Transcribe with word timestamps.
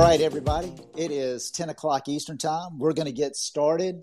All 0.00 0.06
right, 0.06 0.22
everybody. 0.22 0.72
It 0.96 1.10
is 1.10 1.50
10 1.50 1.68
o'clock 1.68 2.08
Eastern 2.08 2.38
Time. 2.38 2.78
We're 2.78 2.94
going 2.94 3.04
to 3.04 3.12
get 3.12 3.36
started. 3.36 4.02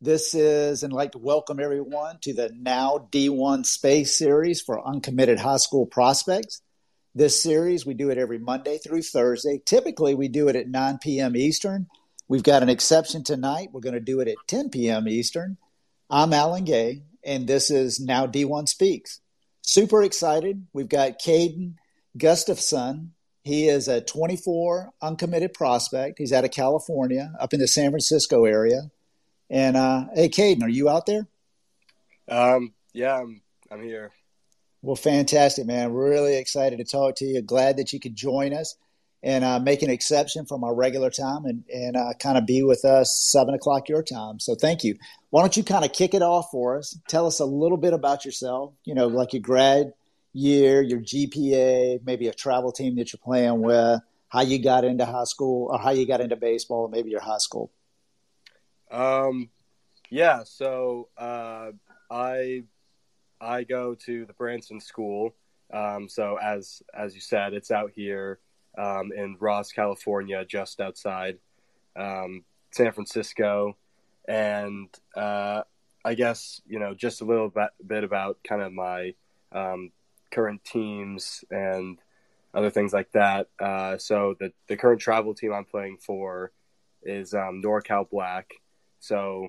This 0.00 0.36
is, 0.36 0.84
and 0.84 0.92
I'd 0.92 0.96
like 0.96 1.12
to 1.12 1.18
welcome 1.18 1.58
everyone 1.58 2.18
to 2.20 2.32
the 2.32 2.52
Now 2.56 3.08
D1 3.10 3.66
Space 3.66 4.16
Series 4.16 4.60
for 4.60 4.86
uncommitted 4.86 5.40
high 5.40 5.56
school 5.56 5.84
prospects. 5.84 6.62
This 7.16 7.42
series, 7.42 7.84
we 7.84 7.92
do 7.92 8.10
it 8.10 8.18
every 8.18 8.38
Monday 8.38 8.78
through 8.78 9.02
Thursday. 9.02 9.60
Typically, 9.66 10.14
we 10.14 10.28
do 10.28 10.46
it 10.46 10.54
at 10.54 10.68
9 10.68 10.98
p.m. 11.02 11.34
Eastern. 11.34 11.88
We've 12.28 12.44
got 12.44 12.62
an 12.62 12.68
exception 12.68 13.24
tonight. 13.24 13.70
We're 13.72 13.80
going 13.80 13.94
to 13.94 14.00
do 14.00 14.20
it 14.20 14.28
at 14.28 14.36
10 14.46 14.70
p.m. 14.70 15.08
Eastern. 15.08 15.56
I'm 16.08 16.32
Alan 16.32 16.62
Gay, 16.62 17.02
and 17.24 17.48
this 17.48 17.68
is 17.68 17.98
Now 17.98 18.28
D1 18.28 18.68
Speaks. 18.68 19.20
Super 19.62 20.04
excited. 20.04 20.68
We've 20.72 20.88
got 20.88 21.18
Kaden 21.18 21.74
Gustafson. 22.16 23.14
He 23.44 23.68
is 23.68 23.88
a 23.88 24.00
24 24.00 24.92
uncommitted 25.02 25.52
prospect. 25.52 26.18
He's 26.18 26.32
out 26.32 26.44
of 26.44 26.52
California, 26.52 27.32
up 27.40 27.52
in 27.52 27.60
the 27.60 27.66
San 27.66 27.90
Francisco 27.90 28.44
area. 28.44 28.90
And 29.50 29.76
uh, 29.76 30.06
hey, 30.14 30.28
Kaden, 30.28 30.62
are 30.62 30.68
you 30.68 30.88
out 30.88 31.06
there? 31.06 31.26
Um, 32.28 32.72
yeah, 32.92 33.18
I'm. 33.18 33.42
I'm 33.70 33.82
here. 33.82 34.12
Well, 34.82 34.96
fantastic, 34.96 35.66
man. 35.66 35.92
Really 35.92 36.36
excited 36.36 36.78
to 36.78 36.84
talk 36.84 37.16
to 37.16 37.24
you. 37.24 37.40
Glad 37.40 37.78
that 37.78 37.92
you 37.92 38.00
could 38.00 38.14
join 38.14 38.52
us 38.52 38.76
and 39.22 39.44
uh, 39.44 39.60
make 39.60 39.82
an 39.82 39.90
exception 39.90 40.44
from 40.44 40.64
our 40.64 40.74
regular 40.74 41.08
time 41.08 41.44
and, 41.44 41.64
and 41.72 41.96
uh, 41.96 42.12
kind 42.18 42.36
of 42.36 42.44
be 42.44 42.62
with 42.62 42.84
us 42.84 43.16
seven 43.30 43.54
o'clock 43.54 43.88
your 43.88 44.02
time. 44.02 44.40
So 44.40 44.54
thank 44.54 44.84
you. 44.84 44.96
Why 45.30 45.40
don't 45.40 45.56
you 45.56 45.62
kind 45.62 45.84
of 45.84 45.92
kick 45.92 46.14
it 46.14 46.22
off 46.22 46.50
for 46.50 46.76
us? 46.76 46.98
Tell 47.08 47.26
us 47.26 47.38
a 47.38 47.44
little 47.44 47.78
bit 47.78 47.92
about 47.92 48.24
yourself. 48.24 48.74
You 48.84 48.94
know, 48.94 49.06
like 49.06 49.32
your 49.32 49.42
grad 49.42 49.92
year, 50.32 50.82
your 50.82 51.00
GPA, 51.00 52.00
maybe 52.04 52.28
a 52.28 52.34
travel 52.34 52.72
team 52.72 52.96
that 52.96 53.12
you're 53.12 53.20
playing 53.22 53.60
with, 53.60 54.00
how 54.28 54.40
you 54.40 54.62
got 54.62 54.84
into 54.84 55.04
high 55.04 55.24
school 55.24 55.68
or 55.70 55.78
how 55.78 55.90
you 55.90 56.06
got 56.06 56.20
into 56.20 56.36
baseball, 56.36 56.88
maybe 56.88 57.10
your 57.10 57.20
high 57.20 57.38
school. 57.38 57.70
Um, 58.90 59.50
yeah. 60.10 60.42
So 60.44 61.08
uh, 61.16 61.72
I 62.10 62.64
I 63.40 63.64
go 63.64 63.94
to 64.06 64.24
the 64.26 64.32
Branson 64.34 64.80
School. 64.80 65.34
Um, 65.72 66.08
so 66.08 66.38
as 66.42 66.82
as 66.94 67.14
you 67.14 67.20
said, 67.20 67.54
it's 67.54 67.70
out 67.70 67.92
here 67.94 68.38
um, 68.78 69.10
in 69.14 69.36
Ross, 69.40 69.72
California, 69.72 70.44
just 70.44 70.80
outside 70.80 71.38
um, 71.96 72.44
San 72.70 72.92
Francisco, 72.92 73.76
and 74.28 74.88
uh, 75.16 75.62
I 76.04 76.14
guess 76.14 76.60
you 76.66 76.78
know 76.78 76.94
just 76.94 77.20
a 77.22 77.24
little 77.24 77.52
bit, 77.86 78.04
about 78.04 78.38
kind 78.44 78.62
of 78.62 78.72
my 78.72 79.14
um, 79.52 79.90
current 80.32 80.64
teams 80.64 81.44
and 81.50 81.98
other 82.54 82.70
things 82.70 82.92
like 82.92 83.12
that. 83.12 83.48
Uh, 83.60 83.98
so 83.98 84.34
the 84.40 84.52
the 84.68 84.76
current 84.76 85.00
travel 85.00 85.34
team 85.34 85.52
I'm 85.52 85.64
playing 85.64 85.98
for 85.98 86.52
is 87.02 87.34
um, 87.34 87.62
NorCal 87.64 88.08
Black. 88.10 88.50
So 89.00 89.48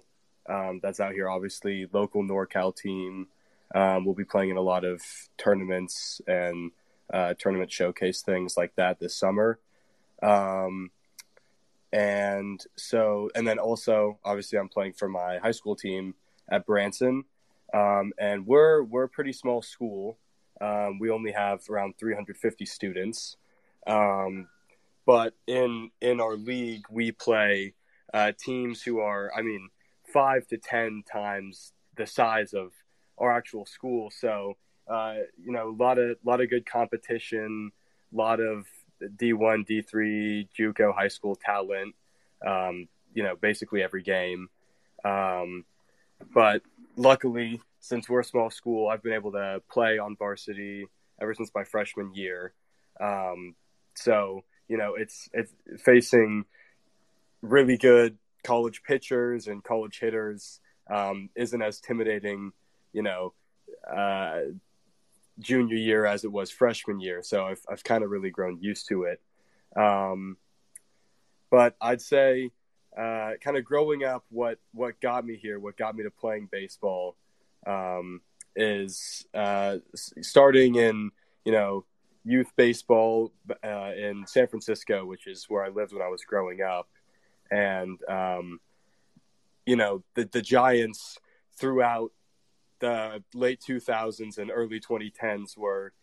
um, 0.50 0.80
that's 0.82 1.00
out 1.00 1.14
here, 1.14 1.30
obviously 1.30 1.88
local 1.92 2.24
NorCal 2.24 2.76
team. 2.76 3.28
Um, 3.74 4.06
we'll 4.06 4.14
be 4.14 4.26
playing 4.26 4.52
in 4.52 4.58
a 4.58 4.62
lot 4.62 4.84
of 4.86 5.02
tournaments 5.38 6.22
and 6.28 6.72
uh, 7.12 7.34
tournament 7.38 7.72
showcase 7.72 8.22
things 8.22 8.56
like 8.58 8.76
that 8.76 9.00
this 9.00 9.16
summer. 9.16 9.60
Um, 10.22 10.92
and 11.92 12.64
so, 12.76 13.30
and 13.36 13.48
then 13.48 13.60
also, 13.60 14.18
obviously, 14.26 14.58
I'm 14.58 14.70
playing 14.70 14.94
for 14.94 15.08
my 15.08 15.38
high 15.38 15.52
school 15.52 15.76
team 15.76 16.16
at 16.50 16.66
Branson, 16.66 17.26
um, 17.74 18.14
and 18.18 18.48
we're 18.48 18.84
we're 18.84 19.04
a 19.04 19.10
pretty 19.10 19.34
small 19.34 19.62
school. 19.62 20.18
Um, 20.64 21.00
we 21.00 21.10
only 21.10 21.32
have 21.32 21.62
around 21.70 21.96
350 22.00 22.66
students, 22.66 23.38
um, 23.86 24.48
but 25.06 25.34
in 25.48 25.92
in 26.00 26.22
our 26.22 26.36
league, 26.36 26.86
we 26.90 27.12
play 27.12 27.74
uh, 28.14 28.32
teams 28.40 28.82
who 28.82 29.00
are, 29.00 29.32
I 29.36 29.42
mean, 29.42 29.70
five 30.14 30.48
to 30.48 30.58
ten 30.58 31.04
times 31.12 31.74
the 31.98 32.08
size 32.08 32.54
of 32.54 32.72
our 33.18 33.36
actual 33.36 33.66
school. 33.66 34.10
So 34.10 34.56
uh, 34.88 35.16
you 35.44 35.52
know, 35.52 35.70
a 35.70 35.78
lot 35.84 35.98
of 35.98 36.18
lot 36.24 36.42
of 36.42 36.50
good 36.50 36.66
competition, 36.66 37.72
a 38.14 38.16
lot 38.16 38.40
of 38.40 38.66
D1, 39.02 39.68
D3, 39.68 40.48
JUCO 40.58 40.94
high 40.94 41.08
school 41.08 41.36
talent. 41.36 41.96
Um, 42.46 42.88
you 43.14 43.24
know, 43.24 43.36
basically 43.36 43.84
every 43.84 44.04
game. 44.04 44.50
Um, 45.06 45.66
but 46.34 46.62
luckily, 46.96 47.62
since 47.84 48.08
we're 48.08 48.22
a 48.22 48.24
small 48.24 48.50
school, 48.50 48.88
I've 48.88 49.04
been 49.04 49.12
able 49.12 49.34
to 49.34 49.62
play 49.70 49.98
on 49.98 50.16
varsity 50.16 50.88
ever 51.22 51.34
since 51.34 51.52
my 51.54 51.66
freshman 51.66 52.14
year. 52.14 52.54
Um, 53.00 53.56
so 53.94 54.46
you 54.70 54.78
know, 54.78 54.96
it's 54.96 55.30
it's 55.34 55.54
facing 55.84 56.46
really 57.42 57.78
good 57.78 58.18
college 58.46 58.84
pitchers 58.84 59.48
and 59.48 59.62
college 59.62 60.00
hitters 60.00 60.62
um, 60.90 61.30
isn't 61.36 61.62
as 61.62 61.80
intimidating, 61.80 62.54
you 62.94 63.04
know, 63.04 63.34
uh, 63.86 64.40
junior 65.40 65.76
year 65.76 66.06
as 66.06 66.24
it 66.24 66.32
was 66.32 66.52
freshman 66.52 67.02
year. 67.02 67.22
So 67.22 67.46
I've, 67.46 67.62
I've 67.70 67.84
kind 67.84 68.04
of 68.04 68.10
really 68.10 68.30
grown 68.30 68.60
used 68.62 68.88
to 68.90 69.04
it. 69.04 69.22
Um, 69.76 70.38
but 71.52 71.76
I'd 71.82 72.02
say 72.02 72.52
uh, 72.98 73.32
kind 73.42 73.58
of 73.58 73.66
growing 73.66 74.04
up, 74.04 74.24
what, 74.30 74.60
what 74.74 75.02
got 75.02 75.26
me 75.26 75.36
here, 75.36 75.60
what 75.60 75.78
got 75.78 75.96
me 75.96 76.04
to 76.04 76.12
playing 76.12 76.48
baseball 76.52 77.18
um, 77.66 78.22
is 78.56 79.26
uh, 79.34 79.78
starting 80.22 80.76
in, 80.76 81.12
you 81.46 81.52
know, 81.52 81.86
youth 82.24 82.52
baseball 82.56 83.34
uh, 83.64 83.92
in 83.96 84.26
San 84.28 84.48
Francisco, 84.48 85.06
which 85.06 85.28
is 85.28 85.46
where 85.50 85.64
I 85.64 85.70
lived 85.70 85.94
when 85.94 86.02
I 86.02 86.08
was 86.08 86.24
growing 86.24 86.62
up. 86.62 86.88
And, 87.52 88.00
um, 88.08 88.60
you 89.66 89.76
know, 89.76 90.04
the, 90.16 90.26
the 90.26 90.42
Giants 90.42 91.18
throughout 91.58 92.12
the 92.80 93.24
late 93.34 93.62
2000s 93.62 94.38
and 94.38 94.52
early 94.54 94.80
2010s 94.80 95.58
were 95.58 95.94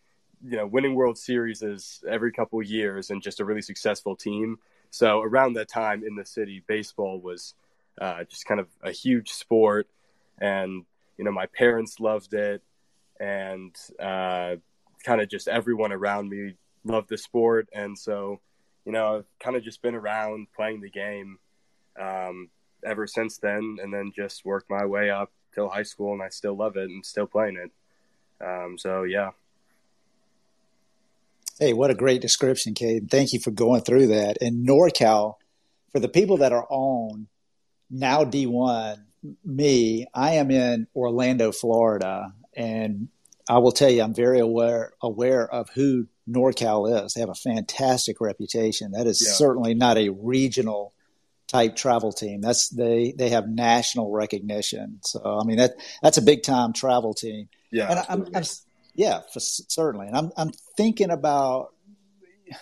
you 0.42 0.56
know 0.56 0.66
winning 0.66 0.94
world 0.94 1.19
series 1.19 1.60
is 1.62 2.03
every 2.09 2.32
couple 2.32 2.62
years 2.62 3.10
and 3.10 3.22
just 3.22 3.41
a 3.41 3.44
really 3.44 3.60
successful 3.60 4.16
team 4.16 4.56
so 4.91 5.21
around 5.21 5.53
that 5.53 5.69
time 5.69 6.03
in 6.03 6.16
the 6.16 6.25
city 6.25 6.65
baseball 6.66 7.21
was 7.21 7.54
uh, 8.00 8.25
just 8.25 8.47
kind 8.47 8.60
of 8.60 8.69
a 8.82 8.91
huge 8.91 9.31
sport 9.31 9.88
and 10.38 10.87
you 11.20 11.25
know 11.25 11.32
my 11.32 11.47
parents 11.47 12.00
loved 12.00 12.34
it 12.34 12.62
and 13.20 13.76
uh, 14.00 14.56
kind 15.04 15.20
of 15.20 15.28
just 15.28 15.47
everyone 15.47 15.92
around 15.92 16.28
me 16.28 16.54
loved 16.84 17.10
the 17.10 17.19
sport 17.19 17.69
and 17.75 17.98
so 17.98 18.41
you 18.86 18.92
know 18.92 19.19
i've 19.19 19.26
kind 19.38 19.54
of 19.54 19.62
just 19.62 19.82
been 19.82 19.94
around 19.94 20.47
playing 20.56 20.80
the 20.80 20.91
game 20.91 21.38
um, 22.00 22.48
ever 22.84 23.06
since 23.06 23.38
then 23.38 23.76
and 23.82 23.92
then 23.92 24.10
just 24.16 24.44
worked 24.44 24.70
my 24.70 24.86
way 24.86 25.10
up 25.10 25.30
till 25.54 25.69
high 25.69 25.82
school, 25.82 26.12
and 26.12 26.22
I 26.22 26.28
still 26.28 26.56
love 26.56 26.76
it 26.76 26.88
and 26.88 27.04
still 27.04 27.26
playing 27.26 27.56
it. 27.56 27.70
Um, 28.44 28.76
so 28.78 29.03
yeah. 29.03 29.30
Hey, 31.59 31.72
what 31.75 31.91
a 31.91 31.94
great 31.94 32.22
description, 32.22 32.72
Cade. 32.75 33.10
Thank 33.10 33.32
you 33.32 33.41
for 33.41 33.50
going 33.50 33.82
through 33.82 34.09
that. 34.09 34.38
And 34.41 34.66
NorCal, 34.66 35.34
for 35.92 36.00
the 36.00 36.09
people 36.09 36.38
that 36.38 36.53
are 36.53 36.66
on 36.70 37.28
now 37.91 38.25
D1, 38.25 38.97
me, 39.44 40.06
I 40.14 40.32
am 40.34 40.50
in 40.50 40.86
Orlando, 40.94 41.53
Florida, 41.53 42.32
and 42.54 43.08
I 43.48 43.58
will 43.58 43.72
tell 43.72 43.91
you, 43.91 44.03
I'm 44.03 44.14
very 44.14 44.41
aware 44.41 44.92
aware 45.03 45.48
of 45.53 45.70
who 45.70 46.06
NorCal 46.28 47.04
is. 47.04 47.14
They 47.14 47.20
have 47.20 47.30
a 47.30 47.34
fantastic 47.34 48.20
reputation. 48.20 48.92
That 48.92 49.06
is 49.06 49.22
yeah. 49.25 49.32
certainly 49.32 49.75
not 49.75 49.98
a 49.98 50.10
regional 50.10 50.94
type 51.50 51.75
travel 51.75 52.12
team. 52.12 52.41
That's 52.41 52.69
they 52.69 53.12
they 53.16 53.30
have 53.30 53.48
national 53.48 54.10
recognition. 54.10 55.00
So 55.03 55.38
I 55.41 55.44
mean 55.44 55.59
that 55.59 55.72
that's 56.03 56.19
a 56.19 56.22
big 56.22 56.42
time 56.42 56.72
travel 56.72 57.12
team. 57.12 57.48
Yeah, 57.72 57.91
and 57.91 58.04
I'm, 58.09 58.34
I'm, 58.34 58.44
yeah, 58.95 59.21
for, 59.33 59.41
certainly. 59.41 60.06
And 60.06 60.16
I'm 60.16 60.30
I'm 60.36 60.50
thinking 60.77 61.10
about 61.10 61.74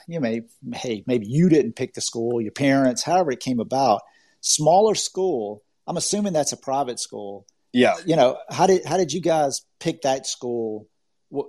you 0.06 0.20
may 0.20 0.42
hey 0.74 1.04
maybe 1.06 1.26
you 1.26 1.48
didn't 1.48 1.76
pick 1.76 1.94
the 1.94 2.00
school, 2.00 2.40
your 2.40 2.52
parents, 2.52 3.02
however 3.02 3.32
it 3.32 3.40
came 3.40 3.60
about. 3.60 4.02
Smaller 4.40 4.94
school. 4.94 5.62
I'm 5.88 5.96
assuming 5.96 6.32
that's 6.34 6.52
a 6.52 6.56
private 6.56 7.00
school. 7.00 7.46
Yeah. 7.72 7.94
You 8.06 8.16
know 8.16 8.38
how 8.50 8.66
did 8.66 8.84
how 8.84 8.96
did 8.96 9.12
you 9.12 9.20
guys 9.20 9.62
pick 9.80 10.02
that 10.02 10.26
school? 10.26 10.86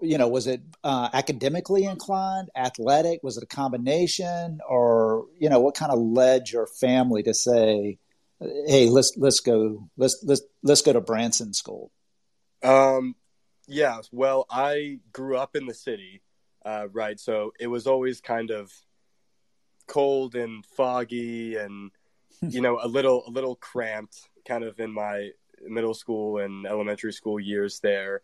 you 0.01 0.17
know, 0.17 0.27
was 0.27 0.47
it 0.47 0.61
uh, 0.83 1.09
academically 1.13 1.85
inclined, 1.85 2.49
athletic? 2.55 3.21
Was 3.23 3.37
it 3.37 3.43
a 3.43 3.47
combination, 3.47 4.59
or 4.67 5.25
you 5.37 5.49
know, 5.49 5.59
what 5.59 5.75
kind 5.75 5.91
of 5.91 5.99
led 5.99 6.49
your 6.49 6.67
family 6.67 7.23
to 7.23 7.33
say, 7.33 7.97
"Hey, 8.39 8.89
let's 8.89 9.13
let's 9.17 9.39
go 9.39 9.89
let's 9.97 10.21
let's 10.23 10.41
let's 10.63 10.81
go 10.81 10.93
to 10.93 11.01
Branson 11.01 11.53
School"? 11.53 11.91
Um, 12.61 13.15
yeah. 13.67 14.01
Well, 14.11 14.45
I 14.49 14.99
grew 15.13 15.37
up 15.37 15.55
in 15.55 15.65
the 15.65 15.73
city, 15.73 16.21
uh, 16.65 16.87
right? 16.91 17.19
So 17.19 17.53
it 17.59 17.67
was 17.67 17.87
always 17.87 18.19
kind 18.19 18.51
of 18.51 18.71
cold 19.87 20.35
and 20.35 20.65
foggy, 20.65 21.55
and 21.55 21.91
you 22.41 22.59
know, 22.59 22.79
a 22.81 22.87
little 22.87 23.23
a 23.25 23.31
little 23.31 23.55
cramped, 23.55 24.28
kind 24.49 24.63
of 24.63 24.79
in 24.79 24.91
my 24.91 25.29
middle 25.67 25.93
school 25.93 26.39
and 26.39 26.65
elementary 26.65 27.13
school 27.13 27.39
years 27.39 27.79
there 27.81 28.21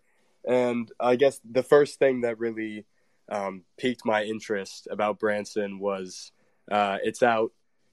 and 0.48 0.92
I 1.00 1.16
guess 1.16 1.40
the 1.50 1.64
first 1.64 2.00
thing 2.00 2.22
that 2.22 2.40
really 2.40 2.86
um, 3.30 3.64
piqued 3.78 4.06
my 4.06 4.24
interest 4.24 4.88
about 4.92 5.20
Branson 5.20 5.80
was 5.80 6.32
Uh, 6.72 6.98
it's 7.04 7.22
out 7.22 7.52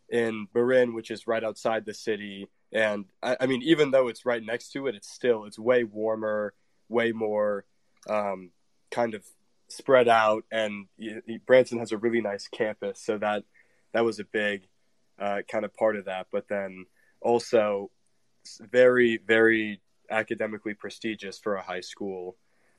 in 0.09 0.47
Marin, 0.55 0.95
which 0.95 1.11
is 1.11 1.27
right 1.27 1.45
outside 1.45 1.85
the 1.85 1.95
city. 1.95 2.49
And 2.73 3.05
I, 3.23 3.37
I, 3.41 3.47
mean, 3.47 3.63
even 3.63 3.91
though 3.91 4.09
it's 4.09 4.25
right 4.25 4.43
next 4.43 4.73
to 4.73 4.87
it, 4.87 4.95
it's 4.95 5.13
still 5.13 5.45
it's 5.45 5.59
way 5.59 5.85
warmer, 5.85 6.55
way 6.89 7.13
more 7.13 7.67
um, 8.09 8.51
kind 8.91 9.15
of 9.15 9.25
spread 9.69 10.09
out. 10.09 10.45
And 10.51 10.87
Branson 11.47 11.79
has 11.81 11.93
a 11.93 11.99
really 11.99 12.23
nice 12.23 12.49
campus, 12.49 13.01
so 13.01 13.19
that 13.19 13.45
that 13.93 14.05
was 14.05 14.19
a 14.21 14.25
big 14.25 14.69
uh, 15.19 15.43
kind 15.51 15.65
of 15.67 15.75
part 15.75 15.97
of 15.97 16.07
that. 16.07 16.29
But 16.33 16.49
then 16.49 16.87
also 17.21 17.91
very, 18.61 19.19
very 19.27 19.81
academically 20.11 20.75
prestigious 20.75 21.39
for 21.39 21.57
a 21.57 21.63
high 21.63 21.81
school. 21.81 22.37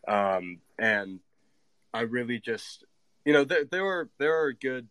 Um, 0.07 0.59
and 0.77 1.19
I 1.93 2.01
really 2.01 2.39
just, 2.39 2.85
you 3.25 3.33
know, 3.33 3.43
there, 3.43 3.65
there 3.65 3.85
are 3.85 4.09
there 4.19 4.35
are 4.35 4.53
good 4.53 4.87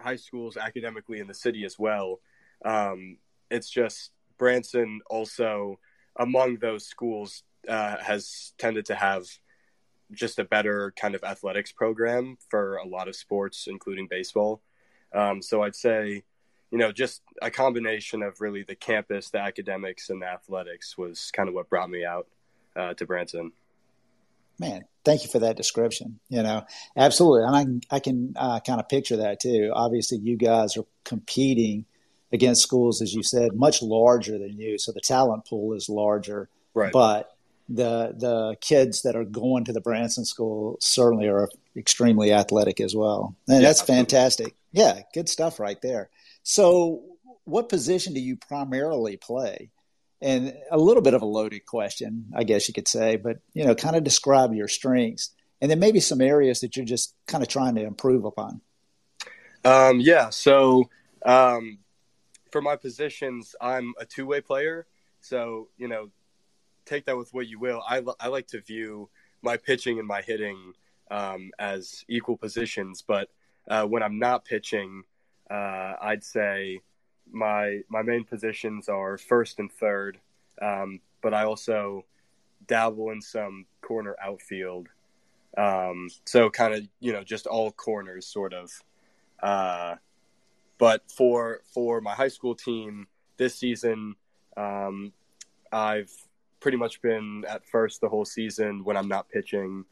high 0.00 0.16
schools 0.16 0.56
academically 0.56 1.18
in 1.18 1.26
the 1.26 1.34
city 1.34 1.64
as 1.64 1.78
well. 1.78 2.20
Um, 2.64 3.18
it's 3.50 3.70
just 3.70 4.12
Branson 4.38 5.00
also 5.10 5.78
among 6.16 6.56
those 6.56 6.86
schools 6.86 7.42
uh, 7.68 7.96
has 7.98 8.52
tended 8.58 8.86
to 8.86 8.94
have 8.94 9.24
just 10.12 10.38
a 10.38 10.44
better 10.44 10.92
kind 10.96 11.14
of 11.14 11.22
athletics 11.22 11.72
program 11.72 12.38
for 12.48 12.76
a 12.76 12.86
lot 12.86 13.08
of 13.08 13.16
sports, 13.16 13.66
including 13.68 14.06
baseball. 14.08 14.62
Um, 15.14 15.42
so 15.42 15.62
I'd 15.62 15.76
say, 15.76 16.24
you 16.70 16.78
know, 16.78 16.92
just 16.92 17.22
a 17.40 17.50
combination 17.50 18.22
of 18.22 18.40
really 18.40 18.62
the 18.62 18.74
campus, 18.74 19.30
the 19.30 19.38
academics, 19.38 20.10
and 20.10 20.22
the 20.22 20.26
athletics 20.26 20.98
was 20.98 21.30
kind 21.32 21.48
of 21.48 21.54
what 21.54 21.68
brought 21.70 21.88
me 21.88 22.04
out 22.04 22.26
uh, 22.76 22.94
to 22.94 23.06
Branson. 23.06 23.52
Man, 24.58 24.84
thank 25.04 25.22
you 25.22 25.30
for 25.30 25.38
that 25.38 25.56
description. 25.56 26.18
You 26.28 26.42
know, 26.42 26.64
absolutely, 26.96 27.46
and 27.46 27.82
I 27.90 27.96
I 27.96 28.00
can 28.00 28.34
uh, 28.36 28.60
kind 28.60 28.80
of 28.80 28.88
picture 28.88 29.16
that 29.18 29.40
too. 29.40 29.70
Obviously, 29.72 30.18
you 30.18 30.36
guys 30.36 30.76
are 30.76 30.84
competing 31.04 31.86
against 32.32 32.62
schools, 32.62 33.00
as 33.00 33.14
you 33.14 33.22
said, 33.22 33.54
much 33.54 33.82
larger 33.82 34.36
than 34.36 34.58
you, 34.58 34.78
so 34.78 34.92
the 34.92 35.00
talent 35.00 35.46
pool 35.46 35.74
is 35.74 35.88
larger. 35.88 36.48
Right. 36.74 36.92
But 36.92 37.30
the 37.68 38.14
the 38.16 38.56
kids 38.60 39.02
that 39.02 39.14
are 39.14 39.24
going 39.24 39.64
to 39.64 39.72
the 39.72 39.80
Branson 39.80 40.24
School 40.24 40.76
certainly 40.80 41.28
are 41.28 41.48
extremely 41.76 42.32
athletic 42.32 42.80
as 42.80 42.94
well, 42.94 43.36
and 43.46 43.62
yeah, 43.62 43.68
that's 43.68 43.82
fantastic. 43.82 44.54
Yeah, 44.72 45.02
good 45.14 45.28
stuff 45.28 45.60
right 45.60 45.80
there. 45.80 46.10
So, 46.50 47.02
what 47.44 47.68
position 47.68 48.14
do 48.14 48.20
you 48.20 48.38
primarily 48.38 49.18
play? 49.18 49.70
And 50.22 50.56
a 50.70 50.78
little 50.78 51.02
bit 51.02 51.12
of 51.12 51.20
a 51.20 51.26
loaded 51.26 51.66
question, 51.66 52.32
I 52.34 52.44
guess 52.44 52.68
you 52.68 52.72
could 52.72 52.88
say, 52.88 53.16
but 53.16 53.40
you 53.52 53.66
know, 53.66 53.74
kind 53.74 53.96
of 53.96 54.02
describe 54.02 54.54
your 54.54 54.66
strengths, 54.66 55.34
and 55.60 55.70
then 55.70 55.78
maybe 55.78 56.00
some 56.00 56.22
areas 56.22 56.60
that 56.60 56.74
you're 56.74 56.86
just 56.86 57.14
kind 57.26 57.44
of 57.44 57.50
trying 57.50 57.74
to 57.74 57.82
improve 57.82 58.24
upon. 58.24 58.62
Um, 59.62 60.00
yeah. 60.00 60.30
So, 60.30 60.88
um, 61.26 61.80
for 62.50 62.62
my 62.62 62.76
positions, 62.76 63.54
I'm 63.60 63.92
a 64.00 64.06
two-way 64.06 64.40
player. 64.40 64.86
So, 65.20 65.68
you 65.76 65.86
know, 65.86 66.08
take 66.86 67.04
that 67.04 67.18
with 67.18 67.34
what 67.34 67.46
you 67.46 67.58
will. 67.58 67.82
I, 67.86 68.02
I 68.18 68.28
like 68.28 68.46
to 68.48 68.62
view 68.62 69.10
my 69.42 69.58
pitching 69.58 69.98
and 69.98 70.08
my 70.08 70.22
hitting 70.22 70.72
um, 71.10 71.50
as 71.58 72.06
equal 72.08 72.38
positions, 72.38 73.04
but 73.06 73.28
uh, 73.68 73.84
when 73.84 74.02
I'm 74.02 74.18
not 74.18 74.46
pitching, 74.46 75.04
uh, 75.50 75.94
I'd 76.00 76.24
say 76.24 76.80
my 77.30 77.80
my 77.88 78.02
main 78.02 78.24
positions 78.24 78.88
are 78.88 79.18
first 79.18 79.58
and 79.58 79.70
third, 79.70 80.18
um, 80.60 81.00
but 81.22 81.34
I 81.34 81.44
also 81.44 82.04
dabble 82.66 83.10
in 83.10 83.20
some 83.20 83.66
corner 83.80 84.16
outfield. 84.22 84.88
Um, 85.56 86.08
so 86.24 86.50
kind 86.50 86.74
of 86.74 86.88
you 87.00 87.12
know 87.12 87.24
just 87.24 87.46
all 87.46 87.70
corners 87.72 88.26
sort 88.26 88.52
of. 88.52 88.70
Uh, 89.42 89.96
but 90.78 91.02
for 91.10 91.60
for 91.72 92.00
my 92.00 92.14
high 92.14 92.28
school 92.28 92.54
team 92.54 93.06
this 93.36 93.56
season, 93.56 94.14
um, 94.56 95.12
I've 95.72 96.12
pretty 96.60 96.76
much 96.76 97.00
been 97.02 97.44
at 97.48 97.64
first 97.66 98.00
the 98.00 98.08
whole 98.08 98.24
season 98.24 98.84
when 98.84 98.96
I'm 98.96 99.08
not 99.08 99.28
pitching. 99.28 99.84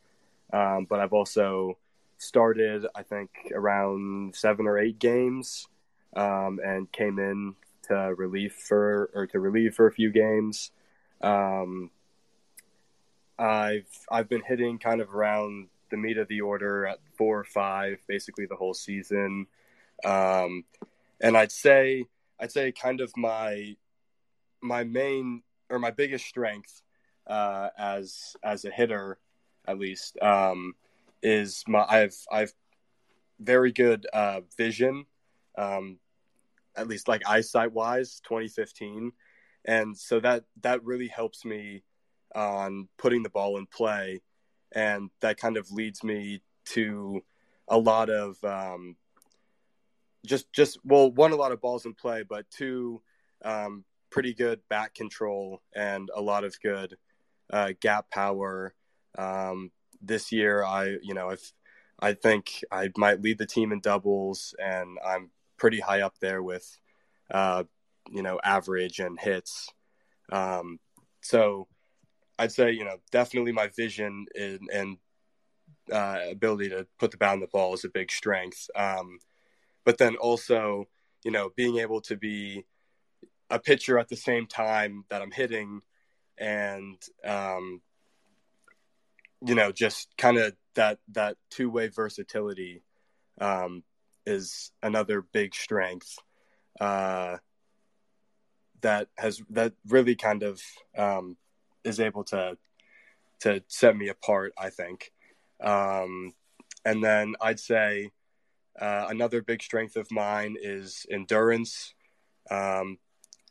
Um, 0.52 0.86
but 0.88 1.00
I've 1.00 1.12
also 1.12 1.76
started, 2.18 2.86
I 2.94 3.02
think, 3.02 3.30
around 3.54 4.34
seven 4.34 4.66
or 4.66 4.78
eight 4.78 4.98
games, 4.98 5.68
um, 6.14 6.58
and 6.64 6.90
came 6.90 7.18
in 7.18 7.54
to 7.88 8.14
relief 8.16 8.54
for 8.54 9.10
or 9.14 9.26
to 9.28 9.40
relieve 9.40 9.74
for 9.74 9.86
a 9.86 9.92
few 9.92 10.10
games. 10.10 10.70
Um, 11.20 11.90
I've 13.38 13.86
I've 14.10 14.28
been 14.28 14.42
hitting 14.42 14.78
kind 14.78 15.00
of 15.00 15.14
around 15.14 15.68
the 15.90 15.96
meat 15.96 16.18
of 16.18 16.28
the 16.28 16.40
order 16.40 16.86
at 16.86 16.98
four 17.16 17.38
or 17.38 17.44
five, 17.44 17.98
basically 18.06 18.46
the 18.46 18.56
whole 18.56 18.74
season. 18.74 19.46
Um, 20.04 20.64
and 21.20 21.36
I'd 21.36 21.52
say 21.52 22.06
I'd 22.40 22.52
say 22.52 22.72
kind 22.72 23.00
of 23.00 23.16
my 23.16 23.76
my 24.60 24.84
main 24.84 25.42
or 25.70 25.78
my 25.78 25.90
biggest 25.90 26.26
strength 26.26 26.82
uh, 27.26 27.68
as 27.78 28.36
as 28.42 28.64
a 28.64 28.70
hitter, 28.70 29.18
at 29.66 29.78
least, 29.78 30.20
um, 30.22 30.74
is 31.22 31.64
my 31.66 31.84
I've 31.88 32.16
I've 32.30 32.52
very 33.40 33.72
good 33.72 34.06
uh, 34.12 34.40
vision, 34.56 35.04
um, 35.58 35.98
at 36.76 36.88
least 36.88 37.08
like 37.08 37.22
eyesight 37.26 37.72
wise, 37.72 38.20
2015, 38.24 39.12
and 39.64 39.96
so 39.96 40.20
that 40.20 40.44
that 40.62 40.84
really 40.84 41.08
helps 41.08 41.44
me 41.44 41.82
on 42.34 42.88
putting 42.98 43.22
the 43.22 43.30
ball 43.30 43.58
in 43.58 43.66
play, 43.66 44.20
and 44.72 45.10
that 45.20 45.38
kind 45.38 45.56
of 45.56 45.70
leads 45.70 46.02
me 46.02 46.42
to 46.66 47.22
a 47.68 47.78
lot 47.78 48.10
of 48.10 48.42
um, 48.44 48.96
just 50.24 50.52
just 50.52 50.78
well 50.84 51.10
one 51.10 51.32
a 51.32 51.36
lot 51.36 51.52
of 51.52 51.60
balls 51.60 51.86
in 51.86 51.94
play, 51.94 52.22
but 52.22 52.48
two 52.50 53.00
um, 53.44 53.84
pretty 54.10 54.34
good 54.34 54.60
bat 54.68 54.94
control 54.94 55.62
and 55.74 56.10
a 56.14 56.20
lot 56.20 56.44
of 56.44 56.58
good 56.60 56.96
uh, 57.52 57.72
gap 57.80 58.10
power. 58.10 58.74
Um, 59.18 59.70
this 60.00 60.32
year, 60.32 60.64
I 60.64 60.96
you 61.02 61.14
know 61.14 61.30
if 61.30 61.52
I 62.00 62.12
think 62.12 62.64
I 62.70 62.90
might 62.96 63.22
lead 63.22 63.38
the 63.38 63.46
team 63.46 63.72
in 63.72 63.80
doubles, 63.80 64.54
and 64.62 64.98
I'm 65.04 65.30
pretty 65.56 65.80
high 65.80 66.02
up 66.02 66.14
there 66.20 66.42
with 66.42 66.78
uh, 67.30 67.64
you 68.10 68.22
know 68.22 68.38
average 68.44 68.98
and 68.98 69.18
hits. 69.18 69.68
Um, 70.30 70.78
so 71.22 71.68
I'd 72.38 72.52
say 72.52 72.72
you 72.72 72.84
know 72.84 72.98
definitely 73.10 73.52
my 73.52 73.68
vision 73.68 74.26
and, 74.38 74.68
and 74.72 74.98
uh, 75.90 76.18
ability 76.30 76.70
to 76.70 76.86
put 76.98 77.10
the 77.10 77.16
bat 77.16 77.32
on 77.32 77.40
the 77.40 77.46
ball 77.46 77.74
is 77.74 77.84
a 77.84 77.88
big 77.88 78.10
strength. 78.10 78.68
Um, 78.74 79.18
but 79.84 79.98
then 79.98 80.16
also 80.16 80.88
you 81.24 81.30
know 81.30 81.50
being 81.56 81.78
able 81.78 82.00
to 82.02 82.16
be 82.16 82.64
a 83.48 83.58
pitcher 83.58 83.98
at 83.98 84.08
the 84.08 84.16
same 84.16 84.46
time 84.46 85.04
that 85.08 85.22
I'm 85.22 85.30
hitting, 85.30 85.80
and 86.36 87.00
um, 87.24 87.80
you 89.44 89.54
know, 89.54 89.72
just 89.72 90.08
kind 90.16 90.38
of 90.38 90.54
that 90.74 90.98
that 91.12 91.36
two 91.50 91.70
way 91.70 91.88
versatility 91.88 92.82
um, 93.40 93.82
is 94.26 94.72
another 94.82 95.22
big 95.22 95.54
strength 95.54 96.18
uh, 96.80 97.36
that 98.80 99.08
has 99.16 99.42
that 99.50 99.72
really 99.88 100.14
kind 100.14 100.42
of 100.42 100.60
um, 100.96 101.36
is 101.84 102.00
able 102.00 102.24
to 102.24 102.56
to 103.40 103.62
set 103.68 103.96
me 103.96 104.08
apart. 104.08 104.52
I 104.58 104.70
think, 104.70 105.12
um, 105.62 106.32
and 106.84 107.02
then 107.02 107.34
I'd 107.40 107.60
say 107.60 108.10
uh, 108.80 109.06
another 109.08 109.42
big 109.42 109.62
strength 109.62 109.96
of 109.96 110.10
mine 110.10 110.56
is 110.60 111.06
endurance. 111.10 111.94
Um, 112.50 112.98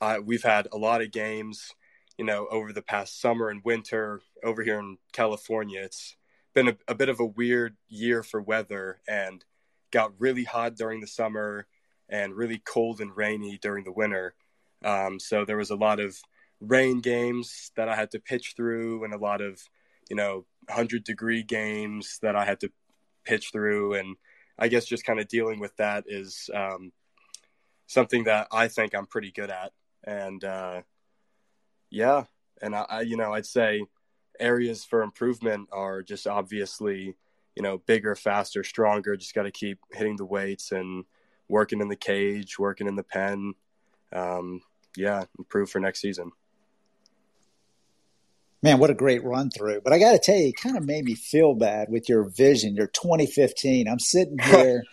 uh, 0.01 0.17
we've 0.23 0.43
had 0.43 0.67
a 0.71 0.77
lot 0.77 1.01
of 1.01 1.11
games, 1.11 1.71
you 2.17 2.25
know, 2.25 2.47
over 2.49 2.71
the 2.71 2.81
past 2.81 3.19
summer 3.19 3.49
and 3.49 3.63
winter 3.63 4.21
over 4.43 4.63
here 4.63 4.79
in 4.79 4.97
California. 5.11 5.81
It's 5.81 6.15
been 6.53 6.69
a, 6.69 6.77
a 6.87 6.95
bit 6.95 7.09
of 7.09 7.19
a 7.19 7.25
weird 7.25 7.75
year 7.87 8.23
for 8.23 8.41
weather 8.41 8.99
and 9.07 9.43
got 9.91 10.13
really 10.19 10.43
hot 10.43 10.75
during 10.75 11.01
the 11.01 11.07
summer 11.07 11.67
and 12.09 12.35
really 12.35 12.59
cold 12.59 13.01
and 13.01 13.15
rainy 13.15 13.57
during 13.61 13.83
the 13.83 13.91
winter. 13.91 14.35
Um, 14.83 15.19
so 15.19 15.45
there 15.45 15.57
was 15.57 15.71
a 15.71 15.75
lot 15.75 15.99
of 15.99 16.17
rain 16.61 17.01
games 17.01 17.71
that 17.75 17.89
I 17.89 17.95
had 17.95 18.11
to 18.11 18.19
pitch 18.19 18.53
through 18.55 19.03
and 19.03 19.13
a 19.13 19.17
lot 19.17 19.41
of, 19.41 19.61
you 20.09 20.15
know, 20.15 20.45
100 20.67 21.03
degree 21.03 21.43
games 21.43 22.19
that 22.21 22.35
I 22.35 22.45
had 22.45 22.61
to 22.61 22.71
pitch 23.25 23.49
through. 23.51 23.95
And 23.95 24.15
I 24.57 24.67
guess 24.67 24.85
just 24.85 25.05
kind 25.05 25.19
of 25.19 25.27
dealing 25.27 25.59
with 25.59 25.75
that 25.77 26.05
is 26.07 26.49
um, 26.53 26.91
something 27.87 28.25
that 28.25 28.47
I 28.51 28.67
think 28.67 28.95
I'm 28.95 29.07
pretty 29.07 29.31
good 29.31 29.49
at 29.49 29.71
and 30.05 30.43
uh, 30.43 30.81
yeah, 31.89 32.23
and 32.61 32.75
I, 32.75 32.85
I, 32.89 33.01
you 33.01 33.17
know, 33.17 33.33
I'd 33.33 33.45
say 33.45 33.85
areas 34.39 34.83
for 34.83 35.01
improvement 35.01 35.69
are 35.71 36.01
just 36.01 36.27
obviously, 36.27 37.15
you 37.55 37.63
know, 37.63 37.77
bigger, 37.79 38.15
faster, 38.15 38.63
stronger. 38.63 39.15
Just 39.15 39.35
got 39.35 39.43
to 39.43 39.51
keep 39.51 39.79
hitting 39.91 40.17
the 40.17 40.25
weights 40.25 40.71
and 40.71 41.05
working 41.47 41.81
in 41.81 41.87
the 41.87 41.95
cage, 41.95 42.59
working 42.59 42.87
in 42.87 42.95
the 42.95 43.03
pen. 43.03 43.53
Um, 44.13 44.61
yeah, 44.97 45.25
improve 45.37 45.69
for 45.69 45.79
next 45.79 46.01
season. 46.01 46.31
Man, 48.61 48.79
what 48.79 48.89
a 48.89 48.95
great 48.95 49.23
run 49.23 49.51
through. 49.51 49.81
But 49.81 49.93
I 49.93 49.99
got 49.99 50.13
to 50.13 50.19
tell 50.19 50.35
you, 50.35 50.47
it 50.47 50.55
kind 50.57 50.77
of 50.77 50.85
made 50.85 51.05
me 51.05 51.13
feel 51.13 51.53
bad 51.53 51.87
with 51.89 52.09
your 52.09 52.23
vision, 52.23 52.75
your 52.75 52.87
2015. 52.87 53.87
I'm 53.87 53.99
sitting 53.99 54.39
here 54.43 54.83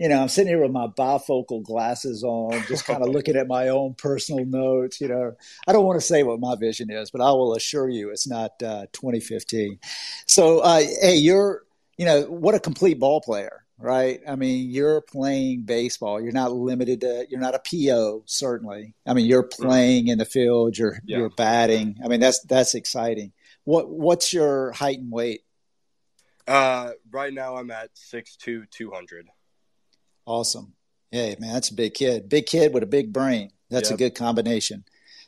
you 0.00 0.08
know, 0.08 0.22
I'm 0.22 0.28
sitting 0.28 0.48
here 0.48 0.62
with 0.62 0.70
my 0.70 0.86
bifocal 0.86 1.62
glasses 1.62 2.24
on, 2.24 2.64
just 2.66 2.86
kind 2.86 3.02
of 3.02 3.08
looking 3.12 3.36
at 3.36 3.46
my 3.46 3.68
own 3.68 3.92
personal 3.92 4.46
notes. 4.46 4.98
You 4.98 5.08
know, 5.08 5.36
I 5.68 5.72
don't 5.74 5.84
want 5.84 6.00
to 6.00 6.06
say 6.06 6.22
what 6.22 6.40
my 6.40 6.56
vision 6.56 6.90
is, 6.90 7.10
but 7.10 7.20
I 7.20 7.30
will 7.32 7.54
assure 7.54 7.86
you 7.86 8.08
it's 8.08 8.26
not 8.26 8.52
uh, 8.62 8.86
2015. 8.92 9.78
So, 10.24 10.60
uh, 10.60 10.80
hey, 11.02 11.16
you're, 11.16 11.64
you 11.98 12.06
know, 12.06 12.22
what 12.22 12.54
a 12.54 12.60
complete 12.60 12.98
ball 12.98 13.20
player, 13.20 13.66
right? 13.76 14.20
I 14.26 14.36
mean, 14.36 14.70
you're 14.70 15.02
playing 15.02 15.64
baseball. 15.64 16.18
You're 16.18 16.32
not 16.32 16.50
limited 16.50 17.02
to, 17.02 17.26
you're 17.28 17.38
not 17.38 17.54
a 17.54 17.58
PO, 17.60 18.22
certainly. 18.24 18.94
I 19.06 19.12
mean, 19.12 19.26
you're 19.26 19.42
playing 19.42 20.08
in 20.08 20.16
the 20.16 20.24
field. 20.24 20.78
You're 20.78 20.98
yeah. 21.04 21.18
you're 21.18 21.30
batting. 21.30 21.98
I 22.02 22.08
mean, 22.08 22.20
that's 22.20 22.40
that's 22.44 22.74
exciting. 22.74 23.32
What 23.64 23.90
what's 23.90 24.32
your 24.32 24.72
height 24.72 24.98
and 24.98 25.12
weight? 25.12 25.42
Uh, 26.48 26.92
right 27.10 27.34
now 27.34 27.56
I'm 27.56 27.70
at 27.70 27.90
six 27.92 28.36
two, 28.36 28.64
two 28.70 28.90
hundred. 28.90 29.28
Awesome. 30.30 30.74
Hey, 31.10 31.34
man, 31.40 31.54
that's 31.54 31.70
a 31.70 31.74
big 31.74 31.94
kid. 31.94 32.28
Big 32.28 32.46
kid 32.46 32.72
with 32.72 32.84
a 32.84 32.86
big 32.86 33.12
brain. 33.12 33.50
That's 33.68 33.90
yep. 33.90 33.96
a 33.96 33.98
good 33.98 34.14
combination. 34.14 34.84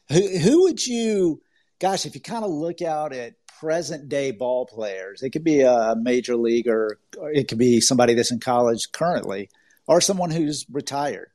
Who, 0.09 0.39
who 0.39 0.63
would 0.63 0.87
you, 0.87 1.43
gosh, 1.81 2.07
if 2.07 2.15
you 2.15 2.21
kind 2.21 2.45
of 2.45 2.53
look 2.53 2.83
out 2.83 3.13
at 3.13 3.35
present 3.59 4.09
day 4.09 4.31
ball 4.31 4.65
players, 4.65 5.25
it 5.25 5.31
could 5.31 5.43
be 5.43 5.63
a 5.63 5.97
major 6.01 6.37
leaguer, 6.37 7.01
or 7.19 7.33
it 7.33 7.49
could 7.49 7.59
be 7.59 7.81
somebody 7.81 8.15
that's 8.15 8.31
in 8.31 8.39
college 8.39 8.93
currently, 8.93 9.51
or 9.89 10.01
someone 10.01 10.31
who's 10.31 10.67
retired. 10.71 11.33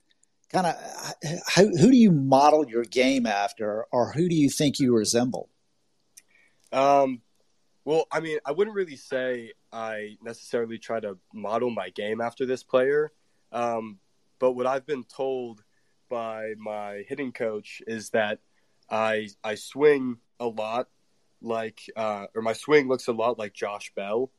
Kind 0.50 0.68
of, 0.68 0.76
who, 1.58 1.78
who 1.78 1.92
do 1.92 1.98
you 1.98 2.14
model 2.14 2.66
your 2.70 2.86
game 2.86 3.26
after, 3.26 3.86
or 3.92 4.14
who 4.14 4.30
do 4.30 4.36
you 4.36 4.50
think 4.50 4.80
you 4.80 4.96
resemble? 4.96 5.50
Um, 6.72 7.22
well, 7.84 8.06
I 8.14 8.22
mean, 8.22 8.40
I 8.46 8.54
wouldn't 8.54 8.78
really 8.78 8.96
say 8.96 9.52
I 9.74 10.16
necessarily 10.24 10.78
try 10.78 11.02
to 11.02 11.18
model 11.34 11.70
my 11.70 11.90
game 11.90 12.22
after 12.22 12.46
this 12.46 12.64
player. 12.64 13.12
Um, 13.52 14.00
but 14.40 14.54
what 14.54 14.68
I've 14.68 14.86
been 14.86 15.04
told 15.04 15.64
by 16.10 16.54
my 16.58 17.04
hitting 17.08 17.32
coach 17.32 17.82
is 17.88 18.12
that 18.12 18.40
I 18.90 19.30
I 19.44 19.56
swing 19.56 20.18
a 20.40 20.48
lot 20.48 20.88
like 21.42 21.82
uh, 21.96 22.28
or 22.36 22.42
my 22.42 22.54
swing 22.54 22.88
looks 22.88 23.08
a 23.08 23.14
lot 23.14 23.38
like 23.38 23.54
Josh 23.54 23.92
Bell. 23.96 24.32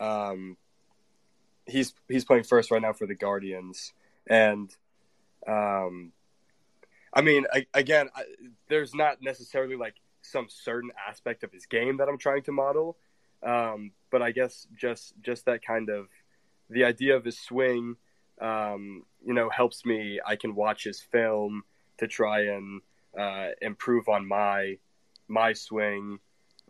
Um, 0.00 0.56
he's 1.66 1.94
he's 2.08 2.24
playing 2.24 2.44
first 2.44 2.70
right 2.70 2.82
now 2.82 2.92
for 2.92 3.06
the 3.06 3.14
Guardians, 3.14 3.92
and 4.28 4.74
um, 5.46 6.12
I 7.12 7.22
mean, 7.22 7.46
I, 7.52 7.66
again, 7.74 8.08
I, 8.14 8.24
there's 8.68 8.94
not 8.94 9.22
necessarily 9.22 9.76
like 9.76 9.94
some 10.22 10.46
certain 10.48 10.90
aspect 11.08 11.44
of 11.44 11.52
his 11.52 11.66
game 11.66 11.98
that 11.98 12.08
I'm 12.08 12.18
trying 12.18 12.42
to 12.42 12.52
model, 12.52 12.96
um, 13.42 13.92
but 14.10 14.22
I 14.22 14.32
guess 14.32 14.66
just 14.76 15.14
just 15.22 15.46
that 15.46 15.64
kind 15.64 15.88
of 15.88 16.08
the 16.68 16.84
idea 16.84 17.16
of 17.16 17.24
his 17.24 17.38
swing 17.38 17.96
um, 18.40 19.04
you 19.24 19.34
know, 19.34 19.48
helps 19.48 19.84
me. 19.84 20.20
I 20.24 20.36
can 20.36 20.54
watch 20.54 20.84
his 20.84 21.00
film 21.00 21.62
to 21.98 22.06
try 22.06 22.40
and 22.46 22.80
uh, 23.18 23.48
improve 23.62 24.08
on 24.08 24.26
my 24.26 24.78
my 25.28 25.52
swing. 25.52 26.18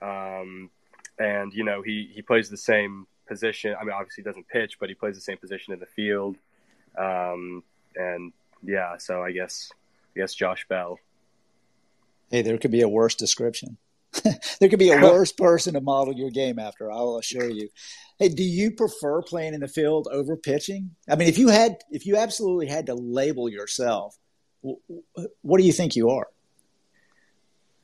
Um, 0.03 0.71
and 1.19 1.53
you 1.53 1.65
know, 1.65 1.83
he 1.83 2.11
he 2.15 2.23
plays 2.23 2.49
the 2.49 2.57
same 2.57 3.07
position. 3.27 3.75
I 3.79 3.85
mean, 3.85 3.93
obviously 3.93 4.23
he 4.23 4.29
doesn't 4.29 4.49
pitch, 4.49 4.79
but 4.79 4.89
he 4.89 4.95
plays 4.95 5.15
the 5.15 5.21
same 5.21 5.39
position 5.39 5.73
in 5.73 5.81
the 5.81 5.87
field. 5.87 6.37
Um, 6.97 7.63
and 7.95 8.33
yeah, 8.63 8.97
so 8.99 9.23
I 9.23 9.33
guess 9.33 9.71
I 10.15 10.21
guess 10.21 10.35
Josh 10.35 10.67
Bell. 10.69 10.99
Hey, 12.31 12.43
there 12.43 12.59
could 12.59 12.71
be 12.71 12.83
a 12.83 12.89
worse 12.89 13.15
description. 13.15 13.79
there 14.61 14.69
could 14.69 14.79
be 14.79 14.91
a 14.91 15.01
worse 15.01 15.33
person 15.33 15.75
to 15.75 15.81
model 15.81 16.15
your 16.15 16.31
game 16.31 16.59
after. 16.59 16.91
I'll 16.91 17.19
assure 17.19 17.51
you. 17.51 17.69
Hey, 18.19 18.29
do 18.29 18.43
you 18.43 18.71
prefer 18.71 19.23
playing 19.23 19.55
in 19.55 19.61
the 19.61 19.69
field 19.69 20.09
over 20.11 20.37
pitching? 20.37 20.91
I 21.09 21.17
mean, 21.17 21.29
if 21.29 21.39
you 21.39 21.49
had, 21.49 21.79
if 21.91 22.07
you 22.07 22.17
absolutely 22.17 22.67
had 22.67 22.87
to 22.87 22.95
label 22.95 23.49
yourself, 23.49 24.17
what 24.63 25.59
do 25.59 25.65
you 25.65 25.73
think 25.73 25.97
you 25.97 26.11
are? 26.11 26.29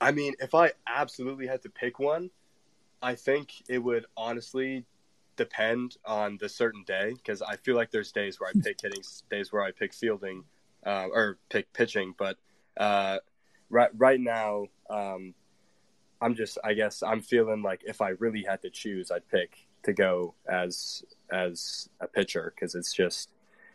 I 0.00 0.11
mean, 0.11 0.35
if 0.41 0.55
I 0.55 0.73
absolutely 0.87 1.47
had 1.47 1.62
to 1.62 1.71
pick 1.71 1.99
one, 1.99 2.31
I 3.00 3.14
think 3.14 3.52
it 3.69 3.79
would 3.79 4.07
honestly 4.17 4.85
depend 5.37 5.97
on 6.05 6.38
the 6.41 6.49
certain 6.49 6.85
day 6.85 7.12
because 7.14 7.43
I 7.43 7.57
feel 7.57 7.76
like 7.76 7.91
there's 7.91 8.12
days 8.12 8.41
where 8.41 8.50
I 8.50 8.52
pick 8.61 8.81
hitting, 8.83 9.02
days 9.31 9.52
where 9.52 9.62
I 9.62 9.71
pick 9.71 9.95
fielding, 9.95 10.45
uh, 10.85 11.09
or 11.12 11.38
pick 11.50 11.73
pitching. 11.73 12.14
But 12.19 12.37
uh, 12.76 13.19
right 13.71 13.91
right 13.97 14.21
now, 14.21 14.67
um, 14.91 15.35
I'm 16.23 16.35
just 16.35 16.59
I 16.64 16.75
guess 16.75 17.02
I'm 17.02 17.21
feeling 17.21 17.62
like 17.62 17.83
if 17.85 18.00
I 18.00 18.11
really 18.11 18.45
had 18.49 18.62
to 18.62 18.71
choose, 18.71 19.11
I'd 19.11 19.29
pick 19.29 19.67
to 19.85 19.93
go 19.93 20.35
as 20.49 21.02
as 21.33 21.88
a 22.00 22.07
pitcher 22.07 22.52
because 22.55 22.75
it's 22.75 22.93
just 22.93 23.31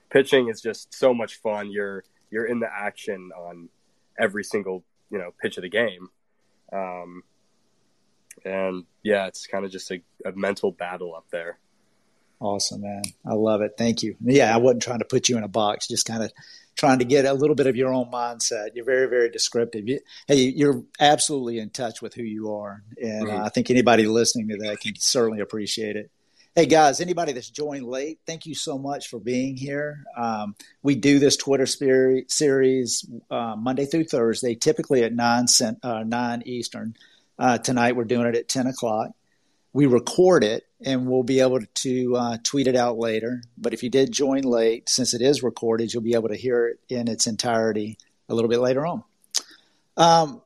pitching 0.09 0.49
is 0.49 0.61
just 0.61 0.93
so 0.93 1.13
much 1.13 1.35
fun. 1.35 1.71
You're 1.71 2.03
you're 2.31 2.45
in 2.45 2.59
the 2.59 2.69
action 2.71 3.31
on 3.37 3.69
every 4.17 4.43
single 4.43 4.83
you 5.09 5.17
know 5.17 5.31
pitch 5.41 5.57
of 5.57 5.63
the 5.63 5.69
game, 5.69 6.09
um, 6.71 7.23
and 8.45 8.85
yeah, 9.03 9.27
it's 9.27 9.47
kind 9.47 9.65
of 9.65 9.71
just 9.71 9.91
a, 9.91 10.01
a 10.25 10.31
mental 10.31 10.71
battle 10.71 11.15
up 11.15 11.25
there. 11.31 11.59
Awesome, 12.39 12.81
man. 12.81 13.01
I 13.25 13.33
love 13.33 13.61
it. 13.61 13.73
Thank 13.77 14.03
you. 14.03 14.15
Yeah, 14.23 14.53
I 14.53 14.57
wasn't 14.57 14.83
trying 14.83 14.99
to 14.99 15.05
put 15.05 15.27
you 15.27 15.37
in 15.37 15.43
a 15.43 15.47
box, 15.47 15.87
just 15.87 16.05
kind 16.05 16.23
of 16.23 16.31
trying 16.77 16.99
to 16.99 17.05
get 17.05 17.25
a 17.25 17.33
little 17.33 17.55
bit 17.55 17.67
of 17.67 17.75
your 17.75 17.91
own 17.91 18.09
mindset. 18.11 18.69
You're 18.75 18.85
very, 18.85 19.07
very 19.07 19.29
descriptive. 19.29 19.87
You, 19.87 19.99
hey, 20.27 20.35
you're 20.55 20.83
absolutely 20.99 21.59
in 21.59 21.71
touch 21.71 22.01
with 22.01 22.13
who 22.13 22.23
you 22.23 22.53
are. 22.53 22.83
And 23.01 23.27
mm-hmm. 23.27 23.41
uh, 23.41 23.45
I 23.45 23.49
think 23.49 23.69
anybody 23.69 24.05
listening 24.05 24.47
to 24.49 24.57
that 24.57 24.79
can 24.79 24.93
certainly 24.97 25.41
appreciate 25.41 25.95
it. 25.95 26.11
Hey, 26.55 26.65
guys, 26.65 27.01
anybody 27.01 27.33
that's 27.33 27.49
joined 27.49 27.85
late, 27.85 28.19
thank 28.25 28.45
you 28.47 28.55
so 28.55 28.79
much 28.79 29.09
for 29.09 29.19
being 29.19 29.57
here. 29.57 30.03
Um, 30.15 30.55
we 30.81 30.95
do 30.95 31.19
this 31.19 31.37
Twitter 31.37 31.67
series 31.67 33.05
uh, 33.29 33.55
Monday 33.55 33.85
through 33.85 34.05
Thursday, 34.05 34.55
typically 34.55 35.03
at 35.03 35.13
9, 35.13 35.47
cent, 35.47 35.77
uh, 35.83 36.03
9 36.03 36.43
Eastern. 36.45 36.95
Uh, 37.37 37.59
tonight, 37.59 37.95
we're 37.95 38.05
doing 38.05 38.25
it 38.25 38.35
at 38.35 38.47
10 38.47 38.65
o'clock 38.65 39.11
we 39.77 39.85
record 39.85 40.43
it 40.43 40.65
and 40.83 41.05
we'll 41.05 41.21
be 41.21 41.39
able 41.39 41.59
to 41.61 42.15
uh, 42.15 42.37
tweet 42.43 42.65
it 42.65 42.75
out 42.75 42.97
later. 42.97 43.43
But 43.59 43.75
if 43.75 43.83
you 43.83 43.91
did 43.91 44.11
join 44.11 44.41
late, 44.41 44.89
since 44.89 45.13
it 45.13 45.21
is 45.21 45.43
recorded, 45.43 45.93
you'll 45.93 46.01
be 46.01 46.15
able 46.15 46.29
to 46.29 46.35
hear 46.35 46.69
it 46.69 46.79
in 46.89 47.07
its 47.07 47.27
entirety 47.27 47.99
a 48.27 48.33
little 48.33 48.49
bit 48.49 48.59
later 48.59 48.87
on. 48.87 49.03
Um, 49.95 50.41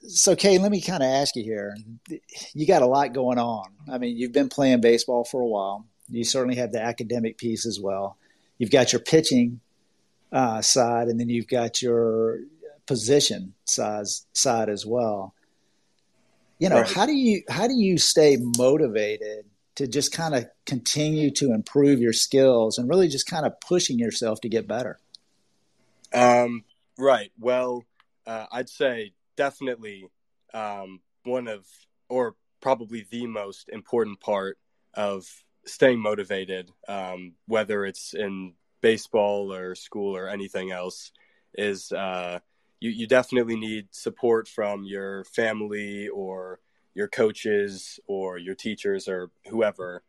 so, 0.00 0.34
Kay, 0.34 0.58
let 0.58 0.72
me 0.72 0.80
kind 0.80 1.00
of 1.00 1.08
ask 1.08 1.36
you 1.36 1.44
here. 1.44 1.76
You 2.54 2.66
got 2.66 2.82
a 2.82 2.86
lot 2.86 3.12
going 3.12 3.38
on. 3.38 3.66
I 3.88 3.98
mean, 3.98 4.16
you've 4.16 4.32
been 4.32 4.48
playing 4.48 4.80
baseball 4.80 5.22
for 5.22 5.40
a 5.40 5.46
while. 5.46 5.86
You 6.08 6.24
certainly 6.24 6.56
have 6.56 6.72
the 6.72 6.82
academic 6.82 7.38
piece 7.38 7.64
as 7.66 7.78
well. 7.78 8.16
You've 8.58 8.72
got 8.72 8.92
your 8.92 9.00
pitching 9.00 9.60
uh, 10.32 10.60
side, 10.60 11.06
and 11.06 11.20
then 11.20 11.28
you've 11.28 11.46
got 11.46 11.82
your 11.82 12.40
position 12.86 13.54
size 13.64 14.26
side 14.32 14.68
as 14.68 14.84
well 14.84 15.36
you 16.62 16.68
know 16.68 16.76
right. 16.76 16.92
how 16.92 17.06
do 17.06 17.12
you 17.12 17.42
how 17.48 17.66
do 17.66 17.74
you 17.74 17.98
stay 17.98 18.38
motivated 18.56 19.46
to 19.74 19.88
just 19.88 20.12
kind 20.12 20.32
of 20.32 20.46
continue 20.64 21.28
to 21.32 21.52
improve 21.52 21.98
your 21.98 22.12
skills 22.12 22.78
and 22.78 22.88
really 22.88 23.08
just 23.08 23.26
kind 23.26 23.44
of 23.44 23.58
pushing 23.60 23.98
yourself 23.98 24.40
to 24.40 24.48
get 24.48 24.68
better 24.68 25.00
um, 26.14 26.62
right 26.96 27.32
well 27.36 27.84
uh, 28.28 28.46
i'd 28.52 28.68
say 28.68 29.12
definitely 29.36 30.06
um, 30.54 31.00
one 31.24 31.48
of 31.48 31.66
or 32.08 32.36
probably 32.60 33.04
the 33.10 33.26
most 33.26 33.68
important 33.70 34.20
part 34.20 34.56
of 34.94 35.26
staying 35.64 35.98
motivated 35.98 36.70
um, 36.86 37.32
whether 37.46 37.84
it's 37.84 38.14
in 38.14 38.52
baseball 38.82 39.52
or 39.52 39.74
school 39.74 40.16
or 40.16 40.28
anything 40.28 40.70
else 40.70 41.10
is 41.54 41.90
uh, 41.90 42.38
you, 42.82 42.90
you 42.90 43.06
definitely 43.06 43.56
need 43.56 43.86
support 43.92 44.48
from 44.48 44.84
your 44.84 45.24
family 45.24 46.08
or 46.08 46.60
your 46.94 47.08
coaches 47.08 48.00
or 48.06 48.38
your 48.38 48.54
teachers 48.54 49.08
or 49.08 49.30
whoever. 49.48 50.02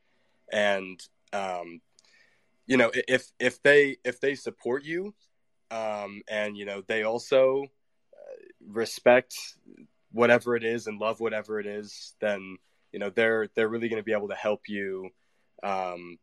And 0.51 0.99
um, 1.31 1.81
you 2.65 2.77
know 2.77 2.91
if 3.07 3.31
if 3.39 3.61
they 3.63 3.97
if 4.03 4.19
they 4.19 4.35
support 4.35 4.83
you 4.83 5.13
um, 5.71 6.21
and 6.27 6.57
you 6.57 6.65
know 6.65 6.81
they 6.87 7.03
also 7.03 7.63
uh, 7.63 8.43
respect 8.67 9.35
whatever 10.11 10.55
it 10.55 10.63
is 10.63 10.87
and 10.87 10.99
love 10.99 11.19
whatever 11.19 11.59
it 11.59 11.65
is 11.65 12.13
then 12.21 12.57
you 12.91 12.99
know 12.99 13.09
they're 13.09 13.47
they're 13.55 13.67
really 13.67 13.89
going 13.89 13.99
to 13.99 14.05
be 14.05 14.13
able 14.13 14.29
to 14.29 14.35
help 14.35 14.61
you 14.67 15.09
um, 15.63 16.17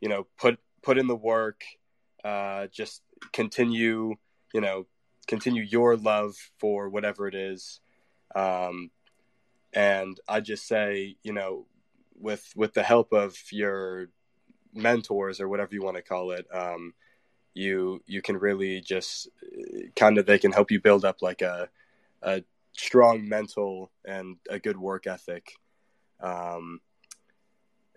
you 0.00 0.08
know 0.08 0.26
put 0.38 0.58
put 0.82 0.98
in 0.98 1.06
the 1.06 1.16
work 1.16 1.62
uh, 2.24 2.66
just 2.72 3.02
continue 3.32 4.14
you 4.52 4.60
know 4.60 4.86
continue 5.26 5.62
your 5.62 5.96
love 5.96 6.34
for 6.58 6.88
whatever 6.88 7.28
it 7.28 7.34
is. 7.34 7.80
Um, 8.34 8.90
and 9.72 10.18
I 10.28 10.40
just 10.40 10.66
say, 10.66 11.16
you 11.22 11.32
know, 11.32 11.66
with 12.18 12.52
with 12.56 12.74
the 12.74 12.82
help 12.82 13.12
of 13.12 13.36
your 13.50 14.08
mentors 14.74 15.40
or 15.40 15.48
whatever 15.48 15.74
you 15.74 15.82
want 15.82 15.96
to 15.96 16.02
call 16.02 16.32
it, 16.32 16.46
um, 16.52 16.94
you 17.54 18.02
you 18.06 18.22
can 18.22 18.36
really 18.38 18.80
just 18.80 19.28
kind 19.96 20.18
of 20.18 20.26
they 20.26 20.38
can 20.38 20.52
help 20.52 20.70
you 20.70 20.80
build 20.80 21.04
up 21.04 21.22
like 21.22 21.42
a 21.42 21.68
a 22.22 22.42
strong 22.72 23.28
mental 23.28 23.90
and 24.04 24.36
a 24.48 24.58
good 24.58 24.78
work 24.78 25.06
ethic. 25.06 25.54
Um, 26.20 26.80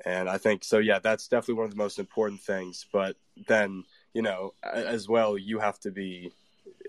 and 0.06 0.30
I 0.30 0.38
think 0.38 0.64
so. 0.64 0.80
Yeah, 0.80 1.00
that's 1.00 1.28
definitely 1.28 1.56
one 1.56 1.66
of 1.66 1.72
the 1.72 1.78
most 1.78 2.00
important 2.00 2.42
things. 2.42 2.86
But 2.92 3.16
then 3.48 3.84
you 4.14 4.22
know, 4.22 4.54
as 4.64 5.08
well, 5.08 5.38
you 5.38 5.60
have 5.60 5.80
to 5.82 5.92
be. 5.92 6.32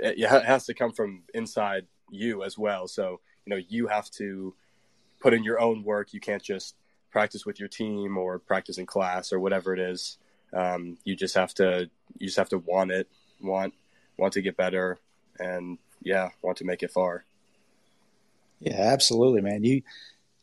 It 0.01 0.29
has 0.29 0.67
to 0.67 0.75
come 0.75 0.93
from 0.93 1.23
inside 1.35 1.87
you 2.11 2.45
as 2.45 2.57
well. 2.59 2.87
So 2.89 3.21
you 3.45 3.51
know, 3.51 3.63
you 3.69 3.87
have 3.87 4.11
to 4.13 4.55
put 5.21 5.33
in 5.35 5.45
your 5.45 5.61
own 5.61 5.85
work. 5.85 6.13
You 6.13 6.21
can't 6.21 6.43
just 6.43 6.75
practice 7.11 7.47
with 7.47 7.59
your 7.59 7.69
team 7.69 8.19
or 8.19 8.39
practice 8.39 8.79
in 8.79 8.87
class 8.87 9.33
or 9.33 9.41
whatever 9.41 9.73
it 9.73 9.81
is. 9.81 10.19
Um, 10.53 10.99
you 11.05 11.17
just 11.17 11.35
have 11.35 11.55
to 11.55 11.91
you 12.19 12.27
just 12.27 12.39
have 12.39 12.49
to 12.51 12.59
want 12.59 12.91
it, 12.91 13.09
want 13.41 13.75
want 14.19 14.33
to 14.35 14.43
get 14.43 14.57
better, 14.57 14.99
and 15.39 15.79
yeah, 16.03 16.31
want 16.43 16.59
to 16.59 16.65
make 16.65 16.83
it 16.83 16.91
far. 16.91 17.25
Yeah, 18.61 18.81
absolutely, 18.81 19.43
man. 19.43 19.65
You 19.65 19.83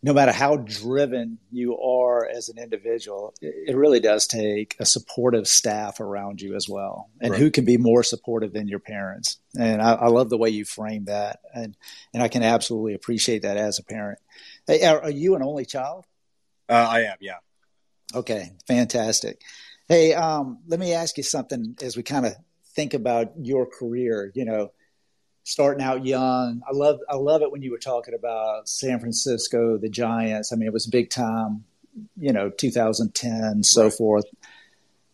no 0.03 0.13
matter 0.13 0.33
how 0.33 0.57
driven 0.57 1.39
you 1.49 1.79
are 1.79 2.27
as 2.27 2.49
an 2.49 2.57
individual, 2.57 3.33
it 3.41 3.75
really 3.75 4.01
does 4.01 4.27
take 4.27 4.75
a 4.77 4.85
supportive 4.85 5.47
staff 5.47 6.01
around 6.01 6.41
you 6.41 6.55
as 6.55 6.67
well. 6.67 7.09
And 7.21 7.31
right. 7.31 7.39
who 7.39 7.49
can 7.49 7.63
be 7.63 7.77
more 7.77 8.03
supportive 8.03 8.51
than 8.51 8.67
your 8.67 8.79
parents? 8.79 9.37
And 9.57 9.81
I, 9.81 9.93
I, 9.93 10.07
love 10.07 10.29
the 10.29 10.37
way 10.37 10.49
you 10.49 10.65
frame 10.65 11.05
that, 11.05 11.39
and 11.53 11.77
and 12.13 12.21
I 12.21 12.27
can 12.27 12.43
absolutely 12.43 12.95
appreciate 12.95 13.43
that 13.43 13.55
as 13.55 13.79
a 13.79 13.83
parent. 13.83 14.19
Hey, 14.67 14.83
are, 14.83 15.03
are 15.03 15.09
you 15.09 15.35
an 15.35 15.43
only 15.43 15.65
child? 15.65 16.05
Uh, 16.67 16.87
I 16.89 17.01
am, 17.03 17.17
yeah. 17.21 17.37
Okay, 18.13 18.51
fantastic. 18.67 19.39
Hey, 19.87 20.13
um, 20.13 20.59
let 20.67 20.81
me 20.81 20.93
ask 20.93 21.17
you 21.17 21.23
something 21.23 21.77
as 21.81 21.95
we 21.95 22.03
kind 22.03 22.25
of 22.25 22.35
think 22.75 22.93
about 22.93 23.31
your 23.37 23.65
career. 23.65 24.31
You 24.35 24.43
know, 24.43 24.71
starting 25.43 25.83
out 25.83 26.05
young. 26.05 26.61
I 26.67 26.73
love 26.73 26.99
I 27.09 27.15
love 27.15 27.41
it 27.41 27.51
when 27.51 27.61
you 27.61 27.71
were 27.71 27.77
talking 27.77 28.13
about 28.13 28.67
San 28.67 28.99
Francisco, 28.99 29.77
the 29.77 29.89
Giants. 29.89 30.51
I 30.51 30.55
mean, 30.55 30.67
it 30.67 30.73
was 30.73 30.87
big 30.87 31.09
time. 31.09 31.65
You 32.17 32.33
know, 32.33 32.49
2010, 32.49 33.63
so 33.63 33.83
right. 33.83 33.93
forth. 33.93 34.25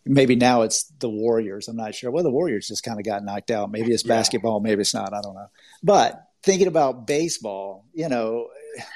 Maybe 0.06 0.34
now 0.34 0.62
it's 0.62 0.84
the 0.98 1.10
Warriors. 1.10 1.68
I'm 1.68 1.76
not 1.76 1.94
sure. 1.94 2.10
Well, 2.10 2.24
the 2.24 2.30
Warriors 2.30 2.68
just 2.68 2.82
kind 2.82 2.98
of 2.98 3.04
got 3.04 3.22
knocked 3.22 3.50
out. 3.50 3.70
Maybe 3.70 3.92
it's 3.92 4.02
basketball. 4.02 4.60
Maybe 4.60 4.80
it's 4.80 4.94
not. 4.94 5.12
I 5.12 5.20
don't 5.20 5.34
know. 5.34 5.50
But 5.82 6.26
thinking 6.42 6.68
about 6.68 7.06
baseball, 7.06 7.84
you 7.92 8.08
know, 8.08 8.48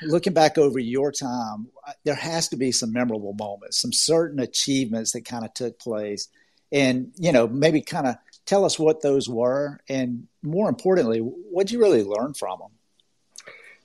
looking 0.03 0.33
back 0.33 0.57
over 0.57 0.79
your 0.79 1.13
time, 1.13 1.69
there 2.05 2.15
has 2.15 2.49
to 2.49 2.57
be 2.57 2.73
some 2.73 2.93
memorable 2.93 3.35
moments, 3.35 3.81
some 3.81 3.93
certain 3.93 4.41
achievements 4.41 5.13
that 5.13 5.27
kind 5.27 5.45
of 5.45 5.53
took 5.53 5.79
place. 5.79 6.29
And, 6.73 7.13
you 7.17 7.33
know, 7.33 7.47
maybe 7.47 7.83
kind 7.83 8.07
of 8.07 8.17
tell 8.47 8.65
us 8.65 8.79
what 8.79 9.03
those 9.03 9.29
were. 9.29 9.81
And 9.89 10.29
more 10.43 10.69
importantly, 10.69 11.19
what 11.19 11.67
did 11.67 11.73
you 11.73 11.81
really 11.81 12.05
learn 12.05 12.35
from 12.35 12.59
them? 12.59 12.71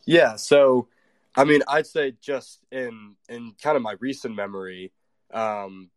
Yeah. 0.06 0.36
So, 0.36 0.88
I 1.36 1.44
mean, 1.44 1.62
I'd 1.68 1.88
say 1.88 2.13
just 2.22 2.60
in, 2.72 3.16
in 3.28 3.54
kind 3.62 3.75
of 3.75 3.84
my 3.84 3.96
recent 4.00 4.36
memory, 4.36 4.92
um, 5.34 5.89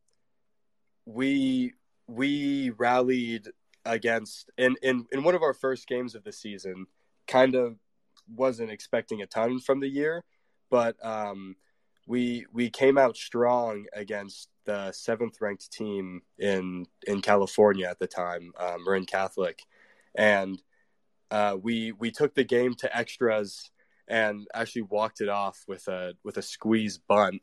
we, 1.06 1.72
we 2.06 2.70
rallied 2.70 3.48
against 3.84 4.50
in, 4.58 4.76
in, 4.82 5.06
in 5.10 5.24
one 5.24 5.34
of 5.34 5.42
our 5.42 5.54
first 5.54 5.88
games 5.88 6.14
of 6.14 6.22
the 6.24 6.32
season, 6.32 6.86
kind 7.26 7.54
of 7.54 7.76
wasn't 8.34 8.70
expecting 8.70 9.22
a 9.22 9.26
ton 9.26 9.58
from 9.60 9.80
the 9.80 9.88
year, 9.88 10.24
but 10.70 10.96
um, 11.04 11.56
we 12.06 12.46
we 12.52 12.70
came 12.70 12.98
out 12.98 13.16
strong 13.16 13.86
against 13.92 14.48
the 14.64 14.92
seventh 14.92 15.40
ranked 15.40 15.72
team 15.72 16.22
in 16.38 16.86
in 17.06 17.20
California 17.20 17.86
at 17.88 17.98
the 17.98 18.06
time, 18.06 18.52
um, 18.58 18.84
Marin 18.84 19.06
Catholic, 19.06 19.62
and 20.14 20.60
uh, 21.30 21.56
we 21.60 21.92
we 21.92 22.10
took 22.10 22.34
the 22.34 22.44
game 22.44 22.74
to 22.74 22.96
extras 22.96 23.70
and 24.08 24.46
actually 24.54 24.82
walked 24.82 25.20
it 25.20 25.28
off 25.28 25.64
with 25.66 25.88
a 25.88 26.14
with 26.24 26.36
a 26.36 26.42
squeeze 26.42 26.98
bunt, 26.98 27.42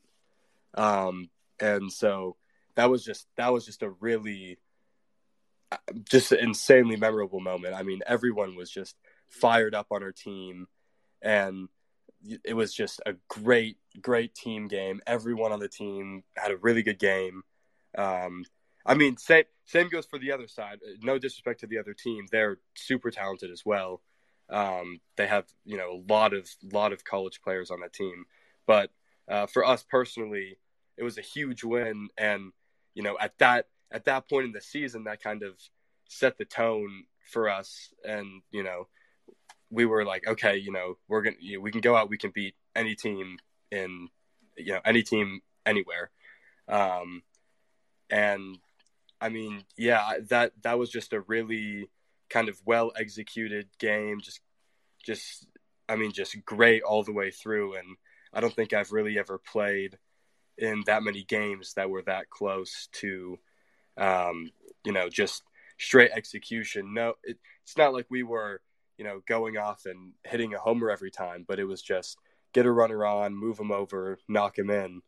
um, 0.76 1.30
and 1.60 1.92
so 1.92 2.36
that 2.76 2.90
was 2.90 3.04
just 3.04 3.28
that 3.38 3.52
was 3.52 3.66
just 3.66 3.84
a 3.84 3.90
really 3.90 4.58
uh, 5.72 5.78
just 6.10 6.32
an 6.32 6.40
insanely 6.40 6.96
memorable 6.96 7.40
moment. 7.40 7.76
I 7.76 7.84
mean, 7.84 8.02
everyone 8.08 8.56
was 8.56 8.70
just 8.70 8.96
fired 9.30 9.76
up 9.76 9.88
on 9.92 10.04
our 10.04 10.12
team, 10.12 10.68
and 11.22 11.68
it 12.44 12.54
was 12.54 12.74
just 12.74 13.02
a 13.06 13.14
great, 13.28 13.78
great 14.02 14.36
team 14.36 14.68
game. 14.68 15.02
Everyone 15.08 15.52
on 15.52 15.60
the 15.60 15.68
team 15.68 16.24
had 16.36 16.52
a 16.52 16.58
really 16.58 16.84
good 16.84 17.00
game. 17.00 17.44
Um, 17.98 18.46
I 18.86 18.96
mean, 18.96 19.18
same 19.18 19.46
same 19.66 19.90
goes 19.90 20.06
for 20.06 20.20
the 20.20 20.32
other 20.32 20.48
side. 20.48 20.80
No 21.02 21.18
disrespect 21.20 21.60
to 21.62 21.68
the 21.68 21.78
other 21.78 21.94
team; 21.94 22.26
they're 22.32 22.58
super 22.76 23.12
talented 23.12 23.52
as 23.52 23.66
well. 23.66 24.02
Um, 24.50 25.00
they 25.16 25.28
have 25.28 25.46
you 25.66 25.78
know 25.78 25.92
a 25.92 26.12
lot 26.12 26.34
of 26.34 26.50
lot 26.72 26.94
of 26.94 27.04
college 27.04 27.42
players 27.42 27.72
on 27.72 27.82
that 27.82 27.94
team. 27.94 28.26
But 28.66 28.92
uh, 29.28 29.48
for 29.48 29.66
us 29.66 29.84
personally, 29.88 30.58
it 30.98 31.04
was 31.04 31.18
a 31.18 31.22
huge 31.22 31.64
win, 31.64 32.10
and 32.18 32.52
you 32.94 33.04
know 33.04 33.18
at 33.20 33.38
that 33.40 33.68
at 33.92 34.06
that 34.06 34.30
point 34.30 34.46
in 34.46 34.52
the 34.52 34.62
season, 34.62 35.04
that 35.06 35.22
kind 35.22 35.44
of 35.44 35.56
set 36.08 36.38
the 36.38 36.46
tone 36.46 37.04
for 37.32 37.50
us. 37.50 37.94
And 38.04 38.42
you 38.52 38.64
know, 38.64 38.88
we 39.70 39.86
were 39.86 40.06
like, 40.06 40.28
okay, 40.28 40.58
you 40.58 40.72
know, 40.72 40.98
we're 41.08 41.22
gonna 41.22 41.36
you 41.40 41.58
know, 41.58 41.62
we 41.62 41.72
can 41.72 41.82
go 41.82 41.96
out, 41.96 42.10
we 42.10 42.18
can 42.18 42.32
beat 42.32 42.56
any 42.76 42.96
team 42.96 43.38
in 43.72 44.10
you 44.58 44.74
know 44.74 44.82
any 44.86 45.04
team 45.04 45.42
anywhere, 45.66 46.12
um, 46.68 47.24
and 48.10 48.58
I 49.22 49.30
mean, 49.30 49.64
yeah, 49.78 50.20
that 50.30 50.54
that 50.64 50.80
was 50.80 50.90
just 50.90 51.14
a 51.14 51.22
really 51.22 51.90
kind 52.30 52.50
of 52.50 52.60
well 52.66 52.92
executed 52.98 53.68
game. 53.80 54.22
Just 54.22 54.42
just 55.06 55.48
I 55.88 55.96
mean, 55.96 56.12
just 56.12 56.44
great 56.46 56.84
all 56.84 57.04
the 57.04 57.14
way 57.14 57.32
through, 57.32 57.76
and 57.76 57.98
I 58.34 58.42
don't 58.42 58.54
think 58.54 58.74
I've 58.74 58.92
really 58.92 59.18
ever 59.18 59.38
played 59.38 59.98
in 60.58 60.84
that 60.88 61.04
many 61.04 61.24
games 61.24 61.74
that 61.76 61.90
were 61.90 62.02
that 62.04 62.30
close 62.30 62.90
to, 62.92 63.40
um, 63.98 64.52
you 64.84 64.92
know, 64.92 65.10
just 65.10 65.42
straight 65.78 66.12
execution. 66.14 66.94
No, 66.94 67.14
it, 67.24 67.38
it's 67.64 67.78
not 67.78 67.94
like 67.94 68.08
we 68.10 68.24
were 68.24 68.62
you 69.00 69.06
know, 69.06 69.22
going 69.26 69.58
off 69.58 69.86
and 69.86 70.12
hitting 70.26 70.54
a 70.54 70.60
homer 70.60 70.92
every 70.92 71.10
time, 71.10 71.46
but 71.48 71.58
it 71.58 71.64
was 71.64 71.82
just 71.82 72.18
get 72.54 72.66
a 72.66 72.72
runner 72.72 73.06
on, 73.06 73.36
move 73.36 73.60
him 73.60 73.72
over, 73.72 74.20
knock 74.28 74.58
him 74.58 74.70
in. 74.70 75.02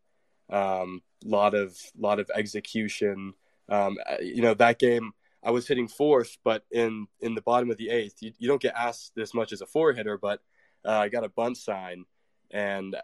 Um, 0.49 1.01
lot 1.23 1.53
of 1.53 1.77
lot 1.97 2.19
of 2.19 2.29
execution. 2.35 3.33
Um, 3.69 3.97
uh, 4.09 4.17
you 4.21 4.41
know, 4.41 4.53
that 4.55 4.79
game 4.79 5.13
I 5.43 5.51
was 5.51 5.67
hitting 5.67 5.87
fourth, 5.87 6.37
but 6.43 6.63
in 6.71 7.07
in 7.19 7.35
the 7.35 7.41
bottom 7.41 7.71
of 7.71 7.77
the 7.77 7.89
eighth, 7.89 8.21
you, 8.21 8.33
you 8.37 8.47
don't 8.47 8.61
get 8.61 8.75
asked 8.75 9.13
this 9.15 9.33
much 9.33 9.51
as 9.51 9.61
a 9.61 9.65
four 9.65 9.93
hitter, 9.93 10.17
but 10.17 10.41
uh, 10.85 10.99
I 10.99 11.09
got 11.09 11.23
a 11.23 11.29
bunt 11.29 11.57
sign 11.57 12.05
and 12.51 12.95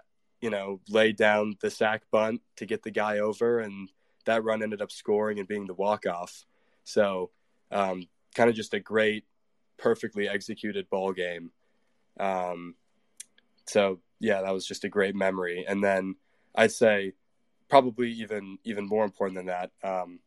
you 0.42 0.50
know 0.50 0.82
laid 0.90 1.16
down 1.16 1.56
the 1.62 1.70
sac 1.70 2.04
bunt 2.12 2.42
to 2.58 2.66
get 2.66 2.84
the 2.84 2.92
guy 2.92 3.20
over, 3.20 3.60
and 3.60 3.92
that 4.26 4.44
run 4.44 4.62
ended 4.62 4.82
up 4.82 4.92
scoring 4.92 5.40
and 5.40 5.48
being 5.48 5.66
the 5.66 5.74
walk 5.74 6.06
off. 6.06 6.46
So 6.84 7.32
um, 7.72 8.08
kind 8.36 8.50
of 8.50 8.56
just 8.56 8.74
a 8.74 8.80
great 8.80 9.26
perfectly 9.78 10.28
executed 10.28 10.90
ball 10.90 11.14
game. 11.14 11.52
Um, 12.20 12.76
so 13.66 14.00
yeah, 14.20 14.42
that 14.42 14.54
was 14.54 14.66
just 14.66 14.84
a 14.84 14.90
great 14.90 15.16
memory. 15.16 15.66
And 15.68 15.84
then 15.84 16.16
I'd 16.56 16.72
say 16.72 17.14
probably 17.70 18.12
even 18.12 18.58
even 18.64 18.88
more 18.88 19.04
important 19.04 19.38
than 19.38 19.48
that 19.48 19.72
um, 19.84 20.20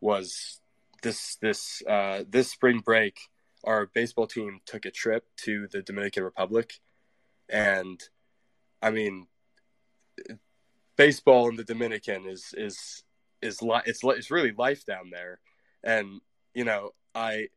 was 0.00 0.60
this 1.02 1.36
this 1.36 1.82
uh, 1.88 2.24
this 2.28 2.50
spring 2.50 2.80
break. 2.80 3.18
Our 3.64 3.86
baseball 3.86 4.26
team 4.26 4.60
took 4.66 4.86
a 4.86 4.90
trip 4.90 5.24
to 5.44 5.68
the 5.68 5.82
Dominican 5.82 6.24
Republic, 6.24 6.80
and 7.48 8.02
I 8.82 8.90
mean, 8.90 9.28
baseball 10.96 11.48
in 11.48 11.56
the 11.56 11.64
Dominican 11.64 12.26
is 12.26 12.54
is 12.56 13.04
is 13.40 13.62
li- 13.62 13.82
it's 13.86 14.00
it's 14.02 14.30
really 14.32 14.52
life 14.52 14.84
down 14.84 15.10
there, 15.12 15.38
and 15.84 16.20
you 16.54 16.64
know 16.64 16.90
I 17.14 17.48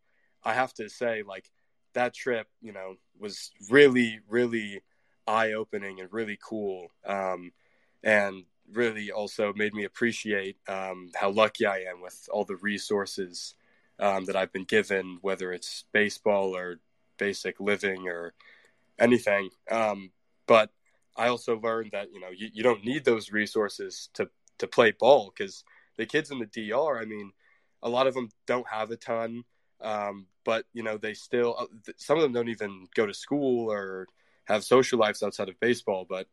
I 0.43 0.53
have 0.53 0.73
to 0.75 0.89
say, 0.89 1.23
like 1.23 1.49
that 1.93 2.13
trip, 2.13 2.47
you 2.61 2.71
know, 2.71 2.95
was 3.19 3.51
really, 3.69 4.19
really 4.29 4.81
eye 5.27 5.53
opening 5.53 5.99
and 5.99 6.11
really 6.11 6.37
cool. 6.41 6.91
Um, 7.05 7.51
and 8.03 8.43
really 8.71 9.11
also 9.11 9.53
made 9.53 9.73
me 9.73 9.83
appreciate 9.83 10.57
um, 10.67 11.11
how 11.15 11.31
lucky 11.31 11.65
I 11.65 11.79
am 11.79 12.01
with 12.01 12.27
all 12.31 12.45
the 12.45 12.55
resources 12.55 13.55
um, 13.99 14.25
that 14.25 14.35
I've 14.35 14.51
been 14.51 14.63
given, 14.63 15.19
whether 15.21 15.51
it's 15.51 15.85
baseball 15.91 16.55
or 16.55 16.79
basic 17.17 17.59
living 17.59 18.07
or 18.07 18.33
anything. 18.99 19.49
Um, 19.69 20.11
but 20.47 20.71
I 21.15 21.27
also 21.27 21.59
learned 21.59 21.91
that 21.91 22.11
you 22.13 22.19
know 22.19 22.29
you, 22.29 22.49
you 22.53 22.63
don't 22.63 22.85
need 22.85 23.05
those 23.05 23.31
resources 23.31 24.09
to 24.13 24.29
to 24.57 24.67
play 24.67 24.91
ball 24.91 25.33
because 25.35 25.63
the 25.97 26.05
kids 26.05 26.31
in 26.31 26.39
the 26.39 26.45
DR, 26.45 26.99
I 26.99 27.05
mean, 27.05 27.31
a 27.81 27.89
lot 27.89 28.07
of 28.07 28.13
them 28.13 28.29
don't 28.45 28.67
have 28.67 28.91
a 28.91 28.97
ton. 28.97 29.43
Um, 29.81 30.27
but 30.43 30.65
you 30.73 30.83
know, 30.83 30.97
they 30.97 31.13
still 31.13 31.55
uh, 31.57 31.93
some 31.97 32.17
of 32.17 32.23
them 32.23 32.33
don't 32.33 32.49
even 32.49 32.87
go 32.95 33.05
to 33.05 33.13
school 33.13 33.71
or 33.71 34.07
have 34.45 34.63
social 34.63 34.99
lives 34.99 35.23
outside 35.23 35.49
of 35.49 35.59
baseball. 35.59 36.05
But 36.07 36.27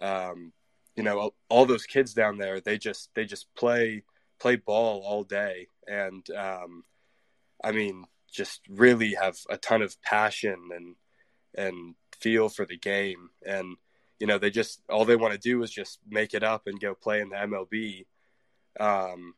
um, 0.00 0.52
you 0.96 1.02
know, 1.02 1.34
all 1.48 1.66
those 1.66 1.86
kids 1.86 2.14
down 2.14 2.38
there, 2.38 2.60
they 2.60 2.78
just 2.78 3.10
they 3.14 3.24
just 3.24 3.52
play 3.54 4.02
play 4.40 4.56
ball 4.56 5.02
all 5.04 5.24
day, 5.24 5.68
and 5.86 6.28
um, 6.30 6.84
I 7.62 7.72
mean, 7.72 8.04
just 8.32 8.60
really 8.68 9.14
have 9.14 9.36
a 9.48 9.56
ton 9.56 9.82
of 9.82 10.00
passion 10.02 10.68
and 10.74 10.96
and 11.56 11.94
feel 12.20 12.48
for 12.48 12.64
the 12.64 12.76
game, 12.76 13.30
and 13.44 13.76
you 14.20 14.26
know, 14.26 14.38
they 14.38 14.50
just 14.50 14.80
all 14.88 15.04
they 15.04 15.16
want 15.16 15.32
to 15.32 15.38
do 15.38 15.62
is 15.62 15.70
just 15.70 15.98
make 16.08 16.34
it 16.34 16.42
up 16.42 16.62
and 16.66 16.80
go 16.80 16.94
play 16.94 17.20
in 17.20 17.28
the 17.28 17.36
MLB. 17.36 18.06
Um, 18.78 19.34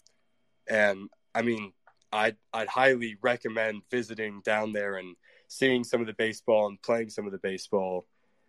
and 0.68 1.08
I 1.34 1.42
mean, 1.42 1.72
I'd 2.12 2.36
I'd 2.52 2.68
highly 2.68 3.16
recommend 3.22 3.82
visiting 3.90 4.42
down 4.44 4.72
there 4.72 4.96
and 4.96 5.16
seeing 5.48 5.84
some 5.84 6.00
of 6.00 6.06
the 6.06 6.14
baseball 6.14 6.66
and 6.68 6.80
playing 6.82 7.10
some 7.10 7.26
of 7.26 7.32
the 7.32 7.38
baseball. 7.38 8.06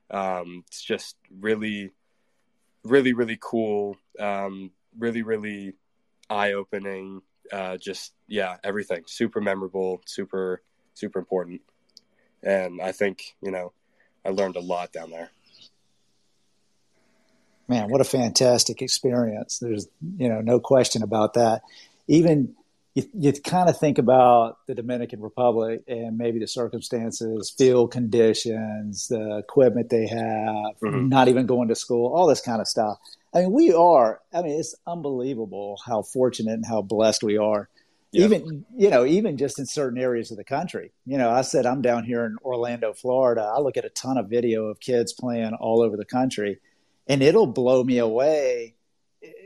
Um, 0.09 0.63
it's 0.67 0.83
just 0.83 1.17
really, 1.39 1.91
really, 2.83 3.13
really 3.13 3.37
cool. 3.39 3.97
Um, 4.19 4.71
really, 4.97 5.21
really 5.21 5.73
eye 6.29 6.53
opening. 6.53 7.21
Uh, 7.51 7.77
just 7.77 8.13
yeah, 8.27 8.57
everything 8.63 9.03
super 9.05 9.39
memorable, 9.39 10.01
super 10.05 10.61
super 10.93 11.19
important, 11.19 11.61
and 12.43 12.81
I 12.81 12.91
think 12.91 13.35
you 13.41 13.51
know 13.51 13.71
I 14.25 14.29
learned 14.29 14.57
a 14.57 14.61
lot 14.61 14.91
down 14.91 15.11
there. 15.11 15.29
Man, 17.69 17.89
what 17.89 18.01
a 18.01 18.05
fantastic 18.05 18.81
experience! 18.81 19.59
There's 19.59 19.87
you 20.17 20.27
know 20.27 20.41
no 20.41 20.59
question 20.59 21.03
about 21.03 21.35
that. 21.35 21.61
Even 22.07 22.55
you, 22.97 23.03
you 23.13 23.31
kind 23.31 23.69
of 23.69 23.77
think 23.77 23.99
about 23.99 24.57
the 24.65 24.73
Dominican 24.73 25.21
Republic 25.21 25.83
and 25.87 26.17
maybe 26.17 26.39
the 26.39 26.47
circumstances, 26.47 27.53
field 27.55 27.91
conditions, 27.91 29.07
the 29.07 29.37
equipment 29.37 29.91
they 29.91 30.07
have, 30.07 30.79
mm-hmm. 30.81 31.07
not 31.07 31.27
even 31.27 31.45
going 31.45 31.67
to 31.67 31.75
school, 31.75 32.11
all 32.11 32.25
this 32.25 32.41
kind 32.41 32.59
of 32.59 32.67
stuff. 32.67 32.97
I 33.35 33.41
mean, 33.41 33.51
we 33.51 33.71
are. 33.71 34.19
I 34.33 34.41
mean, 34.41 34.59
it's 34.59 34.73
unbelievable 34.87 35.77
how 35.85 36.01
fortunate 36.01 36.53
and 36.53 36.65
how 36.65 36.81
blessed 36.81 37.21
we 37.21 37.37
are. 37.37 37.69
Yeah. 38.11 38.25
Even 38.25 38.65
you 38.75 38.89
know, 38.89 39.05
even 39.05 39.37
just 39.37 39.59
in 39.59 39.67
certain 39.67 39.99
areas 39.99 40.31
of 40.31 40.37
the 40.37 40.43
country. 40.43 40.91
You 41.05 41.19
know, 41.19 41.29
I 41.29 41.41
said 41.41 41.67
I'm 41.67 41.83
down 41.83 42.03
here 42.03 42.25
in 42.25 42.37
Orlando, 42.43 42.93
Florida. 42.93 43.43
I 43.43 43.59
look 43.59 43.77
at 43.77 43.85
a 43.85 43.89
ton 43.89 44.17
of 44.17 44.27
video 44.27 44.65
of 44.65 44.79
kids 44.79 45.13
playing 45.13 45.53
all 45.53 45.83
over 45.83 45.97
the 45.97 46.05
country, 46.05 46.59
and 47.05 47.21
it'll 47.21 47.45
blow 47.45 47.83
me 47.83 47.99
away. 47.99 48.73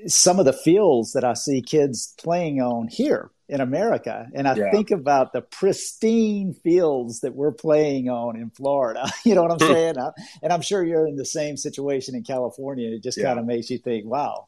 Some 0.08 0.40
of 0.40 0.46
the 0.46 0.54
fields 0.54 1.14
that 1.14 1.24
I 1.24 1.34
see 1.34 1.62
kids 1.62 2.14
playing 2.18 2.62
on 2.62 2.88
here 2.88 3.32
in 3.52 3.60
America. 3.60 4.28
And 4.34 4.48
I 4.48 4.56
yeah. 4.56 4.72
think 4.72 4.92
about 4.92 5.34
the 5.34 5.42
pristine 5.42 6.54
fields 6.54 7.20
that 7.20 7.36
we're 7.36 7.52
playing 7.52 8.10
on 8.10 8.38
in 8.38 8.50
Florida. 8.50 9.06
You 9.26 9.36
know 9.36 9.44
what 9.44 9.52
I'm 9.52 9.68
hmm. 9.68 9.74
saying? 9.74 9.96
and 10.42 10.52
I'm 10.54 10.62
sure 10.62 10.84
you're 10.84 11.06
in 11.06 11.16
the 11.16 11.26
same 11.26 11.58
situation 11.58 12.16
in 12.16 12.24
California. 12.24 12.90
It 12.90 13.04
just 13.04 13.18
yeah. 13.18 13.26
kind 13.26 13.40
of 13.40 13.46
makes 13.46 13.70
you 13.70 13.78
think, 13.78 14.06
wow, 14.06 14.48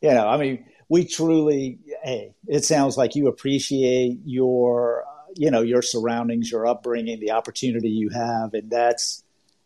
you 0.00 0.10
know, 0.10 0.26
I 0.26 0.36
mean, 0.36 0.64
we 0.88 1.04
truly, 1.04 1.80
hey, 2.02 2.34
it 2.46 2.64
sounds 2.64 2.96
like 2.96 3.16
you 3.16 3.26
appreciate 3.26 4.20
your, 4.24 5.04
you 5.36 5.50
know, 5.50 5.62
your 5.62 5.82
surroundings, 5.82 6.50
your 6.50 6.66
upbringing, 6.66 7.20
the 7.20 7.32
opportunity 7.32 7.90
you 7.90 8.10
have. 8.10 8.54
And 8.54 8.70
that's, 8.70 9.23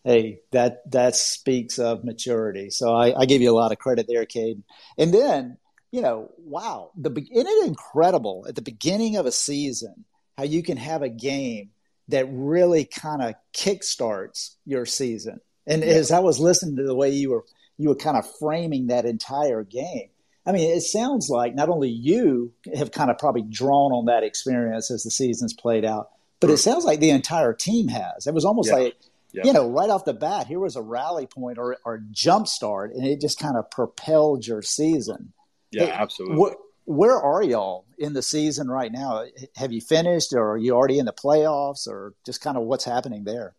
hey, 0.08 0.40
that, 0.52 0.90
that 0.90 1.14
speaks 1.14 1.78
of 1.78 2.02
maturity. 2.02 2.70
So 2.70 2.94
I, 2.94 3.14
I 3.14 3.26
give 3.26 3.42
you 3.42 3.52
a 3.52 3.58
lot 3.58 3.72
of 3.72 3.78
credit 3.78 4.06
there, 4.08 4.24
Kaden. 4.24 4.62
And 4.96 5.12
then, 5.12 5.58
you 5.90 6.00
know, 6.00 6.30
wow, 6.38 6.92
the 6.96 7.10
isn't 7.10 7.46
it 7.46 7.66
incredible 7.66 8.46
at 8.48 8.54
the 8.54 8.62
beginning 8.62 9.16
of 9.16 9.26
a 9.26 9.32
season 9.32 10.06
how 10.38 10.44
you 10.44 10.62
can 10.62 10.78
have 10.78 11.02
a 11.02 11.10
game 11.10 11.72
that 12.08 12.26
really 12.30 12.86
kind 12.86 13.20
of 13.20 13.34
kickstarts 13.54 14.54
your 14.64 14.86
season. 14.86 15.40
And 15.66 15.82
yeah. 15.82 15.88
as 15.88 16.10
I 16.10 16.20
was 16.20 16.40
listening 16.40 16.76
to 16.76 16.84
the 16.84 16.94
way 16.94 17.10
you 17.10 17.28
were 17.28 17.44
you 17.76 17.90
were 17.90 17.94
kind 17.94 18.16
of 18.16 18.24
framing 18.38 18.86
that 18.86 19.04
entire 19.04 19.62
game, 19.62 20.08
I 20.46 20.52
mean, 20.52 20.74
it 20.74 20.80
sounds 20.80 21.28
like 21.28 21.54
not 21.54 21.68
only 21.68 21.90
you 21.90 22.54
have 22.74 22.92
kind 22.92 23.10
of 23.10 23.18
probably 23.18 23.42
drawn 23.42 23.92
on 23.92 24.06
that 24.06 24.24
experience 24.24 24.90
as 24.90 25.02
the 25.02 25.10
season's 25.10 25.52
played 25.52 25.84
out, 25.84 26.08
but 26.40 26.48
it 26.48 26.54
mm. 26.54 26.60
sounds 26.60 26.86
like 26.86 27.00
the 27.00 27.10
entire 27.10 27.52
team 27.52 27.88
has. 27.88 28.26
It 28.26 28.32
was 28.32 28.46
almost 28.46 28.70
yeah. 28.70 28.76
like, 28.76 28.96
yeah. 29.32 29.44
you 29.44 29.52
know, 29.52 29.68
right 29.68 29.90
off 29.90 30.04
the 30.04 30.14
bat, 30.14 30.46
here 30.46 30.58
was 30.58 30.76
a 30.76 30.82
rally 30.82 31.26
point 31.26 31.58
or, 31.58 31.76
or 31.84 32.02
jump 32.10 32.46
start, 32.46 32.92
and 32.92 33.06
it 33.06 33.20
just 33.20 33.38
kind 33.38 33.56
of 33.56 33.70
propelled 33.70 34.46
your 34.46 34.62
season. 34.62 35.32
Yeah, 35.70 35.86
hey, 35.86 35.92
absolutely. 35.92 36.36
Wh- 36.36 36.88
where 36.88 37.20
are 37.20 37.42
y'all 37.42 37.84
in 37.98 38.14
the 38.14 38.22
season 38.22 38.68
right 38.68 38.90
now? 38.90 39.26
Have 39.56 39.72
you 39.72 39.82
finished, 39.82 40.32
or 40.32 40.52
are 40.52 40.56
you 40.56 40.74
already 40.74 40.98
in 40.98 41.04
the 41.04 41.12
playoffs, 41.12 41.86
or 41.86 42.14
just 42.24 42.40
kind 42.40 42.56
of 42.56 42.62
what's 42.64 42.84
happening 42.84 43.24
there? 43.24 43.54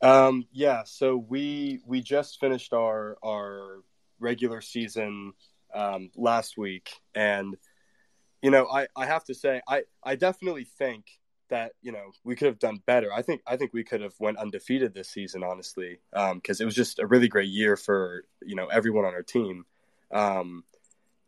Um, 0.00 0.46
yeah, 0.52 0.82
so 0.84 1.16
we 1.16 1.80
we 1.84 2.00
just 2.00 2.38
finished 2.38 2.72
our 2.72 3.16
our 3.24 3.82
regular 4.20 4.60
season 4.60 5.32
um, 5.74 6.10
last 6.16 6.56
week, 6.56 6.90
and 7.14 7.56
you 8.42 8.50
know, 8.52 8.68
I 8.68 8.86
I 8.94 9.06
have 9.06 9.24
to 9.24 9.34
say, 9.34 9.60
I 9.66 9.82
I 10.04 10.14
definitely 10.14 10.64
think 10.64 11.06
that 11.48 11.72
you 11.82 11.92
know 11.92 12.12
we 12.24 12.36
could 12.36 12.46
have 12.46 12.58
done 12.58 12.82
better. 12.86 13.12
I 13.12 13.22
think 13.22 13.42
I 13.46 13.56
think 13.56 13.72
we 13.72 13.84
could 13.84 14.00
have 14.00 14.14
went 14.18 14.38
undefeated 14.38 14.94
this 14.94 15.08
season, 15.08 15.42
honestly, 15.42 15.98
because 16.12 16.60
um, 16.60 16.62
it 16.62 16.64
was 16.64 16.74
just 16.74 16.98
a 16.98 17.06
really 17.06 17.28
great 17.28 17.48
year 17.48 17.76
for 17.76 18.24
you 18.42 18.54
know 18.54 18.66
everyone 18.66 19.04
on 19.04 19.14
our 19.14 19.22
team. 19.22 19.64
Um, 20.10 20.64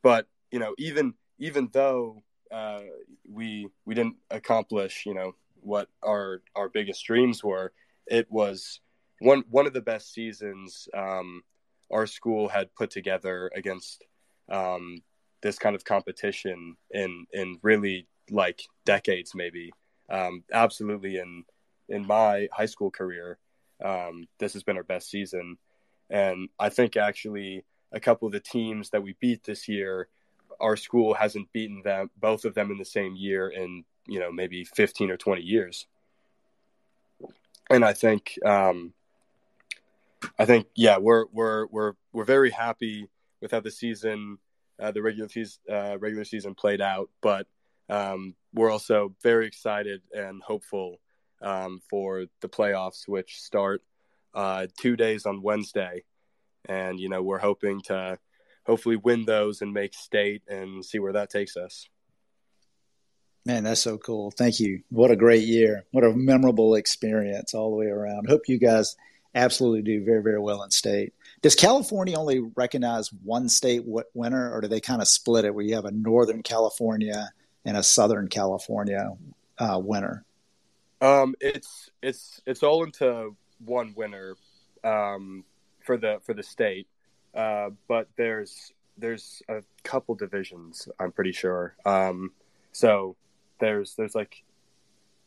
but 0.03 0.27
you 0.51 0.59
know, 0.59 0.75
even 0.79 1.15
even 1.39 1.69
though 1.73 2.23
uh, 2.51 2.81
we 3.29 3.69
we 3.85 3.95
didn't 3.95 4.17
accomplish, 4.31 5.05
you 5.07 5.15
know, 5.15 5.35
what 5.61 5.89
our 6.03 6.43
our 6.55 6.69
biggest 6.69 7.05
dreams 7.05 7.43
were, 7.43 7.73
it 8.07 8.31
was 8.31 8.81
one 9.21 9.45
one 9.51 9.67
of 9.67 9.73
the 9.73 9.81
best 9.81 10.13
seasons 10.13 10.89
um, 10.95 11.43
our 11.91 12.07
school 12.07 12.49
had 12.49 12.75
put 12.75 12.91
together 12.91 13.51
against 13.55 14.05
um, 14.51 15.03
this 15.43 15.59
kind 15.59 15.77
of 15.77 15.85
competition 15.85 16.77
in 16.91 17.27
in 17.33 17.59
really 17.63 18.07
like 18.31 18.63
decades, 18.85 19.33
maybe. 19.35 19.73
Um, 20.11 20.45
absolutely, 20.53 21.19
in 21.19 21.45
in 21.89 22.07
my 22.07 22.49
high 22.53 22.67
school 22.67 22.91
career, 22.91 23.39
um, 23.85 24.27
this 24.39 24.53
has 24.55 24.63
been 24.63 24.77
our 24.77 24.83
best 24.83 25.11
season, 25.11 25.59
and 26.09 26.49
I 26.59 26.69
think 26.69 26.97
actually 26.97 27.65
a 27.93 28.01
couple 28.01 28.27
of 28.27 28.33
the 28.33 28.41
teams 28.41 28.91
that 28.91 29.03
we 29.03 29.15
beat 29.21 29.45
this 29.45 29.69
year 29.69 30.09
our 30.61 30.77
school 30.77 31.15
hasn't 31.15 31.53
beaten 31.53 31.83
them 31.83 32.11
both 32.17 32.45
of 32.45 32.55
them 32.55 32.71
in 32.71 32.79
the 32.79 32.85
same 32.85 33.17
year 33.17 33.49
in 33.49 33.85
you 34.07 34.21
know 34.21 34.31
maybe 34.31 34.65
15 34.65 35.11
or 35.11 35.17
20 35.17 35.43
years. 35.43 35.87
And 37.69 37.85
i 37.85 37.93
think 37.93 38.39
um 38.45 38.93
i 40.39 40.45
think 40.45 40.67
yeah 40.75 40.99
we're 40.99 41.27
we're 41.33 41.67
we're 41.67 41.93
we're 42.13 42.25
very 42.25 42.51
happy 42.51 43.09
with 43.41 43.53
how 43.53 43.61
the 43.61 43.71
season 43.71 44.39
uh, 44.81 44.91
the 44.91 45.03
regular 45.03 45.29
season 45.29 45.61
uh, 45.71 45.99
regular 45.99 46.25
season 46.25 46.55
played 46.55 46.81
out. 46.81 47.11
But 47.21 47.47
um 47.89 48.35
we're 48.55 48.71
also 48.71 49.15
very 49.23 49.47
excited 49.47 50.01
and 50.13 50.43
hopeful 50.43 50.97
um, 51.43 51.81
for 51.89 52.27
the 52.41 52.49
playoffs 52.49 53.07
which 53.07 53.41
start 53.41 53.83
uh, 54.35 54.67
two 54.79 54.97
days 54.97 55.27
on 55.27 55.43
wednesday 55.43 56.05
and 56.67 57.01
you 57.01 57.09
know 57.09 57.23
we're 57.23 57.39
hoping 57.39 57.81
to 57.81 58.19
hopefully 58.71 58.97
win 58.97 59.25
those 59.25 59.63
and 59.63 59.73
make 59.73 59.95
state 59.95 60.43
and 60.49 60.85
see 60.85 60.99
where 60.99 61.15
that 61.15 61.31
takes 61.31 61.57
us. 61.57 61.89
Man, 63.47 63.65
that's 63.65 63.81
so 63.81 63.99
cool. 63.99 64.31
Thank 64.31 64.61
you. 64.61 64.83
What 64.91 65.11
a 65.11 65.17
great 65.17 65.45
year. 65.45 65.87
What 65.93 66.05
a 66.05 66.13
memorable 66.13 66.75
experience 66.75 67.55
all 67.55 67.71
the 67.71 67.77
way 67.77 67.87
around. 67.87 68.29
Hope 68.29 68.49
you 68.49 68.59
guys 68.59 68.97
absolutely 69.35 69.83
do 69.83 70.05
very, 70.05 70.23
very 70.23 70.39
well 70.39 70.63
in 70.63 70.71
state. 70.71 71.15
Does 71.41 71.55
California 71.55 72.19
only 72.19 72.41
recognize 72.55 73.11
one 73.25 73.49
state 73.49 73.83
winner, 74.15 74.53
or 74.53 74.61
do 74.61 74.69
they 74.69 74.81
kind 74.81 75.01
of 75.01 75.09
split 75.09 75.47
it 75.47 75.55
where 75.55 75.65
you 75.65 75.75
have 75.75 75.87
a 75.87 75.91
Northern 75.91 76.43
California 76.43 77.31
and 77.65 77.77
a 77.77 77.83
Southern 77.83 78.29
California 78.29 79.13
uh, 79.59 79.81
winner? 79.83 80.25
Um, 81.01 81.35
it's 81.41 81.91
it's 82.03 82.41
it's 82.47 82.63
all 82.63 82.85
into 82.85 83.35
one 83.65 83.95
winner 83.97 84.37
um, 84.85 85.45
for 85.81 85.97
the 85.97 86.21
for 86.25 86.35
the 86.35 86.43
state. 86.43 86.87
Uh, 87.35 87.71
but 87.89 88.09
there's 88.17 88.73
there's 88.99 89.43
a 89.49 89.63
couple 89.83 90.15
divisions. 90.15 90.89
I'm 90.99 91.13
pretty 91.13 91.33
sure. 91.33 91.75
Um, 91.87 92.33
so 92.73 93.17
there's 93.59 93.95
there's 93.95 94.15
like 94.15 94.43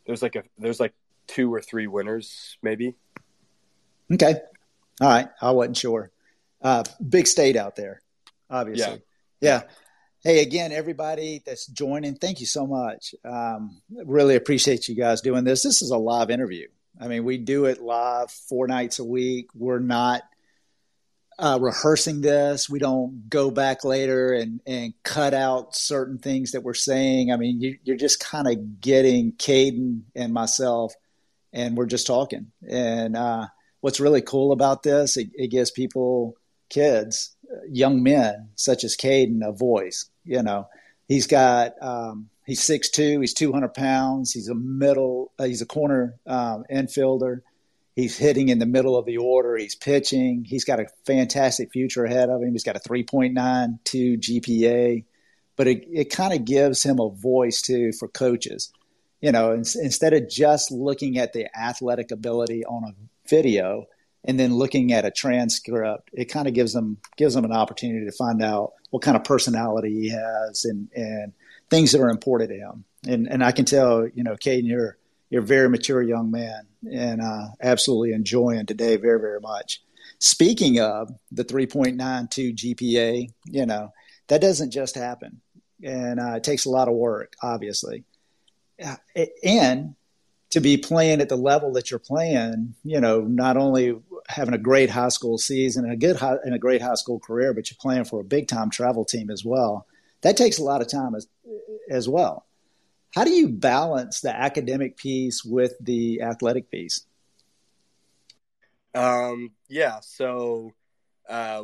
there's 0.06 0.22
like 0.22 0.36
a 0.36 0.44
there's 0.58 0.80
like 0.80 0.94
two 1.28 1.54
or 1.54 1.62
three 1.62 1.88
winners 1.88 2.58
maybe. 2.62 2.96
Okay, 4.12 4.36
all 5.02 5.10
right. 5.10 5.28
I 5.42 5.52
wasn't 5.52 5.78
sure. 5.78 6.12
Uh, 6.62 6.84
big 7.08 7.28
state 7.28 7.56
out 7.56 7.76
there, 7.76 8.02
obviously. 8.50 9.02
Yeah. 9.42 9.62
yeah. 9.62 9.64
Hey, 10.26 10.42
again, 10.42 10.72
everybody 10.72 11.42
that's 11.46 11.68
joining, 11.68 12.16
thank 12.16 12.40
you 12.40 12.46
so 12.46 12.66
much. 12.66 13.14
Um, 13.26 13.82
really 14.06 14.38
appreciate 14.38 14.88
you 14.88 14.96
guys 14.96 15.20
doing 15.20 15.44
this. 15.44 15.64
This 15.64 15.82
is 15.82 15.90
a 15.90 15.98
live 15.98 16.30
interview. 16.30 16.70
I 16.98 17.10
mean, 17.10 17.26
we 17.26 17.38
do 17.38 17.66
it 17.66 17.82
live 17.82 18.32
four 18.32 18.66
nights 18.66 19.00
a 19.00 19.04
week. 19.04 19.50
We're 19.54 19.80
not 19.80 20.22
uh, 21.38 21.60
rehearsing 21.60 22.22
this. 22.22 22.70
We 22.70 22.80
don't 22.80 23.30
go 23.30 23.52
back 23.52 23.84
later 23.84 24.32
and, 24.32 24.62
and 24.66 24.94
cut 25.04 25.34
out 25.34 25.76
certain 25.76 26.20
things 26.20 26.52
that 26.52 26.64
we're 26.64 26.74
saying. 26.74 27.34
I 27.34 27.36
mean, 27.36 27.60
you, 27.60 27.94
are 27.94 27.98
just 27.98 28.22
kind 28.22 28.48
of 28.48 28.80
getting 28.80 29.34
Kaden 29.34 30.04
and 30.16 30.34
myself, 30.34 30.94
and 31.52 31.76
we're 31.76 31.86
just 31.86 32.08
talking. 32.08 32.50
And 32.66 33.18
uh, 33.18 33.48
what's 33.82 34.00
really 34.00 34.22
cool 34.22 34.54
about 34.54 34.84
this, 34.84 35.18
it, 35.18 35.32
it, 35.34 35.48
gives 35.48 35.72
people, 35.72 36.38
kids, 36.70 37.33
young 37.70 38.04
men 38.04 38.50
such 38.56 38.84
as 38.84 38.96
Kaden, 38.96 39.42
a 39.44 39.52
voice. 39.52 40.10
You 40.26 40.44
know, 40.44 40.68
he's 41.08 41.28
got 41.28 41.74
um, 41.82 42.30
he's 42.46 42.64
six 42.64 42.90
two, 42.90 43.20
he's 43.20 43.34
two 43.34 43.52
hundred 43.52 43.74
pounds, 43.74 44.32
he's 44.32 44.50
a 44.50 44.56
middle, 44.56 45.32
uh, 45.40 45.46
he's 45.46 45.62
a 45.62 45.66
corner 45.66 46.16
um, 46.26 46.64
infielder 46.72 47.42
He's 47.96 48.18
hitting 48.18 48.50
in 48.50 48.58
the 48.58 48.66
middle 48.66 48.98
of 48.98 49.06
the 49.06 49.18
order. 49.18 49.56
He's 49.56 49.76
pitching. 49.76 50.46
He's 50.46 50.66
got 50.66 50.80
a 50.80 50.88
fantastic 51.06 51.72
future 51.72 52.06
ahead 52.06 52.30
of 52.30 52.42
him. 52.42 52.52
He's 52.52 52.64
got 52.64 52.76
a 52.76 52.80
3.92 52.80 54.20
GPA, 54.20 55.04
but 55.56 55.68
it, 55.68 55.88
it 55.92 56.06
kind 56.06 56.34
of 56.34 56.44
gives 56.44 56.82
him 56.82 57.00
a 57.00 57.10
voice 57.10 57.62
too 57.62 57.92
for 57.92 58.08
coaches. 58.08 58.72
you 59.22 59.32
know, 59.32 59.52
in, 59.52 59.60
instead 59.60 60.14
of 60.14 60.28
just 60.28 60.72
looking 60.72 61.20
at 61.20 61.34
the 61.34 61.56
athletic 61.56 62.10
ability 62.10 62.66
on 62.66 62.84
a 62.84 63.30
video 63.30 63.86
and 64.26 64.40
then 64.40 64.56
looking 64.56 64.94
at 64.94 65.06
a 65.06 65.12
transcript, 65.12 66.10
it 66.14 66.26
kind 66.26 66.48
of 66.48 66.54
gives 66.54 66.74
them 66.74 66.98
gives 67.18 67.34
them 67.34 67.46
an 67.46 67.52
opportunity 67.52 68.06
to 68.06 68.12
find 68.12 68.42
out 68.42 68.74
what 68.90 69.04
kind 69.04 69.18
of 69.18 69.24
personality 69.24 70.02
he 70.02 70.10
has 70.10 70.66
and 70.66 70.90
and 70.96 71.34
things 71.70 71.92
that 71.92 72.02
are 72.02 72.10
important 72.10 72.50
to 72.52 72.58
him. 72.58 72.86
And 73.08 73.28
and 73.28 73.44
I 73.44 73.52
can 73.52 73.66
tell, 73.66 74.08
you 74.08 74.24
know, 74.24 74.36
Kaden, 74.36 74.68
you're 74.68 74.98
you're 75.30 75.44
a 75.44 75.46
very 75.46 75.70
mature 75.70 76.02
young 76.02 76.32
man 76.32 76.68
and 76.92 77.22
uh, 77.22 77.48
absolutely 77.62 78.14
enjoying 78.14 78.66
today 78.66 78.98
very 78.98 79.20
very 79.20 79.40
much. 79.40 79.82
Speaking 80.20 80.80
of 80.80 81.12
the 81.32 81.44
3.92 81.44 82.56
GPA, 82.56 83.30
you 83.46 83.66
know, 83.66 83.92
that 84.28 84.40
doesn't 84.40 84.72
just 84.72 84.96
happen, 84.96 85.42
and 85.84 86.20
uh, 86.20 86.36
it 86.36 86.44
takes 86.44 86.66
a 86.66 86.70
lot 86.70 86.88
of 86.88 86.94
work, 86.94 87.34
obviously 87.42 88.06
and 89.44 89.96
to 90.50 90.60
be 90.60 90.78
playing 90.78 91.22
at 91.22 91.30
the 91.30 91.36
level 91.36 91.74
that 91.74 91.90
you're 91.90 92.00
playing, 92.00 92.76
you 92.84 93.02
know, 93.02 93.22
not 93.22 93.58
only 93.58 93.96
having 94.28 94.54
a 94.54 94.60
great 94.60 94.90
high 94.90 95.10
school 95.10 95.38
season 95.38 95.84
and 95.86 95.94
a 95.94 95.98
good 95.98 96.16
high, 96.16 96.36
and 96.44 96.54
a 96.54 96.60
great 96.60 96.82
high 96.82 96.96
school 96.96 97.20
career, 97.20 97.54
but 97.54 97.70
you're 97.70 97.78
playing 97.80 98.06
for 98.06 98.22
a 98.22 98.24
big 98.24 98.48
time 98.48 98.70
travel 98.70 99.06
team 99.06 99.30
as 99.30 99.44
well. 99.44 99.86
That 100.22 100.38
takes 100.38 100.58
a 100.58 100.64
lot 100.64 100.82
of 100.82 100.88
time 100.88 101.16
as 101.16 101.28
as 101.90 102.08
well. 102.08 102.46
How 103.14 103.24
do 103.24 103.32
you 103.32 103.50
balance 103.50 104.22
the 104.22 104.36
academic 104.36 104.98
piece 104.98 105.44
with 105.44 105.74
the 105.80 106.22
athletic 106.22 106.72
piece? 106.72 107.06
Um, 108.96 109.52
yeah, 109.68 110.00
so 110.02 110.72
uh, 111.30 111.64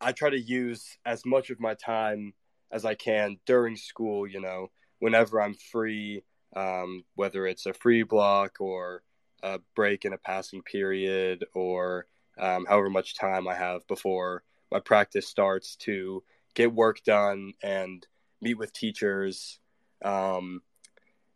I 0.00 0.12
try 0.12 0.30
to 0.30 0.40
use 0.40 0.98
as 1.06 1.24
much 1.24 1.50
of 1.50 1.60
my 1.60 1.74
time 1.74 2.34
as 2.70 2.84
I 2.84 2.94
can 2.94 3.38
during 3.46 3.76
school. 3.76 4.26
You 4.26 4.40
know, 4.40 4.70
whenever 4.98 5.40
I'm 5.40 5.54
free 5.54 6.22
um, 6.56 7.04
whether 7.14 7.46
it's 7.46 7.66
a 7.66 7.72
free 7.72 8.02
block 8.02 8.60
or 8.60 9.02
a 9.42 9.60
break 9.74 10.04
in 10.04 10.12
a 10.12 10.18
passing 10.18 10.62
period 10.62 11.44
or 11.54 12.06
um, 12.38 12.66
however 12.66 12.90
much 12.90 13.16
time 13.16 13.48
I 13.48 13.54
have 13.54 13.86
before 13.86 14.42
my 14.70 14.80
practice 14.80 15.26
starts 15.26 15.76
to 15.76 16.22
get 16.54 16.72
work 16.72 17.02
done 17.04 17.54
and 17.62 18.06
meet 18.40 18.54
with 18.54 18.72
teachers. 18.72 19.58
Um, 20.02 20.62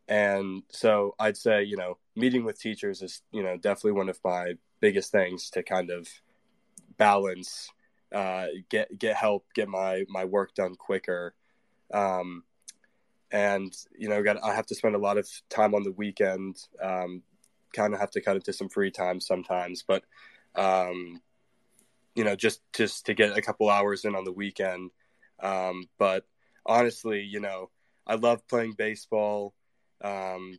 and 0.08 0.62
so 0.70 1.14
I'd 1.18 1.36
say, 1.36 1.64
you 1.64 1.76
know, 1.76 1.98
meeting 2.14 2.44
with 2.44 2.60
teachers 2.60 3.02
is, 3.02 3.22
you 3.32 3.42
know, 3.42 3.56
definitely 3.56 3.92
one 3.92 4.08
of 4.08 4.18
my 4.24 4.54
biggest 4.80 5.10
things 5.10 5.50
to 5.50 5.62
kind 5.62 5.90
of 5.90 6.08
balance, 6.96 7.70
uh, 8.14 8.46
get, 8.68 8.98
get 8.98 9.16
help, 9.16 9.46
get 9.54 9.68
my, 9.68 10.04
my 10.08 10.24
work 10.24 10.54
done 10.54 10.74
quicker. 10.76 11.34
Um, 11.92 12.44
and 13.34 13.76
you 13.98 14.08
know, 14.08 14.22
got 14.22 14.42
I 14.42 14.54
have 14.54 14.66
to 14.66 14.76
spend 14.76 14.94
a 14.94 14.98
lot 14.98 15.18
of 15.18 15.28
time 15.50 15.74
on 15.74 15.82
the 15.82 15.90
weekend. 15.90 16.56
Um, 16.80 17.22
kind 17.74 17.94
of 17.94 18.00
have 18.00 18.10
to 18.12 18.20
cut 18.20 18.36
into 18.36 18.52
some 18.52 18.68
free 18.68 18.90
time 18.90 19.20
sometimes, 19.20 19.84
but 19.86 20.04
um, 20.54 21.20
you 22.14 22.24
know, 22.24 22.36
just 22.36 22.60
just 22.72 23.06
to 23.06 23.14
get 23.14 23.36
a 23.36 23.42
couple 23.42 23.68
hours 23.68 24.04
in 24.04 24.14
on 24.14 24.24
the 24.24 24.32
weekend. 24.32 24.90
Um, 25.40 25.88
but 25.98 26.24
honestly, 26.64 27.22
you 27.22 27.40
know, 27.40 27.70
I 28.06 28.14
love 28.14 28.46
playing 28.48 28.72
baseball. 28.72 29.54
Um, 30.02 30.58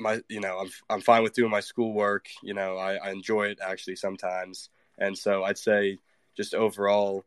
my, 0.00 0.20
you 0.28 0.40
know, 0.40 0.58
I'm 0.58 0.70
I'm 0.88 1.00
fine 1.00 1.22
with 1.22 1.34
doing 1.34 1.50
my 1.50 1.60
schoolwork. 1.60 2.26
You 2.42 2.54
know, 2.54 2.76
I, 2.76 2.94
I 2.94 3.10
enjoy 3.10 3.48
it 3.48 3.58
actually 3.64 3.96
sometimes, 3.96 4.70
and 4.98 5.16
so 5.16 5.44
I'd 5.44 5.58
say 5.58 5.98
just 6.36 6.54
overall, 6.54 7.24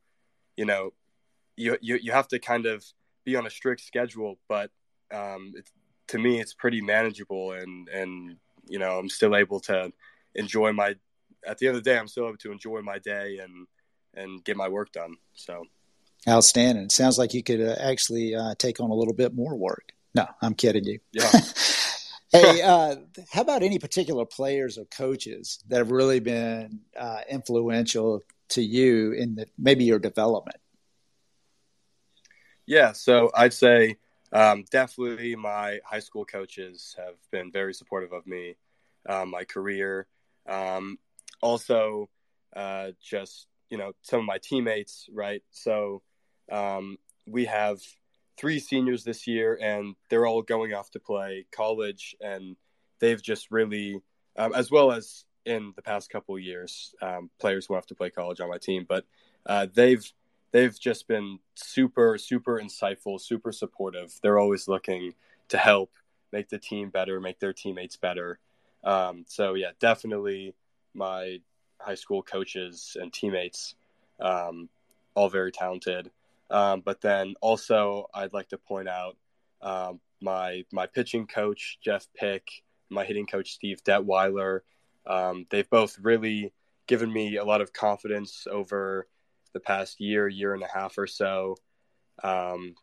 you 0.56 0.66
know, 0.66 0.92
you 1.56 1.78
you 1.82 2.00
you 2.02 2.12
have 2.12 2.28
to 2.30 2.40
kind 2.40 2.66
of 2.66 2.84
be 3.24 3.36
on 3.36 3.46
a 3.46 3.50
strict 3.50 3.82
schedule, 3.82 4.40
but 4.48 4.72
um, 5.14 5.54
to 6.08 6.18
me, 6.18 6.40
it's 6.40 6.54
pretty 6.54 6.82
manageable, 6.82 7.52
and 7.52 7.88
and 7.90 8.38
you 8.70 8.80
know, 8.80 8.98
I'm 8.98 9.10
still 9.10 9.36
able 9.36 9.60
to 9.62 9.92
enjoy 10.36 10.72
my. 10.74 10.96
At 11.46 11.60
the 11.60 11.68
end 11.68 11.78
of 11.78 11.84
the 11.84 11.90
day, 11.90 11.98
I'm 11.98 12.08
still 12.08 12.28
able 12.28 12.38
to 12.38 12.52
enjoy 12.52 12.82
my 12.82 13.00
day 13.00 13.40
and 13.40 13.68
and 14.14 14.44
get 14.44 14.58
my 14.58 14.68
work 14.68 14.92
done. 14.92 15.16
So, 15.34 15.66
outstanding. 16.28 16.90
Sounds 16.90 17.18
like 17.18 17.34
you 17.34 17.44
could 17.44 17.62
uh, 17.62 17.76
actually 17.80 18.36
uh, 18.36 18.56
take 18.58 18.80
on 18.80 18.90
a 18.90 18.94
little 18.94 19.14
bit 19.14 19.34
more 19.34 19.56
work. 19.56 19.94
No, 20.16 20.28
I'm 20.42 20.56
kidding 20.56 20.84
you. 20.84 21.00
Yeah. 21.12 21.32
hey, 22.32 22.62
uh, 22.62 22.96
how 23.32 23.42
about 23.42 23.64
any 23.64 23.80
particular 23.80 24.26
players 24.26 24.78
or 24.78 24.86
coaches 24.86 25.60
that 25.68 25.78
have 25.78 25.92
really 25.92 26.20
been 26.20 26.80
uh, 26.98 27.22
influential 27.30 28.22
to 28.50 28.62
you 28.62 29.12
in 29.12 29.36
the, 29.36 29.48
maybe 29.58 29.84
your 29.84 30.00
development? 30.00 30.58
Yeah, 32.66 32.92
so 32.92 33.32
I'd 33.34 33.54
say 33.54 33.98
um, 34.38 34.66
definitely 34.70 35.36
my 35.36 35.80
high 35.84 36.00
school 36.00 36.24
coaches 36.24 36.96
have 36.98 37.16
been 37.32 37.52
very 37.52 37.74
supportive 37.74 38.14
of 38.14 38.28
me, 38.28 38.56
um, 39.10 39.32
my 39.32 39.44
career. 39.46 40.06
Um, 40.48 41.00
also, 41.42 42.08
uh, 42.56 42.92
just 43.02 43.48
you 43.72 43.80
know, 43.80 43.94
some 44.04 44.20
of 44.20 44.26
my 44.26 44.38
teammates, 44.38 45.10
right? 45.12 45.42
So 45.50 46.04
um, 46.52 47.00
we 47.26 47.46
have 47.46 47.80
three 48.38 48.60
seniors 48.60 49.04
this 49.04 49.26
year, 49.26 49.58
and 49.60 49.96
they're 50.10 50.28
all 50.28 50.44
going 50.44 50.72
off 50.72 50.92
to 50.92 51.00
play 51.00 51.48
college, 51.52 52.16
and 52.22 52.56
they've 53.00 53.22
just 53.22 53.50
really, 53.50 54.00
um, 54.38 54.54
as 54.54 54.70
well 54.70 54.92
as 54.92 55.26
in 55.46 55.74
the 55.76 55.82
past 55.82 56.12
couple 56.12 56.38
years, 56.38 56.94
um, 57.02 57.32
players 57.40 57.66
who 57.66 57.74
have 57.74 57.88
to 57.88 57.96
play 57.96 58.12
college 58.12 58.40
on 58.40 58.50
my 58.50 58.60
team, 58.60 58.86
but 58.88 59.04
uh, 59.48 59.66
they've 59.74 60.14
they've 60.52 60.78
just 60.80 61.08
been 61.08 61.40
super, 61.56 62.18
super 62.18 62.60
insightful, 62.60 63.20
super 63.20 63.52
supportive. 63.52 64.14
They're 64.22 64.40
always 64.40 64.68
looking 64.68 65.14
to 65.50 65.58
help 65.58 65.92
make 66.32 66.50
the 66.50 66.58
team 66.58 66.90
better, 66.90 67.20
make 67.20 67.40
their 67.40 67.54
teammates 67.54 67.96
better. 67.96 68.40
Um, 68.84 69.26
so 69.28 69.54
yeah, 69.54 69.72
definitely 69.80 70.56
my 70.94 71.40
high 71.80 71.96
school 71.96 72.24
coaches 72.24 72.98
and 73.00 73.12
teammates, 73.12 73.76
um, 74.20 74.70
all 75.16 75.30
very 75.30 75.52
talented. 75.52 76.12
Um, 76.50 76.82
but 76.82 77.02
then 77.02 77.36
also, 77.42 78.10
I'd 78.14 78.34
like 78.34 78.50
to 78.50 78.58
point 78.58 78.88
out 78.88 79.18
um, 79.62 80.00
my 80.22 80.64
my 80.72 80.88
pitching 80.88 81.28
coach 81.28 81.78
Jeff 81.82 82.08
Pick, 82.16 82.48
my 82.90 83.04
hitting 83.04 83.28
coach 83.28 83.54
Steve 83.54 83.84
Detweiler. 83.84 84.62
Um, 85.06 85.46
they've 85.50 85.70
both 85.70 85.98
really 86.00 86.54
given 86.88 87.12
me 87.12 87.36
a 87.36 87.44
lot 87.44 87.62
of 87.62 87.74
confidence 87.74 88.48
over 88.50 89.08
the 89.58 89.64
past 89.64 90.00
year, 90.00 90.28
year 90.28 90.54
and 90.54 90.64
a 90.64 90.68
half 90.68 90.98
or 90.98 91.08
so. 91.08 91.58
Um, 92.24 92.76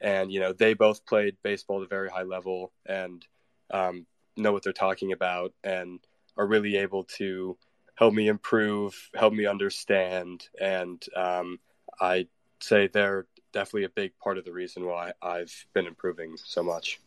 and, 0.00 0.32
you 0.32 0.40
know, 0.40 0.52
they 0.52 0.74
both 0.74 1.04
played 1.04 1.36
baseball 1.42 1.80
at 1.80 1.86
a 1.86 1.88
very 1.88 2.08
high 2.08 2.22
level 2.22 2.72
and 2.86 3.24
um, 3.70 4.06
know 4.36 4.52
what 4.52 4.62
they're 4.62 4.72
talking 4.72 5.12
about 5.12 5.52
and 5.64 6.00
are 6.36 6.46
really 6.46 6.76
able 6.76 7.04
to 7.04 7.56
help 7.96 8.14
me 8.14 8.28
improve, 8.28 9.10
help 9.14 9.34
me 9.34 9.46
understand. 9.46 10.48
And 10.60 11.04
um, 11.14 11.58
I 12.00 12.28
say 12.60 12.86
they're 12.86 13.26
definitely 13.52 13.84
a 13.84 13.90
big 13.90 14.12
part 14.18 14.38
of 14.38 14.44
the 14.44 14.52
reason 14.52 14.86
why 14.86 15.12
I've 15.20 15.66
been 15.74 15.86
improving 15.86 16.36
so 16.36 16.62
much. 16.62 17.00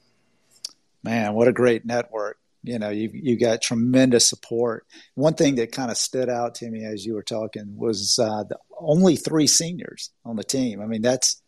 Man, 1.01 1.33
what 1.33 1.47
a 1.47 1.53
great 1.53 1.85
network 1.85 2.37
you 2.63 2.79
know 2.79 2.89
you 2.89 3.09
you 3.13 3.37
got 3.37 3.61
tremendous 3.61 4.27
support. 4.27 4.87
One 5.15 5.33
thing 5.33 5.55
that 5.55 5.71
kind 5.71 5.91
of 5.91 5.97
stood 5.97 6.29
out 6.29 6.55
to 6.55 6.69
me 6.69 6.85
as 6.85 7.05
you 7.05 7.13
were 7.13 7.23
talking 7.23 7.75
was 7.77 8.17
uh, 8.19 8.43
the 8.43 8.57
only 8.79 9.17
three 9.17 9.47
seniors 9.47 10.11
on 10.25 10.37
the 10.37 10.43
team. 10.43 10.81
I 10.81 10.85
mean 10.85 11.01
that's 11.01 11.41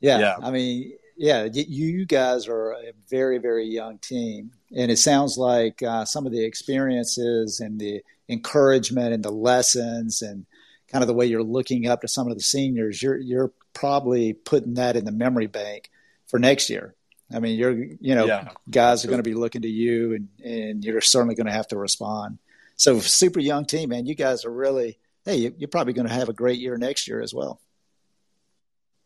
yeah, 0.00 0.18
yeah. 0.18 0.36
i 0.42 0.50
mean 0.50 0.92
yeah 1.16 1.44
you, 1.44 1.64
you 1.66 2.06
guys 2.06 2.46
are 2.46 2.72
a 2.72 2.92
very 3.08 3.38
very 3.38 3.66
young 3.66 3.98
team. 3.98 4.52
And 4.76 4.90
it 4.90 4.98
sounds 4.98 5.36
like 5.36 5.82
uh, 5.82 6.04
some 6.04 6.26
of 6.26 6.32
the 6.32 6.44
experiences 6.44 7.60
and 7.60 7.80
the 7.80 8.02
encouragement 8.28 9.12
and 9.12 9.24
the 9.24 9.30
lessons 9.30 10.22
and 10.22 10.46
kind 10.90 11.02
of 11.02 11.08
the 11.08 11.14
way 11.14 11.26
you're 11.26 11.42
looking 11.42 11.86
up 11.86 12.02
to 12.02 12.08
some 12.08 12.28
of 12.28 12.36
the 12.36 12.42
seniors 12.42 13.02
you're 13.02 13.18
you're 13.18 13.52
probably 13.72 14.32
putting 14.32 14.74
that 14.74 14.96
in 14.96 15.04
the 15.04 15.12
memory 15.12 15.46
bank 15.46 15.90
for 16.26 16.38
next 16.38 16.70
year 16.70 16.94
I 17.32 17.40
mean, 17.40 17.58
you're 17.58 17.72
you 17.72 18.14
know 18.14 18.26
yeah. 18.26 18.50
guys 18.70 19.04
are 19.04 19.08
going 19.08 19.18
to 19.18 19.28
be 19.28 19.34
looking 19.34 19.62
to 19.62 19.68
you, 19.68 20.14
and 20.14 20.28
and 20.44 20.84
you're 20.84 21.00
certainly 21.00 21.34
going 21.34 21.46
to 21.46 21.52
have 21.52 21.68
to 21.68 21.78
respond. 21.78 22.38
So 22.76 22.98
super 23.00 23.40
young 23.40 23.64
team, 23.66 23.90
man. 23.90 24.06
You 24.06 24.14
guys 24.14 24.44
are 24.44 24.52
really 24.52 24.98
hey, 25.24 25.52
you're 25.56 25.68
probably 25.68 25.92
going 25.92 26.08
to 26.08 26.14
have 26.14 26.28
a 26.28 26.34
great 26.34 26.58
year 26.58 26.76
next 26.76 27.08
year 27.08 27.20
as 27.20 27.32
well. 27.32 27.60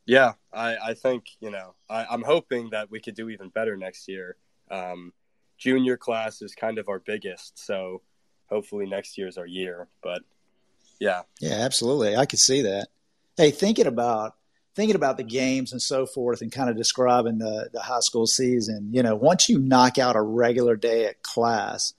Yeah, 0.04 0.32
I, 0.52 0.76
I 0.76 0.94
think 0.94 1.26
you 1.40 1.50
know 1.50 1.74
I, 1.88 2.12
am 2.12 2.22
hoping 2.22 2.70
that 2.70 2.90
we 2.90 3.00
could 3.00 3.14
do 3.14 3.28
even 3.28 3.50
better 3.50 3.76
next 3.76 4.08
year. 4.08 4.36
Um, 4.70 5.12
junior 5.58 5.96
class 5.96 6.40
is 6.40 6.54
kind 6.54 6.78
of 6.78 6.88
our 6.88 6.98
biggest, 6.98 7.58
so 7.58 8.00
hopefully 8.48 8.86
next 8.86 9.18
year 9.18 9.28
is 9.28 9.36
our 9.36 9.46
year. 9.46 9.86
But 10.02 10.22
yeah, 10.98 11.22
yeah, 11.40 11.58
absolutely, 11.60 12.16
I 12.16 12.24
could 12.24 12.38
see 12.38 12.62
that. 12.62 12.88
Hey, 13.36 13.50
thinking 13.50 13.86
about 13.86 14.37
thinking 14.78 14.94
about 14.94 15.16
the 15.16 15.24
games 15.24 15.72
and 15.72 15.82
so 15.82 16.06
forth 16.06 16.40
and 16.40 16.52
kind 16.52 16.70
of 16.70 16.76
describing 16.76 17.38
the, 17.38 17.68
the 17.72 17.80
high 17.80 17.98
school 17.98 18.28
season, 18.28 18.88
you 18.92 19.02
know, 19.02 19.16
once 19.16 19.48
you 19.48 19.58
knock 19.58 19.98
out 19.98 20.14
a 20.14 20.22
regular 20.22 20.76
day 20.76 21.06
at 21.06 21.20
class 21.24 21.94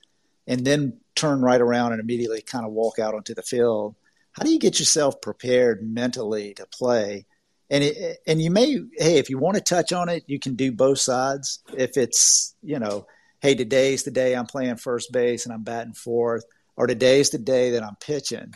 and 0.46 0.64
then 0.64 0.98
turn 1.14 1.42
right 1.42 1.60
around 1.60 1.92
and 1.92 2.00
immediately 2.00 2.40
kind 2.40 2.64
of 2.64 2.72
walk 2.72 2.98
out 2.98 3.14
onto 3.14 3.34
the 3.34 3.42
field, 3.42 3.96
how 4.32 4.44
do 4.44 4.50
you 4.50 4.58
get 4.58 4.78
yourself 4.78 5.20
prepared 5.20 5.86
mentally 5.86 6.54
to 6.54 6.64
play? 6.72 7.26
And 7.68 7.84
it, 7.84 8.20
and 8.26 8.40
you 8.40 8.50
may 8.50 8.78
hey 8.96 9.18
if 9.18 9.28
you 9.28 9.36
want 9.36 9.56
to 9.56 9.62
touch 9.62 9.92
on 9.92 10.08
it 10.08 10.24
you 10.26 10.40
can 10.40 10.54
do 10.54 10.72
both 10.72 11.00
sides. 11.00 11.60
If 11.76 11.98
it's 11.98 12.54
you 12.62 12.78
know 12.78 13.06
hey 13.40 13.54
today's 13.54 14.02
the 14.02 14.10
day 14.10 14.34
i'm 14.34 14.46
playing 14.46 14.76
first 14.76 15.12
base 15.12 15.46
and 15.46 15.54
i'm 15.54 15.62
batting 15.62 15.92
fourth 15.92 16.44
or 16.76 16.88
today's 16.88 17.30
the 17.30 17.38
day 17.38 17.70
that 17.70 17.84
i'm 17.84 17.94
pitching 18.00 18.52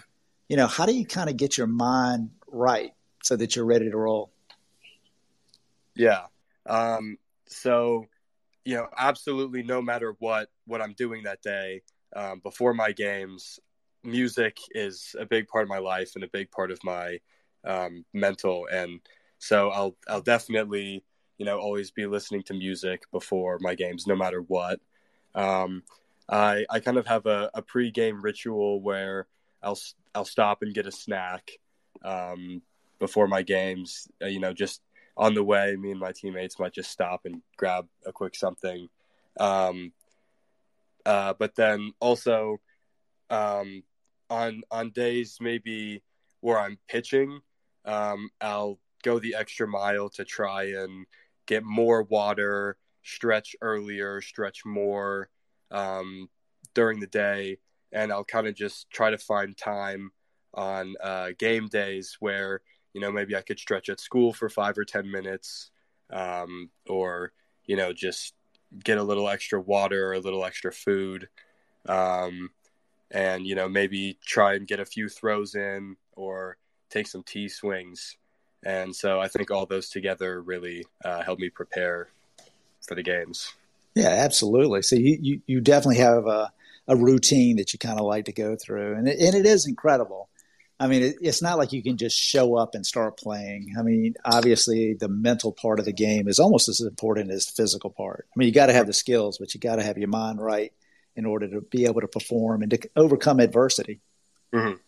you 0.48 0.56
know 0.56 0.66
how 0.66 0.84
do 0.84 0.92
you 0.92 1.06
kind 1.06 1.30
of 1.30 1.36
get 1.36 1.56
your 1.56 1.68
mind 1.68 2.30
right 2.48 2.90
so 3.24 3.36
that 3.36 3.56
you're 3.56 3.64
ready 3.64 3.90
to 3.90 3.96
roll. 3.96 4.30
Yeah. 5.94 6.26
Um, 6.66 7.18
so 7.46 8.06
you 8.64 8.74
know 8.74 8.86
absolutely 8.96 9.62
no 9.62 9.82
matter 9.82 10.16
what 10.20 10.48
what 10.66 10.80
i'm 10.80 10.94
doing 10.94 11.22
that 11.24 11.42
day 11.42 11.82
um, 12.16 12.40
before 12.42 12.72
my 12.72 12.92
games 12.92 13.60
music 14.04 14.58
is 14.72 15.16
a 15.18 15.26
big 15.26 15.48
part 15.48 15.64
of 15.64 15.68
my 15.68 15.78
life 15.78 16.12
and 16.14 16.22
a 16.22 16.28
big 16.28 16.50
part 16.50 16.70
of 16.70 16.78
my 16.84 17.18
um, 17.64 18.04
mental, 18.12 18.66
and 18.70 19.00
so 19.38 19.70
I'll 19.70 19.96
I'll 20.08 20.20
definitely 20.20 21.02
you 21.38 21.46
know 21.46 21.58
always 21.58 21.90
be 21.90 22.06
listening 22.06 22.42
to 22.44 22.54
music 22.54 23.02
before 23.10 23.58
my 23.60 23.74
games, 23.74 24.06
no 24.06 24.14
matter 24.14 24.42
what. 24.42 24.80
Um, 25.34 25.82
I 26.28 26.64
I 26.70 26.80
kind 26.80 26.98
of 26.98 27.06
have 27.06 27.26
a, 27.26 27.50
a 27.54 27.62
pre-game 27.62 28.20
ritual 28.22 28.80
where 28.80 29.26
I'll 29.62 29.78
I'll 30.14 30.24
stop 30.24 30.62
and 30.62 30.74
get 30.74 30.86
a 30.86 30.92
snack. 30.92 31.52
Um, 32.04 32.62
before 33.04 33.28
my 33.28 33.42
games. 33.42 34.08
Uh, 34.22 34.28
you 34.28 34.40
know, 34.40 34.54
just 34.54 34.80
on 35.14 35.34
the 35.34 35.44
way, 35.44 35.76
me 35.76 35.90
and 35.90 36.00
my 36.00 36.10
teammates 36.10 36.58
might 36.58 36.72
just 36.72 36.90
stop 36.90 37.26
and 37.26 37.42
grab 37.58 37.86
a 38.06 38.12
quick 38.12 38.34
something. 38.34 38.88
Um, 39.38 39.92
uh, 41.04 41.34
but 41.38 41.54
then 41.54 41.92
also 42.00 42.60
um, 43.28 43.82
on 44.30 44.62
on 44.70 44.90
days 44.90 45.36
maybe 45.38 46.02
where 46.40 46.58
I'm 46.58 46.78
pitching, 46.88 47.40
um, 47.84 48.30
I'll 48.40 48.78
go 49.02 49.18
the 49.18 49.34
extra 49.34 49.68
mile 49.68 50.08
to 50.16 50.24
try 50.24 50.62
and 50.82 51.04
get 51.44 51.62
more 51.62 52.04
water, 52.04 52.78
stretch 53.02 53.54
earlier, 53.60 54.22
stretch 54.22 54.64
more 54.64 55.28
um, 55.70 56.30
during 56.72 57.00
the 57.00 57.06
day, 57.06 57.58
and 57.92 58.10
I'll 58.10 58.24
kind 58.24 58.46
of 58.46 58.54
just 58.54 58.88
try 58.88 59.10
to 59.10 59.18
find 59.18 59.54
time 59.54 60.10
on 60.54 60.94
uh, 61.02 61.30
game 61.38 61.68
days 61.68 62.16
where 62.18 62.62
you 62.94 63.00
know 63.00 63.12
maybe 63.12 63.36
I 63.36 63.42
could 63.42 63.58
stretch 63.58 63.88
at 63.88 64.00
school 64.00 64.32
for 64.32 64.48
five 64.48 64.78
or 64.78 64.84
ten 64.84 65.10
minutes, 65.10 65.70
um, 66.10 66.70
or 66.88 67.32
you 67.66 67.76
know 67.76 67.92
just 67.92 68.34
get 68.82 68.98
a 68.98 69.02
little 69.02 69.28
extra 69.28 69.60
water 69.60 70.08
or 70.08 70.14
a 70.14 70.20
little 70.20 70.44
extra 70.44 70.72
food. 70.72 71.28
Um, 71.86 72.50
and 73.10 73.46
you 73.46 73.54
know 73.54 73.68
maybe 73.68 74.18
try 74.24 74.54
and 74.54 74.66
get 74.66 74.80
a 74.80 74.84
few 74.84 75.08
throws 75.08 75.54
in 75.54 75.96
or 76.12 76.56
take 76.90 77.06
some 77.06 77.22
tee 77.22 77.48
swings. 77.48 78.16
And 78.64 78.94
so 78.96 79.20
I 79.20 79.28
think 79.28 79.50
all 79.50 79.66
those 79.66 79.90
together 79.90 80.40
really 80.40 80.84
uh, 81.04 81.22
help 81.22 81.38
me 81.38 81.50
prepare 81.50 82.08
for 82.86 82.94
the 82.94 83.02
games. 83.02 83.52
Yeah, 83.94 84.08
absolutely. 84.08 84.82
So 84.82 84.96
you, 84.96 85.18
you, 85.20 85.40
you 85.46 85.60
definitely 85.60 85.98
have 85.98 86.26
a, 86.26 86.50
a 86.88 86.96
routine 86.96 87.56
that 87.56 87.72
you 87.72 87.78
kind 87.78 87.98
of 87.98 88.06
like 88.06 88.24
to 88.24 88.32
go 88.32 88.56
through, 88.56 88.94
and 88.94 89.06
it, 89.06 89.20
and 89.20 89.34
it 89.34 89.46
is 89.46 89.66
incredible. 89.66 90.28
I 90.78 90.88
mean, 90.88 91.02
it, 91.02 91.16
it's 91.20 91.40
not 91.40 91.56
like 91.56 91.72
you 91.72 91.82
can 91.82 91.96
just 91.96 92.18
show 92.18 92.56
up 92.56 92.74
and 92.74 92.84
start 92.84 93.16
playing. 93.16 93.74
I 93.78 93.82
mean, 93.82 94.14
obviously, 94.24 94.94
the 94.94 95.08
mental 95.08 95.52
part 95.52 95.78
of 95.78 95.84
the 95.84 95.92
game 95.92 96.26
is 96.28 96.40
almost 96.40 96.68
as 96.68 96.80
important 96.80 97.30
as 97.30 97.46
the 97.46 97.52
physical 97.52 97.90
part. 97.90 98.26
I 98.28 98.38
mean, 98.38 98.48
you 98.48 98.54
got 98.54 98.66
to 98.66 98.72
have 98.72 98.86
the 98.86 98.92
skills, 98.92 99.38
but 99.38 99.54
you 99.54 99.60
got 99.60 99.76
to 99.76 99.82
have 99.82 99.98
your 99.98 100.08
mind 100.08 100.40
right 100.40 100.72
in 101.16 101.26
order 101.26 101.48
to 101.48 101.60
be 101.60 101.84
able 101.84 102.00
to 102.00 102.08
perform 102.08 102.62
and 102.62 102.70
to 102.72 102.90
overcome 102.96 103.38
adversity. 103.38 104.00
Mm-hmm. 104.52 104.78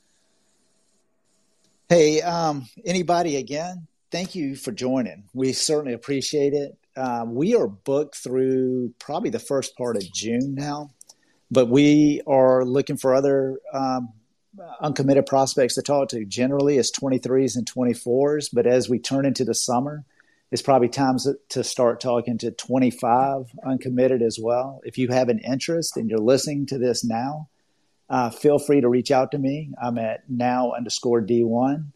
Hey, 1.89 2.21
um, 2.21 2.69
anybody 2.85 3.37
again? 3.37 3.87
Thank 4.11 4.35
you 4.35 4.57
for 4.57 4.73
joining. 4.73 5.25
We 5.35 5.53
certainly 5.53 5.93
appreciate 5.93 6.53
it. 6.53 6.77
Um, 6.97 7.35
we 7.35 7.55
are 7.55 7.69
booked 7.69 8.17
through 8.17 8.93
probably 8.99 9.31
the 9.31 9.39
first 9.39 9.77
part 9.77 9.97
of 9.97 10.03
June 10.13 10.55
now, 10.57 10.91
but 11.51 11.69
we 11.69 12.23
are 12.27 12.65
looking 12.65 12.97
for 12.97 13.15
other 13.15 13.61
um, 13.73 14.13
uncommitted 14.81 15.27
prospects 15.27 15.75
to 15.75 15.83
talk 15.83 16.09
to. 16.11 16.25
Generally, 16.25 16.79
is 16.79 16.93
23s 16.93 17.57
and 17.57 17.71
24s, 17.71 18.49
but 18.53 18.67
as 18.67 18.89
we 18.89 18.99
turn 18.99 19.27
into 19.27 19.45
the 19.45 19.55
summer, 19.55 20.05
it's 20.51 20.63
probably 20.63 20.89
time 20.89 21.17
to 21.49 21.65
start 21.65 22.01
talking 22.01 22.39
to 22.39 22.51
25 22.53 23.51
uncommitted 23.65 24.23
as 24.23 24.39
well. 24.41 24.81
If 24.85 24.97
you 24.97 25.09
have 25.09 25.29
an 25.29 25.41
interest 25.41 25.97
and 25.97 26.09
you're 26.09 26.19
listening 26.19 26.67
to 26.67 26.79
this 26.79 27.05
now, 27.05 27.49
uh, 28.09 28.31
feel 28.31 28.59
free 28.59 28.81
to 28.81 28.89
reach 28.89 29.11
out 29.11 29.33
to 29.33 29.39
me. 29.39 29.71
I'm 29.83 29.99
at 29.99 30.31
now 30.31 30.73
underscore 30.73 31.21
D1. 31.21 31.87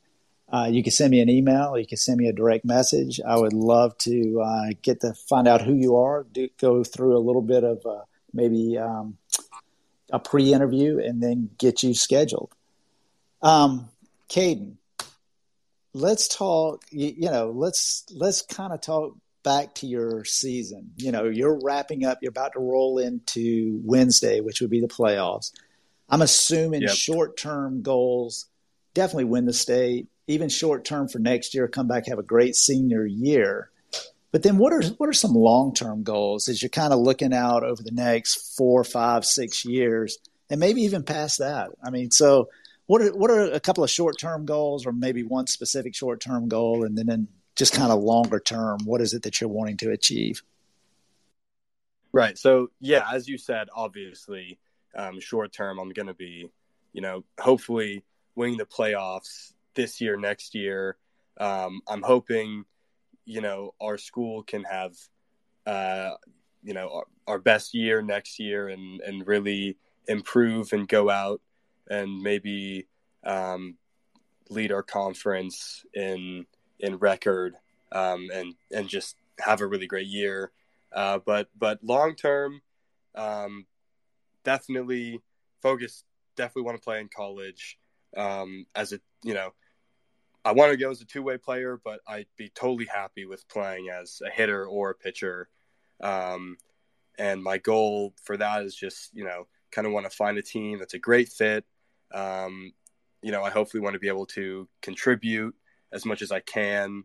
Uh, 0.53 0.68
you 0.70 0.83
can 0.83 0.90
send 0.90 1.12
me 1.12 1.20
an 1.20 1.29
email. 1.29 1.79
You 1.79 1.87
can 1.87 1.96
send 1.96 2.18
me 2.18 2.27
a 2.27 2.33
direct 2.33 2.64
message. 2.64 3.20
I 3.25 3.38
would 3.38 3.53
love 3.53 3.96
to 3.99 4.40
uh, 4.44 4.66
get 4.83 5.01
to 5.03 5.14
find 5.14 5.46
out 5.46 5.62
who 5.62 5.75
you 5.75 5.96
are, 5.96 6.25
do, 6.25 6.49
go 6.61 6.83
through 6.83 7.16
a 7.16 7.23
little 7.23 7.42
bit 7.42 7.62
of 7.62 7.87
uh, 7.87 8.03
maybe 8.33 8.77
um, 8.77 9.16
a 10.12 10.18
pre-interview, 10.18 10.99
and 10.99 11.23
then 11.23 11.51
get 11.59 11.83
you 11.83 11.94
scheduled. 11.94 12.53
Um, 13.42 13.88
Kaden, 14.29 14.75
let's 15.94 16.29
talk. 16.35 16.85
You, 16.90 17.14
you 17.16 17.31
know, 17.31 17.51
let's 17.51 18.05
let's 18.12 18.42
kind 18.42 18.73
of 18.73 18.81
talk 18.81 19.16
back 19.42 19.75
to 19.77 19.87
your 19.87 20.25
season. 20.25 20.92
You 20.96 21.12
know, 21.12 21.25
you're 21.25 21.59
wrapping 21.62 22.05
up. 22.05 22.18
You're 22.23 22.31
about 22.31 22.53
to 22.53 22.61
roll 22.61 22.99
into 22.99 23.81
Wednesday, 23.85 24.40
which 24.40 24.61
would 24.61 24.70
be 24.70 24.81
the 24.81 24.88
playoffs. 24.88 25.53
I'm 26.09 26.23
assuming 26.23 26.83
yep. 26.83 26.90
short 26.90 27.37
term 27.37 27.83
goals 27.83 28.46
definitely 28.94 29.25
win 29.25 29.46
the 29.46 29.53
state. 29.53 30.09
Even 30.27 30.49
short 30.49 30.85
term 30.85 31.09
for 31.09 31.18
next 31.18 31.55
year, 31.55 31.68
come 31.68 31.88
back 31.88 32.07
have 32.07 32.18
a 32.18 32.25
great 32.25 32.55
senior 32.55 33.05
year. 33.07 33.70
But 34.33 34.43
then, 34.43 34.59
what 34.59 34.73
are 34.73 34.83
what 34.83 35.09
are 35.09 35.12
some 35.12 35.35
long 35.35 35.75
term 35.75 36.03
goals 36.03 36.49
as 36.49 36.62
you're 36.62 36.69
kind 36.69 36.93
of 36.93 37.01
looking 37.01 37.35
out 37.35 37.64
over 37.64 37.83
the 37.83 37.90
next 37.90 38.57
four, 38.57 38.85
five, 38.85 39.25
six 39.25 39.64
years, 39.64 40.19
and 40.49 40.61
maybe 40.61 40.83
even 40.83 41.03
past 41.03 41.38
that? 41.38 41.71
I 41.83 41.90
mean, 41.90 42.11
so 42.11 42.49
what 42.87 43.03
are 43.03 43.14
what 43.16 43.31
are 43.31 43.51
a 43.51 43.61
couple 43.61 43.83
of 43.83 43.90
short 43.90 44.19
term 44.19 44.47
goals, 44.47 44.87
or 44.87 44.93
maybe 44.93 45.23
one 45.23 45.47
specific 45.47 45.95
short 45.95 46.21
term 46.21 46.49
goal, 46.49 46.85
and 46.85 46.97
then 46.97 47.29
just 47.57 47.75
kind 47.75 47.93
of 47.93 48.01
longer 48.03 48.40
term, 48.40 48.79
what 48.85 49.01
is 49.01 49.12
it 49.12 49.23
that 49.23 49.40
you're 49.40 49.51
wanting 49.51 49.77
to 49.77 49.90
achieve? 49.90 50.43
Right. 52.12 52.38
So 52.38 52.71
yeah, 52.81 53.05
as 53.12 53.29
you 53.29 53.38
said, 53.38 53.69
obviously, 53.75 54.59
um, 54.95 55.21
short 55.21 55.53
term, 55.53 55.79
I'm 55.79 55.90
going 55.90 56.07
to 56.09 56.14
be, 56.14 56.51
you 56.93 57.01
know, 57.01 57.23
hopefully 57.38 58.03
winning 58.35 58.57
the 58.57 58.64
playoffs 58.64 59.53
this 59.75 60.01
year, 60.01 60.16
next 60.16 60.55
year. 60.55 60.97
Um, 61.38 61.83
I'm 61.87 62.03
hoping, 62.03 62.64
you 63.31 63.40
know, 63.40 63.75
our 63.81 63.97
school 63.97 64.43
can 64.43 64.64
have, 64.64 64.97
uh, 65.64 66.11
you 66.64 66.75
know, 66.75 66.90
our, 66.93 67.05
our 67.29 67.38
best 67.38 67.75
year 67.75 68.03
next 68.03 68.40
year 68.40 68.69
and 68.69 69.01
and 69.03 69.27
really 69.27 69.77
improve 70.09 70.73
and 70.73 70.88
go 70.88 71.09
out 71.09 71.40
and 71.88 72.21
maybe 72.23 72.88
um, 73.25 73.77
lead 74.49 74.73
our 74.73 74.83
conference 74.83 75.85
in 75.95 76.45
in 76.81 76.97
record 76.97 77.55
um, 77.93 78.29
and 78.35 78.55
and 78.73 78.88
just 78.88 79.14
have 79.38 79.61
a 79.61 79.66
really 79.66 79.87
great 79.87 80.09
year. 80.09 80.51
Uh, 80.93 81.21
but 81.25 81.49
but 81.57 81.79
long 81.85 82.16
term, 82.16 82.61
um, 83.14 83.64
definitely 84.45 85.21
focus. 85.62 86.03
Definitely 86.37 86.62
want 86.62 86.79
to 86.79 86.85
play 86.85 87.01
in 87.01 87.09
college. 87.09 87.79
Um, 88.16 88.66
as 88.75 88.93
a 88.93 89.01
you 89.23 89.35
know, 89.35 89.53
I 90.44 90.53
want 90.53 90.70
to 90.70 90.76
go 90.76 90.90
as 90.90 91.00
a 91.00 91.05
two 91.05 91.22
way 91.22 91.37
player, 91.37 91.81
but 91.83 92.00
I'd 92.07 92.26
be 92.37 92.48
totally 92.48 92.87
happy 92.87 93.26
with 93.26 93.46
playing 93.48 93.88
as 93.90 94.22
a 94.24 94.31
hitter 94.31 94.64
or 94.64 94.90
a 94.90 94.94
pitcher. 94.94 95.48
Um, 96.03 96.57
and 97.18 97.42
my 97.42 97.59
goal 97.59 98.14
for 98.22 98.37
that 98.37 98.62
is 98.62 98.74
just 98.74 99.11
you 99.14 99.24
know 99.24 99.46
kind 99.70 99.87
of 99.87 99.92
want 99.92 100.11
to 100.11 100.16
find 100.16 100.38
a 100.38 100.42
team 100.42 100.79
that's 100.79 100.94
a 100.94 100.98
great 100.98 101.29
fit 101.29 101.65
um, 102.12 102.73
you 103.23 103.33
know, 103.33 103.42
I 103.42 103.50
hopefully 103.50 103.81
want 103.81 103.94
to 103.94 104.00
be 104.00 104.08
able 104.08 104.27
to 104.27 104.69
contribute 104.83 105.54
as 105.92 106.04
much 106.04 106.23
as 106.23 106.33
I 106.33 106.40
can 106.40 107.04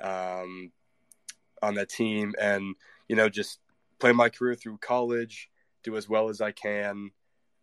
um, 0.00 0.72
on 1.62 1.74
that 1.74 1.88
team, 1.88 2.34
and 2.40 2.74
you 3.08 3.16
know, 3.16 3.28
just 3.28 3.60
play 3.98 4.12
my 4.12 4.28
career 4.28 4.54
through 4.54 4.78
college, 4.78 5.50
do 5.84 5.96
as 5.96 6.08
well 6.08 6.28
as 6.28 6.40
I 6.40 6.50
can, 6.52 7.10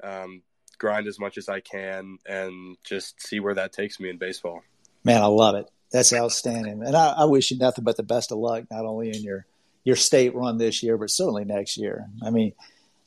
um, 0.03 0.43
grind 0.77 1.07
as 1.07 1.19
much 1.19 1.37
as 1.37 1.49
I 1.49 1.59
can, 1.59 2.17
and 2.27 2.77
just 2.83 3.21
see 3.21 3.39
where 3.39 3.55
that 3.55 3.73
takes 3.73 3.99
me 3.99 4.09
in 4.09 4.17
baseball. 4.17 4.61
Man, 5.09 5.23
I 5.23 5.25
love 5.25 5.55
it. 5.55 5.67
That's 5.91 6.13
outstanding, 6.13 6.83
and 6.85 6.95
I, 6.95 7.15
I 7.17 7.25
wish 7.25 7.49
you 7.49 7.57
nothing 7.57 7.83
but 7.83 7.97
the 7.97 8.03
best 8.03 8.31
of 8.31 8.37
luck, 8.37 8.65
not 8.69 8.85
only 8.85 9.09
in 9.09 9.23
your 9.23 9.47
your 9.83 9.95
state 9.95 10.35
run 10.35 10.59
this 10.59 10.83
year, 10.83 10.99
but 10.99 11.09
certainly 11.09 11.45
next 11.45 11.77
year. 11.77 12.05
I 12.21 12.29
mean, 12.29 12.53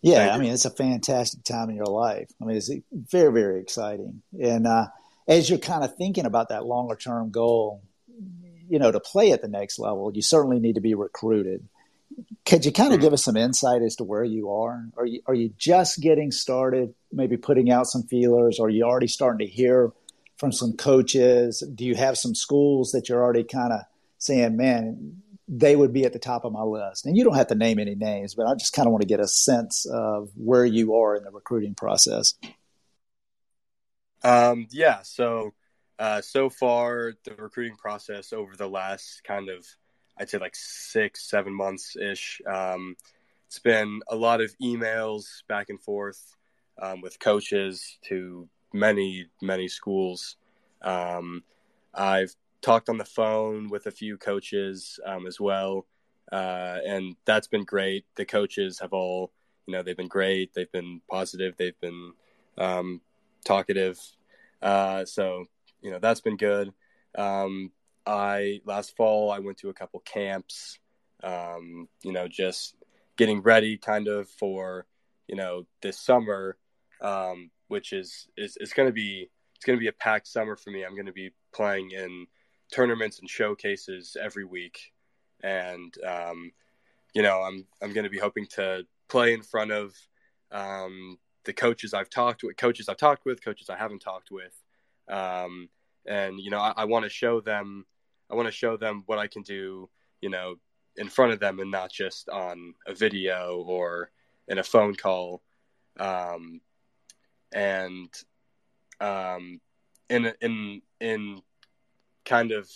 yeah, 0.01 0.35
I 0.35 0.39
mean, 0.39 0.53
it's 0.53 0.65
a 0.65 0.71
fantastic 0.71 1.45
time 1.45 1.71
in 1.71 1.77
your 1.77 1.87
life. 1.87 2.29
I 2.41 2.45
mean, 2.45 2.57
it's 2.57 2.73
very, 2.91 3.33
very 3.33 3.61
exciting. 3.61 4.23
And 4.43 4.67
uh, 4.67 4.89
as 5.29 5.49
you're 5.49 5.61
kind 5.61 5.85
of 5.85 5.95
thinking 5.95 6.27
about 6.27 6.49
that 6.49 6.67
longer 6.67 6.97
term 6.97 7.31
goal, 7.31 7.83
you 8.69 8.81
know, 8.81 8.91
to 8.91 8.99
play 8.99 9.31
at 9.31 9.41
the 9.41 9.47
next 9.47 9.79
level, 9.79 10.11
you 10.13 10.23
certainly 10.23 10.59
need 10.59 10.75
to 10.75 10.81
be 10.81 10.95
recruited. 10.95 11.69
Could 12.45 12.65
you 12.65 12.73
kind 12.73 12.93
of 12.93 12.97
mm-hmm. 12.97 13.05
give 13.05 13.13
us 13.13 13.23
some 13.23 13.37
insight 13.37 13.81
as 13.81 13.95
to 13.97 14.05
where 14.05 14.25
you 14.25 14.51
are? 14.51 14.89
Are 14.97 15.07
you 15.07 15.23
are 15.27 15.35
you 15.35 15.55
just 15.57 16.01
getting 16.01 16.33
started, 16.33 16.95
maybe 17.13 17.37
putting 17.37 17.71
out 17.71 17.87
some 17.87 18.03
feelers, 18.03 18.59
or 18.59 18.67
are 18.67 18.71
you 18.71 18.83
already 18.83 19.07
starting 19.07 19.47
to 19.47 19.53
hear 19.53 19.93
from 20.43 20.51
some 20.51 20.73
coaches? 20.73 21.63
Do 21.73 21.85
you 21.85 21.95
have 21.95 22.19
some 22.19 22.35
schools 22.35 22.91
that 22.91 23.09
you're 23.09 23.23
already 23.23 23.45
kind 23.45 23.73
of 23.73 23.83
saying, 24.19 24.57
man, 24.57 25.23
they 25.47 25.77
would 25.77 25.93
be 25.93 26.05
at 26.05 26.13
the 26.13 26.19
top 26.19 26.45
of 26.45 26.53
my 26.53 26.63
list. 26.63 27.07
And 27.07 27.17
you 27.17 27.23
don't 27.23 27.37
have 27.37 27.47
to 27.47 27.55
name 27.55 27.79
any 27.79 27.95
names, 27.95 28.35
but 28.35 28.49
I 28.49 28.55
just 28.55 28.73
kind 28.73 28.89
of 28.89 28.93
want 28.93 29.03
to 29.03 29.07
get 29.07 29.21
a 29.21 29.29
sense 29.29 29.87
of 29.87 30.31
where 30.35 30.65
you 30.65 30.97
are 30.97 31.15
in 31.15 31.23
the 31.23 31.31
recruiting 31.31 31.77
process. 31.77 32.35
Um, 34.25 34.67
yeah. 34.73 35.03
So, 35.03 35.55
uh, 36.01 36.23
so 36.23 36.51
far, 36.51 37.13
the 37.25 37.37
recruiting 37.37 37.77
process 37.77 38.33
over 38.33 38.57
the 38.57 38.69
last 38.69 39.23
kind 39.23 39.49
of, 39.49 39.65
I'd 40.19 40.29
say 40.29 40.39
like 40.39 40.57
six, 40.57 41.31
seven 41.31 41.55
months 41.55 41.95
ish. 41.95 42.41
Um, 42.53 42.97
it's 43.47 43.61
been 43.61 44.01
a 44.09 44.17
lot 44.17 44.41
of 44.41 44.53
emails 44.61 45.45
back 45.47 45.69
and 45.69 45.81
forth 45.81 46.35
um, 46.83 47.01
with 47.01 47.21
coaches 47.21 47.97
to 48.09 48.49
many, 48.73 49.27
many 49.41 49.69
schools. 49.69 50.37
Um, 50.83 51.45
I've 51.95 52.35
talked 52.61 52.89
on 52.89 52.99
the 52.99 53.05
phone 53.05 53.69
with 53.69 53.87
a 53.87 53.91
few 53.91 54.17
coaches 54.17 54.99
um, 55.07 55.27
as 55.27 55.41
well, 55.41 55.87
uh, 56.31 56.79
and 56.87 57.17
that's 57.25 57.49
been 57.49 57.65
great. 57.65 58.05
The 58.17 58.25
coaches 58.25 58.79
have 58.81 58.93
all, 58.93 59.33
you 59.67 59.73
know, 59.73 59.83
they've 59.83 59.97
been 59.97 60.09
great. 60.09 60.55
They've 60.55 60.73
been 60.73 61.01
positive. 61.11 61.57
They've 61.57 61.81
been 61.81 62.13
um, 62.59 63.01
talkative. 63.45 63.99
Uh, 64.61 65.05
so 65.05 65.45
you 65.81 65.91
know 65.91 65.99
that's 65.99 66.21
been 66.21 66.37
good. 66.37 66.73
Um, 67.17 67.73
I 68.07 68.61
last 68.65 68.97
fall 68.97 69.31
I 69.31 69.41
went 69.41 69.59
to 69.59 69.69
a 69.69 69.75
couple 69.75 70.01
camps. 70.01 70.79
Um, 71.23 71.89
you 72.03 72.13
know, 72.13 72.29
just 72.29 72.77
getting 73.17 73.43
ready 73.43 73.77
kind 73.77 74.09
of 74.09 74.29
for 74.29 74.87
you 75.29 75.37
know 75.37 75.67
this 75.83 75.99
summer, 75.99 76.57
um, 77.01 77.51
which 77.73 77.95
is 77.95 78.29
is, 78.37 78.59
is 78.59 78.75
going 78.75 78.87
to 78.87 78.93
be 78.93 79.31
it's 79.57 79.65
going 79.65 79.79
to 79.79 79.81
be 79.81 79.89
a 79.89 79.93
packed 79.93 80.27
summer 80.27 80.57
for 80.57 80.71
me. 80.71 80.85
I'm 80.85 80.95
going 80.95 81.07
to 81.07 81.13
be 81.13 81.31
playing 81.55 81.93
in 81.93 82.27
tournaments 82.71 83.19
and 83.21 83.31
showcases 83.31 84.15
every 84.21 84.45
week, 84.45 84.93
and 85.43 85.95
um, 86.07 86.53
you 87.15 87.23
know 87.23 87.41
I'm 87.41 87.67
I'm 87.83 87.95
going 87.95 88.05
to 88.05 88.11
be 88.11 88.19
hoping 88.19 88.47
to 88.57 88.85
play 89.09 89.33
in 89.33 89.41
front 89.41 89.73
of 89.73 89.95
um, 90.51 91.19
the 91.45 91.55
coaches 91.55 91.95
I've 91.95 92.11
talked 92.11 92.43
with, 92.43 92.59
coaches 92.59 92.91
I've 92.91 92.99
talked 92.99 93.25
with, 93.25 93.43
coaches 93.43 93.71
I 93.71 93.77
haven't 93.79 94.01
talked 94.01 94.31
with, 94.31 94.55
um, 95.09 95.71
and 96.07 96.39
you 96.39 96.51
know 96.51 96.59
I, 96.59 96.75
I 96.77 96.85
want 96.85 97.05
to 97.05 97.09
show 97.09 97.41
them 97.41 97.87
I 98.31 98.35
want 98.35 98.49
to 98.49 98.53
show 98.53 98.77
them 98.77 99.03
what 99.07 99.19
I 99.19 99.29
can 99.29 99.43
do, 99.43 99.89
you 100.21 100.29
know, 100.29 100.57
in 100.99 101.09
front 101.09 101.33
of 101.33 101.41
them 101.41 101.59
and 101.59 101.71
not 101.71 101.91
just 101.91 102.29
on 102.29 102.75
a 102.87 102.95
video 102.95 103.65
or 103.67 104.11
in 104.49 104.59
a 104.59 104.63
phone 104.63 104.95
call, 104.95 105.43
um, 105.99 106.61
and 107.55 108.09
um, 109.01 109.61
in 110.09 110.33
in 110.41 110.83
in 111.01 111.41
kind 112.25 112.53
of 112.53 112.71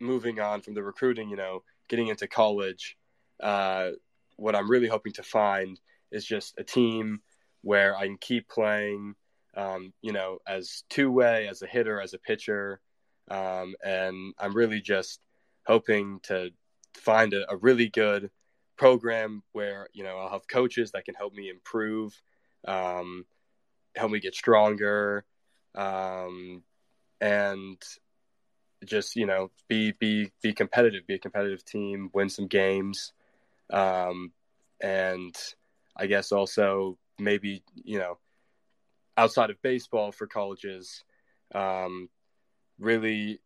moving 0.00 0.40
on 0.40 0.60
from 0.60 0.74
the 0.74 0.82
recruiting, 0.82 1.30
you 1.30 1.36
know, 1.36 1.62
getting 1.88 2.08
into 2.08 2.26
college, 2.26 2.96
uh, 3.42 3.90
what 4.36 4.56
I'm 4.56 4.70
really 4.70 4.88
hoping 4.88 5.12
to 5.14 5.22
find 5.22 5.80
is 6.10 6.24
just 6.24 6.54
a 6.58 6.64
team 6.64 7.20
where 7.62 7.96
I 7.96 8.06
can 8.06 8.18
keep 8.18 8.48
playing, 8.48 9.14
um, 9.56 9.92
you 10.02 10.12
know, 10.12 10.38
as 10.46 10.84
two 10.90 11.10
way, 11.10 11.48
as 11.48 11.62
a 11.62 11.66
hitter, 11.66 12.00
as 12.00 12.14
a 12.14 12.18
pitcher. 12.18 12.80
Um, 13.30 13.74
and 13.84 14.34
I'm 14.38 14.54
really 14.54 14.80
just 14.80 15.20
hoping 15.66 16.20
to 16.24 16.50
find 16.94 17.32
a, 17.32 17.50
a, 17.50 17.56
really 17.56 17.88
good 17.88 18.30
program 18.76 19.42
where, 19.52 19.88
you 19.92 20.02
know, 20.02 20.18
I'll 20.18 20.32
have 20.32 20.48
coaches 20.48 20.90
that 20.90 21.04
can 21.04 21.14
help 21.14 21.32
me 21.32 21.48
improve, 21.48 22.20
um, 22.66 23.24
help 23.96 24.10
me 24.10 24.20
get 24.20 24.34
stronger, 24.34 25.24
um, 25.74 26.62
and 27.20 27.82
just 28.84 29.16
you 29.16 29.26
know 29.26 29.50
be 29.68 29.92
be 29.92 30.30
be 30.42 30.52
competitive, 30.52 31.06
be 31.06 31.14
a 31.14 31.18
competitive 31.18 31.64
team, 31.64 32.10
win 32.12 32.28
some 32.28 32.46
games, 32.46 33.12
um, 33.72 34.32
and 34.80 35.34
I 35.96 36.06
guess 36.06 36.32
also 36.32 36.98
maybe 37.18 37.62
you 37.74 37.98
know 37.98 38.18
outside 39.16 39.50
of 39.50 39.60
baseball 39.62 40.12
for 40.12 40.26
colleges, 40.26 41.04
um, 41.54 42.08
really 42.78 43.40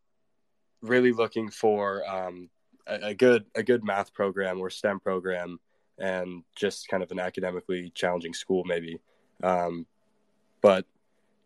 really 0.81 1.11
looking 1.11 1.49
for 1.49 2.07
um, 2.07 2.49
a, 2.85 3.07
a, 3.07 3.13
good 3.13 3.45
a 3.55 3.63
good 3.63 3.83
math 3.83 4.13
program 4.13 4.59
or 4.59 4.69
STEM 4.69 4.99
program, 4.99 5.59
and 5.97 6.43
just 6.55 6.87
kind 6.87 7.03
of 7.03 7.11
an 7.11 7.19
academically 7.19 7.91
challenging 7.95 8.33
school 8.33 8.63
maybe, 8.65 8.99
um, 9.43 9.85
but 10.61 10.85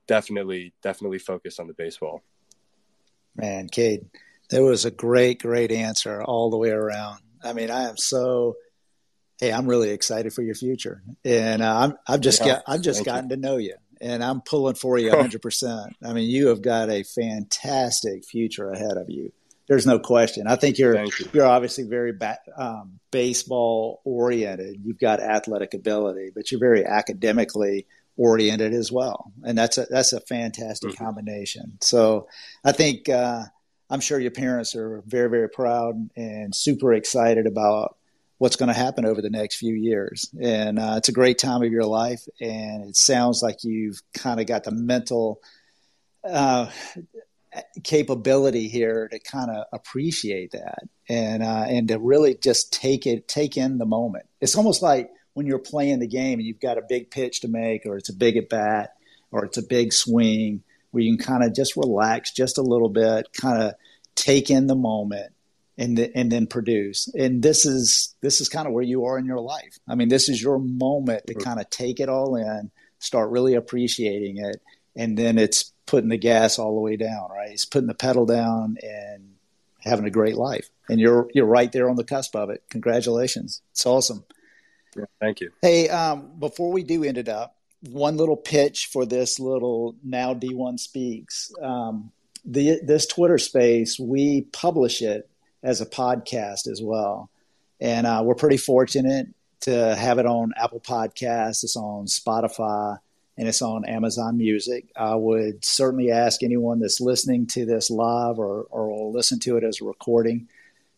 definitely 0.07 0.73
definitely 0.81 1.19
focus 1.19 1.59
on 1.59 1.67
the 1.67 1.73
baseball. 1.73 2.21
Man, 3.35 3.69
Cade, 3.69 4.05
that 4.49 4.61
was 4.61 4.83
a 4.85 4.91
great, 4.91 5.41
great 5.41 5.71
answer 5.71 6.21
all 6.21 6.49
the 6.49 6.57
way 6.57 6.69
around. 6.69 7.21
I 7.43 7.53
mean, 7.53 7.71
I 7.71 7.89
am 7.89 7.97
so. 7.97 8.55
Hey, 9.39 9.51
I'm 9.51 9.65
really 9.65 9.89
excited 9.89 10.33
for 10.33 10.43
your 10.43 10.53
future, 10.53 11.01
and 11.25 11.61
uh, 11.61 11.77
I'm 11.79 11.97
I've 12.07 12.21
just 12.21 12.41
yeah, 12.41 12.55
got 12.55 12.63
I've 12.67 12.81
just 12.81 13.05
gotten 13.05 13.29
you. 13.29 13.35
to 13.35 13.41
know 13.41 13.57
you, 13.57 13.75
and 13.99 14.23
I'm 14.23 14.41
pulling 14.41 14.75
for 14.75 14.99
you 14.99 15.09
100. 15.13 15.41
percent 15.41 15.95
I 16.05 16.13
mean, 16.13 16.29
you 16.29 16.47
have 16.47 16.61
got 16.61 16.89
a 16.89 17.03
fantastic 17.03 18.25
future 18.25 18.69
ahead 18.69 18.97
of 18.97 19.09
you. 19.09 19.31
There's 19.67 19.87
no 19.87 19.99
question. 19.99 20.47
I 20.47 20.57
think 20.57 20.77
you're 20.77 21.05
you. 21.05 21.41
are 21.41 21.45
obviously 21.45 21.85
very 21.85 22.11
ba- 22.11 22.39
um, 22.57 22.99
baseball 23.09 24.01
oriented. 24.03 24.81
You've 24.83 24.99
got 24.99 25.21
athletic 25.21 25.73
ability, 25.73 26.31
but 26.35 26.51
you're 26.51 26.59
very 26.59 26.85
academically 26.85 27.87
oriented 28.17 28.73
as 28.73 28.91
well, 28.91 29.31
and 29.43 29.57
that's 29.57 29.77
a 29.77 29.85
that's 29.89 30.13
a 30.13 30.21
fantastic 30.21 30.91
mm-hmm. 30.91 31.03
combination. 31.03 31.77
So 31.81 32.27
I 32.63 32.71
think 32.71 33.09
uh, 33.09 33.43
I'm 33.89 33.99
sure 33.99 34.19
your 34.19 34.31
parents 34.31 34.75
are 34.75 35.03
very 35.05 35.29
very 35.29 35.49
proud 35.49 36.09
and 36.15 36.55
super 36.55 36.93
excited 36.93 37.47
about 37.47 37.97
what's 38.37 38.55
going 38.55 38.67
to 38.67 38.73
happen 38.73 39.05
over 39.05 39.21
the 39.21 39.29
next 39.29 39.57
few 39.57 39.75
years. 39.75 40.33
And 40.41 40.79
uh, 40.79 40.95
it's 40.97 41.09
a 41.09 41.13
great 41.13 41.37
time 41.37 41.61
of 41.61 41.71
your 41.71 41.85
life, 41.85 42.21
and 42.39 42.89
it 42.89 42.95
sounds 42.95 43.41
like 43.43 43.63
you've 43.63 44.01
kind 44.13 44.39
of 44.39 44.45
got 44.45 44.63
the 44.63 44.71
mental. 44.71 45.39
Uh, 46.23 46.69
capability 47.83 48.69
here 48.69 49.07
to 49.09 49.19
kind 49.19 49.51
of 49.51 49.65
appreciate 49.73 50.51
that 50.51 50.83
and 51.09 51.43
uh, 51.43 51.65
and 51.67 51.89
to 51.89 51.99
really 51.99 52.35
just 52.35 52.71
take 52.71 53.05
it 53.05 53.27
take 53.27 53.57
in 53.57 53.77
the 53.77 53.85
moment. 53.85 54.25
It's 54.39 54.55
almost 54.55 54.81
like 54.81 55.09
when 55.33 55.45
you're 55.45 55.59
playing 55.59 55.99
the 55.99 56.07
game 56.07 56.39
and 56.39 56.47
you've 56.47 56.59
got 56.59 56.77
a 56.77 56.83
big 56.87 57.11
pitch 57.11 57.41
to 57.41 57.47
make, 57.47 57.85
or 57.85 57.97
it's 57.97 58.09
a 58.09 58.15
big 58.15 58.37
at 58.37 58.49
bat, 58.49 58.95
or 59.31 59.45
it's 59.45 59.57
a 59.57 59.63
big 59.63 59.93
swing, 59.93 60.63
where 60.91 61.03
you 61.03 61.15
can 61.15 61.25
kind 61.25 61.43
of 61.43 61.55
just 61.55 61.77
relax 61.77 62.31
just 62.31 62.57
a 62.57 62.63
little 62.63 62.89
bit, 62.89 63.27
kind 63.33 63.61
of 63.61 63.75
take 64.15 64.49
in 64.49 64.67
the 64.67 64.75
moment, 64.75 65.33
and 65.77 65.97
the, 65.97 66.15
and 66.15 66.31
then 66.31 66.47
produce. 66.47 67.07
And 67.13 67.41
this 67.41 67.65
is 67.65 68.15
this 68.21 68.41
is 68.41 68.49
kind 68.49 68.67
of 68.67 68.73
where 68.73 68.83
you 68.83 69.05
are 69.05 69.17
in 69.17 69.25
your 69.25 69.39
life. 69.39 69.77
I 69.87 69.95
mean, 69.95 70.09
this 70.09 70.29
is 70.29 70.41
your 70.41 70.59
moment 70.59 71.27
to 71.27 71.33
kind 71.33 71.59
of 71.59 71.69
take 71.69 71.99
it 71.99 72.09
all 72.09 72.35
in, 72.35 72.71
start 72.99 73.31
really 73.31 73.55
appreciating 73.55 74.37
it, 74.37 74.61
and 74.95 75.17
then 75.17 75.37
it's 75.37 75.71
putting 75.85 76.09
the 76.09 76.17
gas 76.17 76.59
all 76.59 76.75
the 76.75 76.81
way 76.81 76.97
down. 76.97 77.29
Right? 77.31 77.51
It's 77.51 77.65
putting 77.65 77.87
the 77.87 77.93
pedal 77.93 78.25
down 78.25 78.77
and 78.81 79.35
having 79.79 80.05
a 80.05 80.11
great 80.11 80.35
life. 80.35 80.69
And 80.89 80.99
you're 80.99 81.29
you're 81.33 81.45
right 81.45 81.71
there 81.71 81.89
on 81.89 81.95
the 81.95 82.03
cusp 82.03 82.35
of 82.35 82.49
it. 82.49 82.63
Congratulations! 82.69 83.61
It's 83.71 83.85
awesome. 83.85 84.25
Thank 85.19 85.41
you. 85.41 85.51
Hey, 85.61 85.89
um, 85.89 86.31
before 86.39 86.71
we 86.71 86.83
do 86.83 87.03
end 87.03 87.17
it 87.17 87.29
up, 87.29 87.55
one 87.89 88.17
little 88.17 88.37
pitch 88.37 88.89
for 88.91 89.05
this 89.05 89.39
little 89.39 89.95
now 90.03 90.33
D1 90.33 90.79
speaks. 90.79 91.51
Um, 91.61 92.11
the 92.45 92.79
this 92.83 93.05
Twitter 93.05 93.37
space, 93.37 93.99
we 93.99 94.41
publish 94.51 95.01
it 95.01 95.29
as 95.63 95.81
a 95.81 95.85
podcast 95.85 96.67
as 96.67 96.81
well, 96.81 97.29
and 97.79 98.07
uh, 98.07 98.21
we're 98.23 98.35
pretty 98.35 98.57
fortunate 98.57 99.27
to 99.61 99.95
have 99.95 100.17
it 100.17 100.25
on 100.25 100.53
Apple 100.57 100.79
Podcasts. 100.79 101.63
It's 101.63 101.75
on 101.75 102.05
Spotify 102.07 102.97
and 103.37 103.47
it's 103.47 103.61
on 103.61 103.85
Amazon 103.85 104.37
Music. 104.37 104.85
I 104.95 105.15
would 105.15 105.63
certainly 105.63 106.11
ask 106.11 106.43
anyone 106.43 106.79
that's 106.79 106.99
listening 106.99 107.47
to 107.47 107.65
this 107.65 107.89
live 107.89 108.39
or, 108.39 108.63
or 108.69 108.89
will 108.89 109.13
listen 109.13 109.39
to 109.39 109.57
it 109.57 109.63
as 109.63 109.79
a 109.81 109.85
recording 109.85 110.49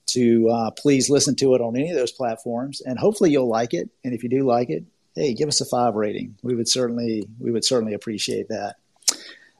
to 0.08 0.50
uh, 0.50 0.72
please 0.72 1.10
listen 1.10 1.36
to 1.38 1.56
it 1.56 1.62
on 1.62 1.76
any 1.76 1.90
of 1.90 1.98
those 1.98 2.12
platforms, 2.12 2.82
and 2.82 3.00
hopefully 3.00 3.32
you'll 3.32 3.50
like 3.50 3.74
it. 3.74 3.90
And 4.04 4.14
if 4.14 4.24
you 4.24 4.30
do 4.30 4.44
like 4.44 4.70
it, 4.70 4.84
hey, 5.16 5.34
give 5.34 5.48
us 5.48 5.62
a 5.62 5.66
five 5.66 5.96
rating. 5.96 6.36
We 6.44 6.56
would 6.56 6.68
certainly 6.68 7.28
we 7.40 7.52
would 7.52 7.66
certainly 7.66 7.94
appreciate 7.94 8.50
that. 8.50 8.76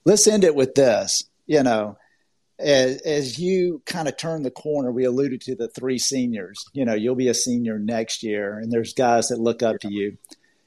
Let's 0.06 0.28
end 0.28 0.44
it 0.44 0.56
with 0.56 0.76
this. 0.76 1.24
You 1.46 1.64
know, 1.64 1.98
as, 2.60 3.02
as 3.02 3.40
you 3.40 3.82
kind 3.86 4.08
of 4.08 4.18
turn 4.18 4.44
the 4.44 4.52
corner, 4.52 4.92
we 4.92 5.06
alluded 5.06 5.42
to 5.42 5.56
the 5.56 5.68
three 5.68 6.00
seniors. 6.00 6.66
You 6.74 6.86
know, 6.86 6.94
you'll 6.94 7.16
be 7.16 7.28
a 7.28 7.34
senior 7.34 7.80
next 7.80 8.24
year, 8.24 8.58
and 8.58 8.72
there's 8.72 8.94
guys 8.94 9.30
that 9.30 9.40
look 9.40 9.64
up 9.64 9.80
to 9.82 9.92
you. 9.92 10.18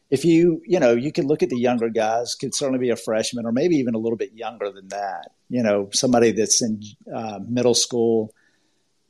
If 0.08 0.24
you, 0.24 0.62
you 0.64 0.78
know, 0.78 0.92
you 0.92 1.10
can 1.10 1.26
look 1.26 1.42
at 1.42 1.50
the 1.50 1.58
younger 1.58 1.88
guys, 1.88 2.36
could 2.36 2.54
certainly 2.54 2.78
be 2.78 2.90
a 2.90 2.96
freshman 2.96 3.44
or 3.44 3.50
maybe 3.50 3.76
even 3.76 3.94
a 3.94 3.98
little 3.98 4.16
bit 4.16 4.32
younger 4.34 4.70
than 4.70 4.88
that. 4.88 5.32
You 5.48 5.62
know, 5.62 5.88
somebody 5.92 6.30
that's 6.30 6.62
in 6.62 6.80
uh, 7.12 7.40
middle 7.46 7.74
school 7.74 8.32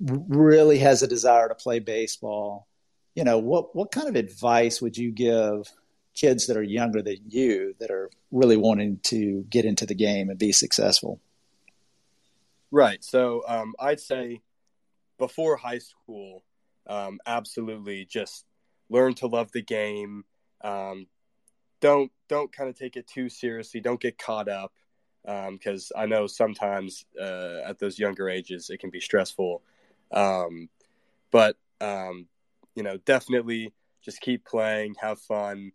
really 0.01 0.79
has 0.79 1.03
a 1.03 1.07
desire 1.07 1.49
to 1.49 1.55
play 1.55 1.79
baseball, 1.79 2.67
you 3.15 3.25
know, 3.25 3.39
what 3.39 3.75
what 3.75 3.91
kind 3.91 4.09
of 4.09 4.17
advice 4.17 4.81
would 4.83 4.97
you 4.97 5.11
give 5.11 5.71
kids 6.15 6.47
that 6.47 6.57
are 6.57 6.63
younger 6.63 7.03
than 7.03 7.19
you 7.29 7.75
that 7.79 7.91
are 7.91 8.11
really 8.31 8.57
wanting 8.57 8.99
to 9.05 9.45
get 9.49 9.65
into 9.65 9.87
the 9.87 9.95
game 9.95 10.29
and 10.29 10.39
be 10.39 10.53
successful? 10.53 11.21
Right. 12.71 13.03
So 13.05 13.43
um, 13.47 13.75
I'd 13.79 14.01
say 14.01 14.41
before 15.19 15.57
high 15.57 15.79
school, 15.79 16.43
um, 16.87 17.19
absolutely 17.27 18.05
just 18.05 18.45
learn 18.91 19.15
to 19.15 19.27
love 19.27 19.53
the 19.53 19.63
game. 19.63 20.25
Um, 20.63 21.07
don't 21.81 22.11
don't 22.29 22.53
kind 22.53 22.69
of 22.69 22.77
take 22.77 22.97
it 22.97 23.07
too 23.07 23.29
seriously. 23.29 23.81
Don't 23.81 24.01
get 24.01 24.19
caught 24.19 24.49
up 24.49 24.73
because 25.25 25.93
um, 25.95 26.03
I 26.03 26.07
know 26.07 26.27
sometimes 26.27 27.05
uh, 27.21 27.61
at 27.65 27.79
those 27.79 27.99
younger 27.99 28.29
ages 28.29 28.71
it 28.71 28.79
can 28.79 28.91
be 28.91 29.01
stressful. 29.01 29.63
Um, 30.13 30.69
but 31.31 31.57
um, 31.81 32.27
you 32.75 32.83
know, 32.83 32.97
definitely 32.99 33.73
just 34.03 34.21
keep 34.21 34.45
playing, 34.45 34.95
have 35.01 35.21
fun, 35.21 35.73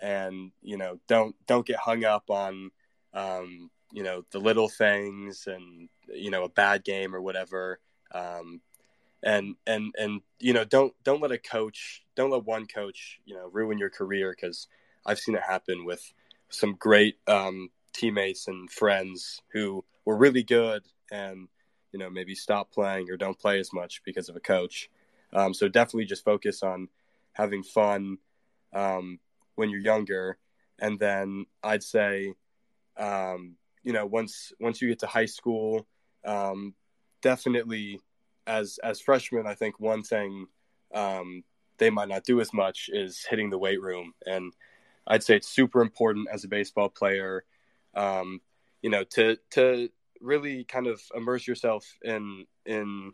and 0.00 0.52
you 0.62 0.76
know, 0.76 0.98
don't 1.08 1.34
don't 1.46 1.66
get 1.66 1.76
hung 1.76 2.04
up 2.04 2.30
on 2.30 2.70
um, 3.14 3.70
you 3.92 4.02
know 4.02 4.24
the 4.30 4.38
little 4.38 4.68
things 4.68 5.46
and 5.46 5.88
you 6.08 6.30
know 6.30 6.44
a 6.44 6.48
bad 6.48 6.84
game 6.84 7.14
or 7.14 7.20
whatever. 7.20 7.80
Um, 8.12 8.60
and 9.22 9.56
and 9.66 9.94
and 9.98 10.20
you 10.38 10.52
know, 10.52 10.64
don't 10.64 10.92
don't 11.04 11.22
let 11.22 11.32
a 11.32 11.38
coach, 11.38 12.02
don't 12.16 12.30
let 12.30 12.44
one 12.44 12.66
coach, 12.66 13.20
you 13.24 13.34
know, 13.34 13.48
ruin 13.52 13.78
your 13.78 13.90
career 13.90 14.34
because 14.34 14.66
I've 15.06 15.18
seen 15.18 15.34
it 15.34 15.42
happen 15.42 15.84
with 15.84 16.12
some 16.48 16.74
great 16.74 17.16
um, 17.26 17.70
teammates 17.92 18.48
and 18.48 18.70
friends 18.70 19.40
who 19.52 19.84
were 20.04 20.16
really 20.16 20.42
good 20.42 20.82
and 21.10 21.48
you 21.92 21.98
know 21.98 22.10
maybe 22.10 22.34
stop 22.34 22.72
playing 22.72 23.10
or 23.10 23.16
don't 23.16 23.38
play 23.38 23.60
as 23.60 23.72
much 23.72 24.02
because 24.04 24.28
of 24.28 24.36
a 24.36 24.40
coach. 24.40 24.90
Um, 25.32 25.54
so 25.54 25.68
definitely 25.68 26.06
just 26.06 26.24
focus 26.24 26.62
on 26.62 26.88
having 27.32 27.62
fun 27.62 28.18
um, 28.72 29.18
when 29.54 29.70
you're 29.70 29.80
younger, 29.80 30.38
and 30.78 30.98
then 30.98 31.46
I'd 31.62 31.82
say, 31.82 32.34
um, 32.96 33.56
you 33.82 33.92
know, 33.92 34.06
once 34.06 34.52
once 34.60 34.80
you 34.80 34.88
get 34.88 35.00
to 35.00 35.06
high 35.06 35.26
school, 35.26 35.86
um, 36.24 36.74
definitely 37.20 38.00
as 38.46 38.78
as 38.82 39.00
freshmen, 39.00 39.46
I 39.46 39.54
think 39.54 39.78
one 39.78 40.02
thing 40.02 40.46
um, 40.94 41.44
they 41.78 41.90
might 41.90 42.08
not 42.08 42.24
do 42.24 42.40
as 42.40 42.52
much 42.52 42.90
is 42.92 43.24
hitting 43.28 43.50
the 43.50 43.58
weight 43.58 43.80
room, 43.80 44.14
and 44.26 44.52
I'd 45.06 45.22
say 45.22 45.36
it's 45.36 45.48
super 45.48 45.80
important 45.80 46.28
as 46.30 46.44
a 46.44 46.48
baseball 46.48 46.88
player, 46.88 47.44
um, 47.94 48.40
you 48.82 48.90
know, 48.90 49.04
to 49.04 49.36
to 49.50 49.88
really 50.22 50.64
kind 50.64 50.86
of 50.86 51.00
immerse 51.14 51.46
yourself 51.46 51.84
in 52.02 52.46
in 52.64 53.12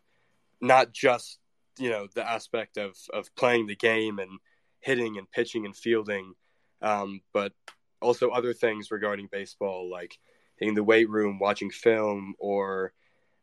not 0.61 0.93
just 0.93 1.39
you 1.79 1.91
know 1.91 2.07
the 2.15 2.29
aspect 2.29 2.77
of 2.77 2.97
of 3.13 3.35
playing 3.37 3.67
the 3.67 3.77
game 3.77 4.19
and 4.19 4.39
hitting 4.81 5.19
and 5.19 5.31
pitching 5.31 5.65
and 5.67 5.77
fielding, 5.77 6.35
um, 6.83 7.21
but 7.33 7.53
also 8.01 8.31
other 8.31 8.53
things 8.53 8.91
regarding 8.91 9.29
baseball 9.31 9.91
like 9.91 10.19
in 10.59 10.75
the 10.75 10.85
weight 10.85 11.09
room, 11.09 11.39
watching 11.39 11.71
film, 11.71 12.35
or 12.39 12.93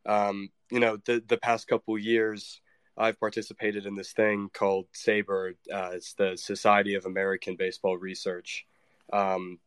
um, 0.06 0.50
you 0.72 0.80
know 0.80 0.98
the 1.06 1.24
the 1.28 1.38
past 1.38 1.68
couple 1.68 1.98
years. 1.98 2.62
I've 2.98 3.20
participated 3.20 3.86
in 3.86 3.94
this 3.94 4.14
thing 4.14 4.50
called 4.54 4.86
SABR. 4.94 5.56
Uh, 5.70 5.90
it's 5.96 6.14
the 6.14 6.38
Society 6.38 6.96
of 6.96 7.06
American 7.06 7.58
Baseball 7.58 7.98
Research, 7.98 8.66
um, 9.12 9.60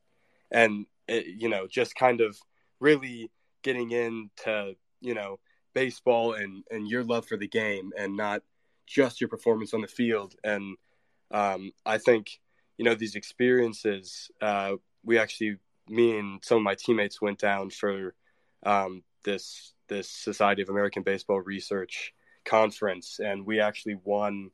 and 0.51 0.87
it, 1.07 1.27
you 1.27 1.51
know, 1.51 1.67
just 1.67 1.95
kind 1.95 2.23
of 2.23 2.39
really 2.81 3.31
getting 3.69 3.91
into 3.91 4.75
you 5.03 5.13
know 5.13 5.39
baseball 5.75 6.33
and 6.33 6.65
and 6.71 6.89
your 6.89 7.05
love 7.05 7.27
for 7.27 7.37
the 7.37 7.47
game, 7.47 7.93
and 7.99 8.17
not 8.17 8.41
just 8.87 9.21
your 9.21 9.29
performance 9.29 9.75
on 9.75 9.83
the 9.83 9.87
field. 9.87 10.35
And 10.43 10.77
um, 11.31 11.73
I 11.85 11.99
think 11.99 12.41
you 12.79 12.85
know 12.87 12.95
these 12.95 13.15
experiences. 13.15 14.31
Uh, 14.41 14.77
we 15.05 15.19
actually, 15.19 15.59
me 15.87 16.19
and 16.19 16.43
some 16.43 16.59
of 16.59 16.65
my 16.65 16.75
teammates 16.75 17.21
went 17.21 17.39
down 17.39 17.69
for 17.69 18.15
um, 18.65 19.03
this 19.25 19.75
this 19.89 20.09
Society 20.11 20.63
of 20.63 20.71
American 20.71 21.03
Baseball 21.03 21.41
Research 21.41 22.15
conference, 22.47 23.21
and 23.23 23.45
we 23.45 23.61
actually 23.61 23.99
won 24.03 24.51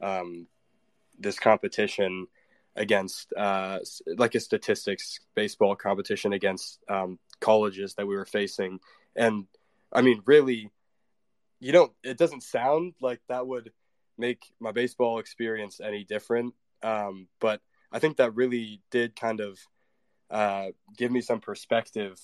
um, 0.00 0.46
this 1.18 1.38
competition 1.38 2.28
against 2.76 3.30
uh, 3.36 3.78
like 4.16 4.34
a 4.34 4.40
statistics 4.40 5.20
baseball 5.34 5.76
competition 5.76 6.32
against 6.32 6.80
um, 6.88 7.18
colleges 7.44 7.94
that 7.94 8.06
we 8.06 8.16
were 8.16 8.24
facing, 8.24 8.80
and 9.14 9.46
I 9.92 10.02
mean, 10.02 10.22
really, 10.26 10.70
you 11.60 11.72
don't. 11.72 11.92
It 12.02 12.18
doesn't 12.18 12.42
sound 12.42 12.94
like 13.00 13.20
that 13.28 13.46
would 13.46 13.70
make 14.16 14.52
my 14.60 14.72
baseball 14.72 15.18
experience 15.18 15.80
any 15.80 16.04
different, 16.04 16.54
um, 16.82 17.28
but 17.40 17.60
I 17.92 17.98
think 17.98 18.16
that 18.16 18.34
really 18.34 18.80
did 18.90 19.14
kind 19.14 19.40
of 19.40 19.58
uh, 20.30 20.68
give 20.96 21.12
me 21.12 21.20
some 21.20 21.40
perspective 21.40 22.18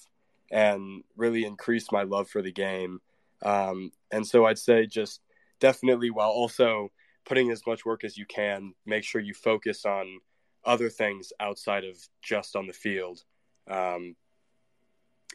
and 0.51 1.05
really 1.17 1.45
increase 1.45 1.93
my 1.93 2.03
love 2.03 2.29
for 2.29 2.43
the 2.43 2.53
game. 2.53 3.01
Um, 3.43 3.93
and 4.11 4.27
so 4.27 4.47
I'd 4.47 4.59
say 4.59 4.87
just 4.87 5.21
definitely 5.61 6.11
while 6.11 6.31
also 6.31 6.91
putting 7.25 7.51
as 7.51 7.63
much 7.67 7.85
work 7.85 8.05
as 8.05 8.17
you 8.17 8.27
can, 8.27 8.75
make 8.85 9.05
sure 9.05 9.21
you 9.21 9.35
focus 9.35 9.85
on 9.85 10.21
other 10.65 10.91
things 10.91 11.33
outside 11.39 11.85
of 11.85 11.97
just 12.23 12.57
on 12.57 12.67
the 12.67 12.73
field. 12.73 13.23
Um, 13.69 14.17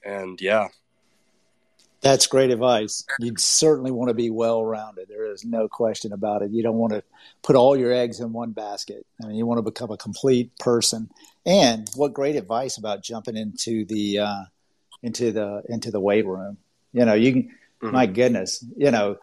and 0.06 0.39
yeah. 0.41 0.68
That's 2.01 2.28
great 2.28 2.51
advice. 2.51 3.03
You 3.20 3.34
certainly 3.38 3.89
want 3.89 4.10
to 4.10 4.14
be 4.14 4.30
well 4.30 4.64
rounded. 4.64 5.08
There 5.10 5.26
is 5.26 5.43
no 5.43 5.68
question 5.68 6.14
about 6.14 6.43
it. 6.43 6.51
You 6.51 6.62
don't 6.62 6.76
want 6.76 6.93
to 6.93 7.03
put 7.41 7.56
all 7.56 7.76
your 7.76 7.91
eggs 7.91 8.20
in 8.20 8.32
one 8.32 8.51
basket. 8.51 9.08
I 9.24 9.28
mean, 9.28 9.38
you 9.38 9.47
want 9.47 9.58
to 9.58 9.64
become 9.64 9.89
a 9.89 9.97
complete 9.97 10.56
person. 10.60 11.10
And 11.47 11.89
what 11.95 12.14
great 12.14 12.36
advice 12.36 12.78
about 12.78 13.01
jumping 13.01 13.36
into 13.36 13.86
the 13.86 14.20
uh, 14.20 14.43
into 15.01 15.32
the 15.32 15.64
into 15.68 15.89
the 15.89 15.99
weight 15.99 16.28
room. 16.28 16.58
You 16.93 17.06
know, 17.06 17.14
you 17.16 17.34
can. 17.34 17.43
Mm-hmm. 17.82 17.91
My 17.91 18.06
goodness, 18.06 18.64
you 18.78 18.89
know, 18.89 19.18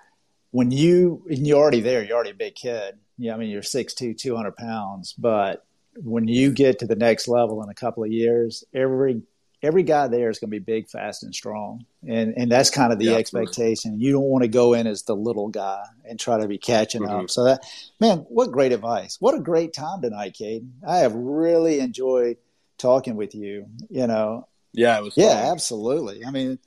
when 0.51 0.71
you 0.71 1.25
and 1.29 1.47
you're 1.47 1.59
already 1.59 1.81
there, 1.81 2.03
you're 2.03 2.15
already 2.15 2.31
a 2.31 2.35
big 2.35 2.55
kid. 2.55 2.99
Yeah, 3.17 3.35
I 3.35 3.37
mean, 3.37 3.51
you're 3.51 3.63
6'2", 3.63 4.19
200 4.19 4.57
pounds, 4.57 5.15
but 5.15 5.65
when 5.97 6.29
you 6.29 6.51
get 6.51 6.79
to 6.81 6.87
the 6.87 6.97
next 6.97 7.29
level 7.29 7.63
in 7.63 7.69
a 7.69 7.75
couple 7.75 8.05
of 8.05 8.11
years, 8.11 8.65
every 8.75 9.23
every 9.63 9.83
guy 9.83 10.09
there 10.09 10.29
is 10.29 10.39
going 10.39 10.51
to 10.51 10.59
be 10.59 10.59
big, 10.59 10.89
fast, 10.89 11.23
and 11.23 11.35
strong, 11.35 11.87
and 12.07 12.35
and 12.37 12.51
that's 12.51 12.71
kind 12.71 12.93
of 12.93 12.99
the 12.99 13.07
yeah, 13.07 13.17
expectation. 13.17 14.01
You 14.01 14.13
don't 14.13 14.25
want 14.25 14.43
to 14.43 14.49
go 14.49 14.75
in 14.75 14.87
as 14.87 15.03
the 15.03 15.15
little 15.15 15.49
guy 15.49 15.85
and 16.05 16.19
try 16.19 16.41
to 16.41 16.49
be 16.49 16.59
catching 16.59 17.03
mm-hmm. 17.03 17.25
up. 17.25 17.31
So 17.31 17.45
that 17.45 17.65
man, 18.01 18.19
what 18.29 18.51
great 18.51 18.73
advice! 18.73 19.17
What 19.21 19.35
a 19.35 19.41
great 19.41 19.73
time 19.73 20.03
tonight, 20.03 20.37
Kaden. 20.39 20.71
I 20.87 20.99
have 20.99 21.15
really 21.15 21.81
enjoyed 21.81 22.39
talking 22.79 23.17
with 23.17 23.35
you. 23.35 23.67
You 23.89 24.07
know, 24.07 24.49
yeah, 24.73 24.99
it 24.99 25.03
was. 25.03 25.15
Yeah, 25.17 25.41
fun. 25.41 25.53
absolutely. 25.53 26.25
I 26.25 26.31
mean, 26.31 26.59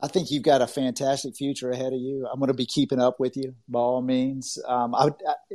I 0.00 0.08
think 0.08 0.30
you've 0.30 0.42
got 0.42 0.62
a 0.62 0.66
fantastic 0.66 1.36
future 1.36 1.70
ahead 1.70 1.92
of 1.92 2.00
you. 2.00 2.26
I'm 2.30 2.40
going 2.40 2.48
to 2.48 2.54
be 2.54 2.66
keeping 2.66 3.00
up 3.00 3.20
with 3.20 3.36
you 3.36 3.54
by 3.68 3.78
all 3.78 4.02
means. 4.02 4.58
Um, 4.66 4.94
I, 4.94 5.10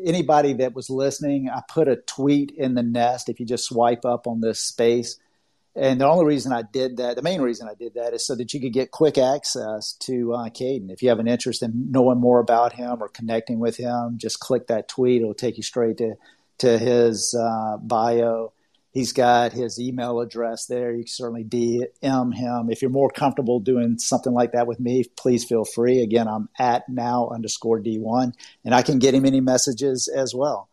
anybody 0.05 0.53
that 0.53 0.73
was 0.73 0.89
listening, 0.89 1.49
I 1.49 1.61
put 1.67 1.89
a 1.89 1.97
tweet 1.97 2.51
in 2.51 2.73
the 2.73 2.83
nest. 2.83 3.27
If 3.27 3.41
you 3.41 3.45
just 3.45 3.65
swipe 3.65 4.05
up 4.05 4.25
on 4.25 4.39
this 4.39 4.61
space, 4.61 5.19
and 5.78 6.01
the 6.01 6.07
only 6.07 6.25
reason 6.25 6.51
I 6.51 6.63
did 6.63 6.97
that, 6.97 7.15
the 7.15 7.21
main 7.21 7.41
reason 7.41 7.67
I 7.69 7.75
did 7.75 7.93
that, 7.95 8.13
is 8.13 8.25
so 8.25 8.36
that 8.36 8.53
you 8.53 8.59
could 8.59 8.73
get 8.73 8.91
quick 8.91 9.17
access 9.17 9.93
to 10.01 10.34
uh, 10.34 10.49
Kaden. 10.49 10.91
If 10.91 11.01
you 11.01 11.09
have 11.09 11.19
an 11.19 11.28
interest 11.28 11.63
in 11.63 11.91
knowing 11.91 12.19
more 12.19 12.39
about 12.39 12.73
him 12.73 13.01
or 13.01 13.09
connecting 13.09 13.59
with 13.59 13.78
him, 13.78 14.17
just 14.17 14.39
click 14.39 14.67
that 14.67 14.88
tweet. 14.88 15.21
It'll 15.21 15.34
take 15.34 15.57
you 15.57 15.63
straight 15.63 15.97
to 15.97 16.15
to 16.59 16.80
his 16.80 17.36
uh, 17.39 17.78
bio 17.78 18.51
He's 18.97 19.13
got 19.13 19.53
his 19.53 19.80
email 19.80 20.21
address 20.21 20.65
there. 20.65 20.91
You 20.91 21.03
can 21.03 21.07
certainly 21.07 21.43
DM 21.43 22.34
him. 22.34 22.71
If 22.71 22.82
you're 22.82 22.89
more 22.89 23.11
comfortable 23.11 23.59
doing 23.59 23.99
something 23.99 24.34
like 24.34 24.53
that 24.53 24.65
with 24.65 24.80
me, 24.80 25.03
please 25.15 25.45
feel 25.45 25.65
free. 25.65 26.01
Again, 26.01 26.28
I'm 26.28 26.49
at 26.57 26.89
now 26.89 27.30
underscore 27.30 27.80
D1, 27.80 28.34
and 28.65 28.73
I 28.73 28.82
can 28.82 28.97
get 28.97 29.13
him 29.13 29.23
any 29.23 29.39
messages 29.39 30.07
as 30.07 30.34
well. 30.34 30.67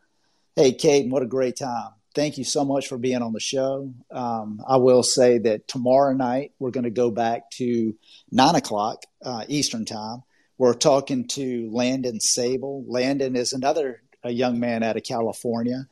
Hey, 0.56 0.72
Kaden, 0.72 1.10
what 1.10 1.22
a 1.22 1.26
great 1.26 1.56
time. 1.56 1.90
Thank 2.14 2.38
you 2.38 2.44
so 2.44 2.64
much 2.64 2.88
for 2.88 2.96
being 2.96 3.22
on 3.22 3.32
the 3.32 3.40
show. 3.40 3.92
Um, 4.10 4.60
I 4.66 4.76
will 4.76 5.02
say 5.02 5.38
that 5.38 5.66
tomorrow 5.66 6.14
night 6.14 6.52
we're 6.58 6.70
going 6.70 6.84
to 6.84 6.90
go 6.90 7.10
back 7.10 7.50
to 7.52 7.94
9 8.30 8.54
o'clock 8.54 9.02
uh, 9.24 9.44
Eastern 9.48 9.84
Time. 9.84 10.22
We're 10.56 10.74
talking 10.74 11.26
to 11.28 11.68
Landon 11.72 12.20
Sable. 12.20 12.84
Landon 12.86 13.34
is 13.34 13.52
another 13.52 14.02
young 14.24 14.60
man 14.60 14.82
out 14.82 14.96
of 14.96 15.02
California 15.02 15.86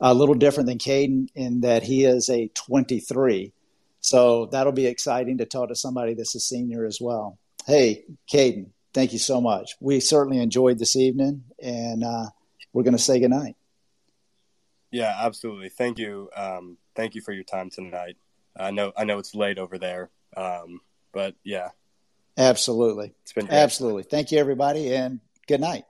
a 0.00 0.14
little 0.14 0.34
different 0.34 0.68
than 0.68 0.78
Kaden 0.78 1.28
in 1.34 1.60
that 1.62 1.82
he 1.82 2.04
is 2.04 2.28
a 2.28 2.48
23. 2.48 3.52
So 4.00 4.46
that'll 4.46 4.72
be 4.72 4.86
exciting 4.86 5.38
to 5.38 5.46
talk 5.46 5.68
to 5.68 5.74
somebody 5.74 6.14
that's 6.14 6.34
a 6.34 6.40
senior 6.40 6.86
as 6.86 6.98
well. 7.00 7.38
Hey, 7.66 8.04
Kaden, 8.32 8.70
thank 8.94 9.12
you 9.12 9.18
so 9.18 9.40
much. 9.40 9.72
We 9.80 10.00
certainly 10.00 10.38
enjoyed 10.38 10.78
this 10.78 10.96
evening, 10.96 11.44
and 11.60 12.04
uh, 12.04 12.26
we're 12.72 12.84
going 12.84 12.96
to 12.96 13.02
say 13.02 13.18
goodnight. 13.18 13.56
Yeah, 14.90 15.14
absolutely. 15.18 15.68
Thank 15.68 15.98
you. 15.98 16.30
Um, 16.34 16.78
thank 16.94 17.14
you 17.14 17.20
for 17.20 17.32
your 17.32 17.44
time 17.44 17.70
tonight. 17.70 18.16
I 18.56 18.70
know 18.70 18.92
I 18.96 19.04
know 19.04 19.18
it's 19.18 19.34
late 19.34 19.58
over 19.58 19.78
there, 19.78 20.10
um, 20.36 20.80
but 21.12 21.34
yeah, 21.44 21.70
absolutely. 22.36 23.14
It's 23.22 23.32
been 23.32 23.46
great. 23.46 23.56
absolutely. 23.58 24.02
Thank 24.02 24.32
you, 24.32 24.38
everybody, 24.38 24.94
and 24.94 25.20
good 25.46 25.60
night. 25.60 25.84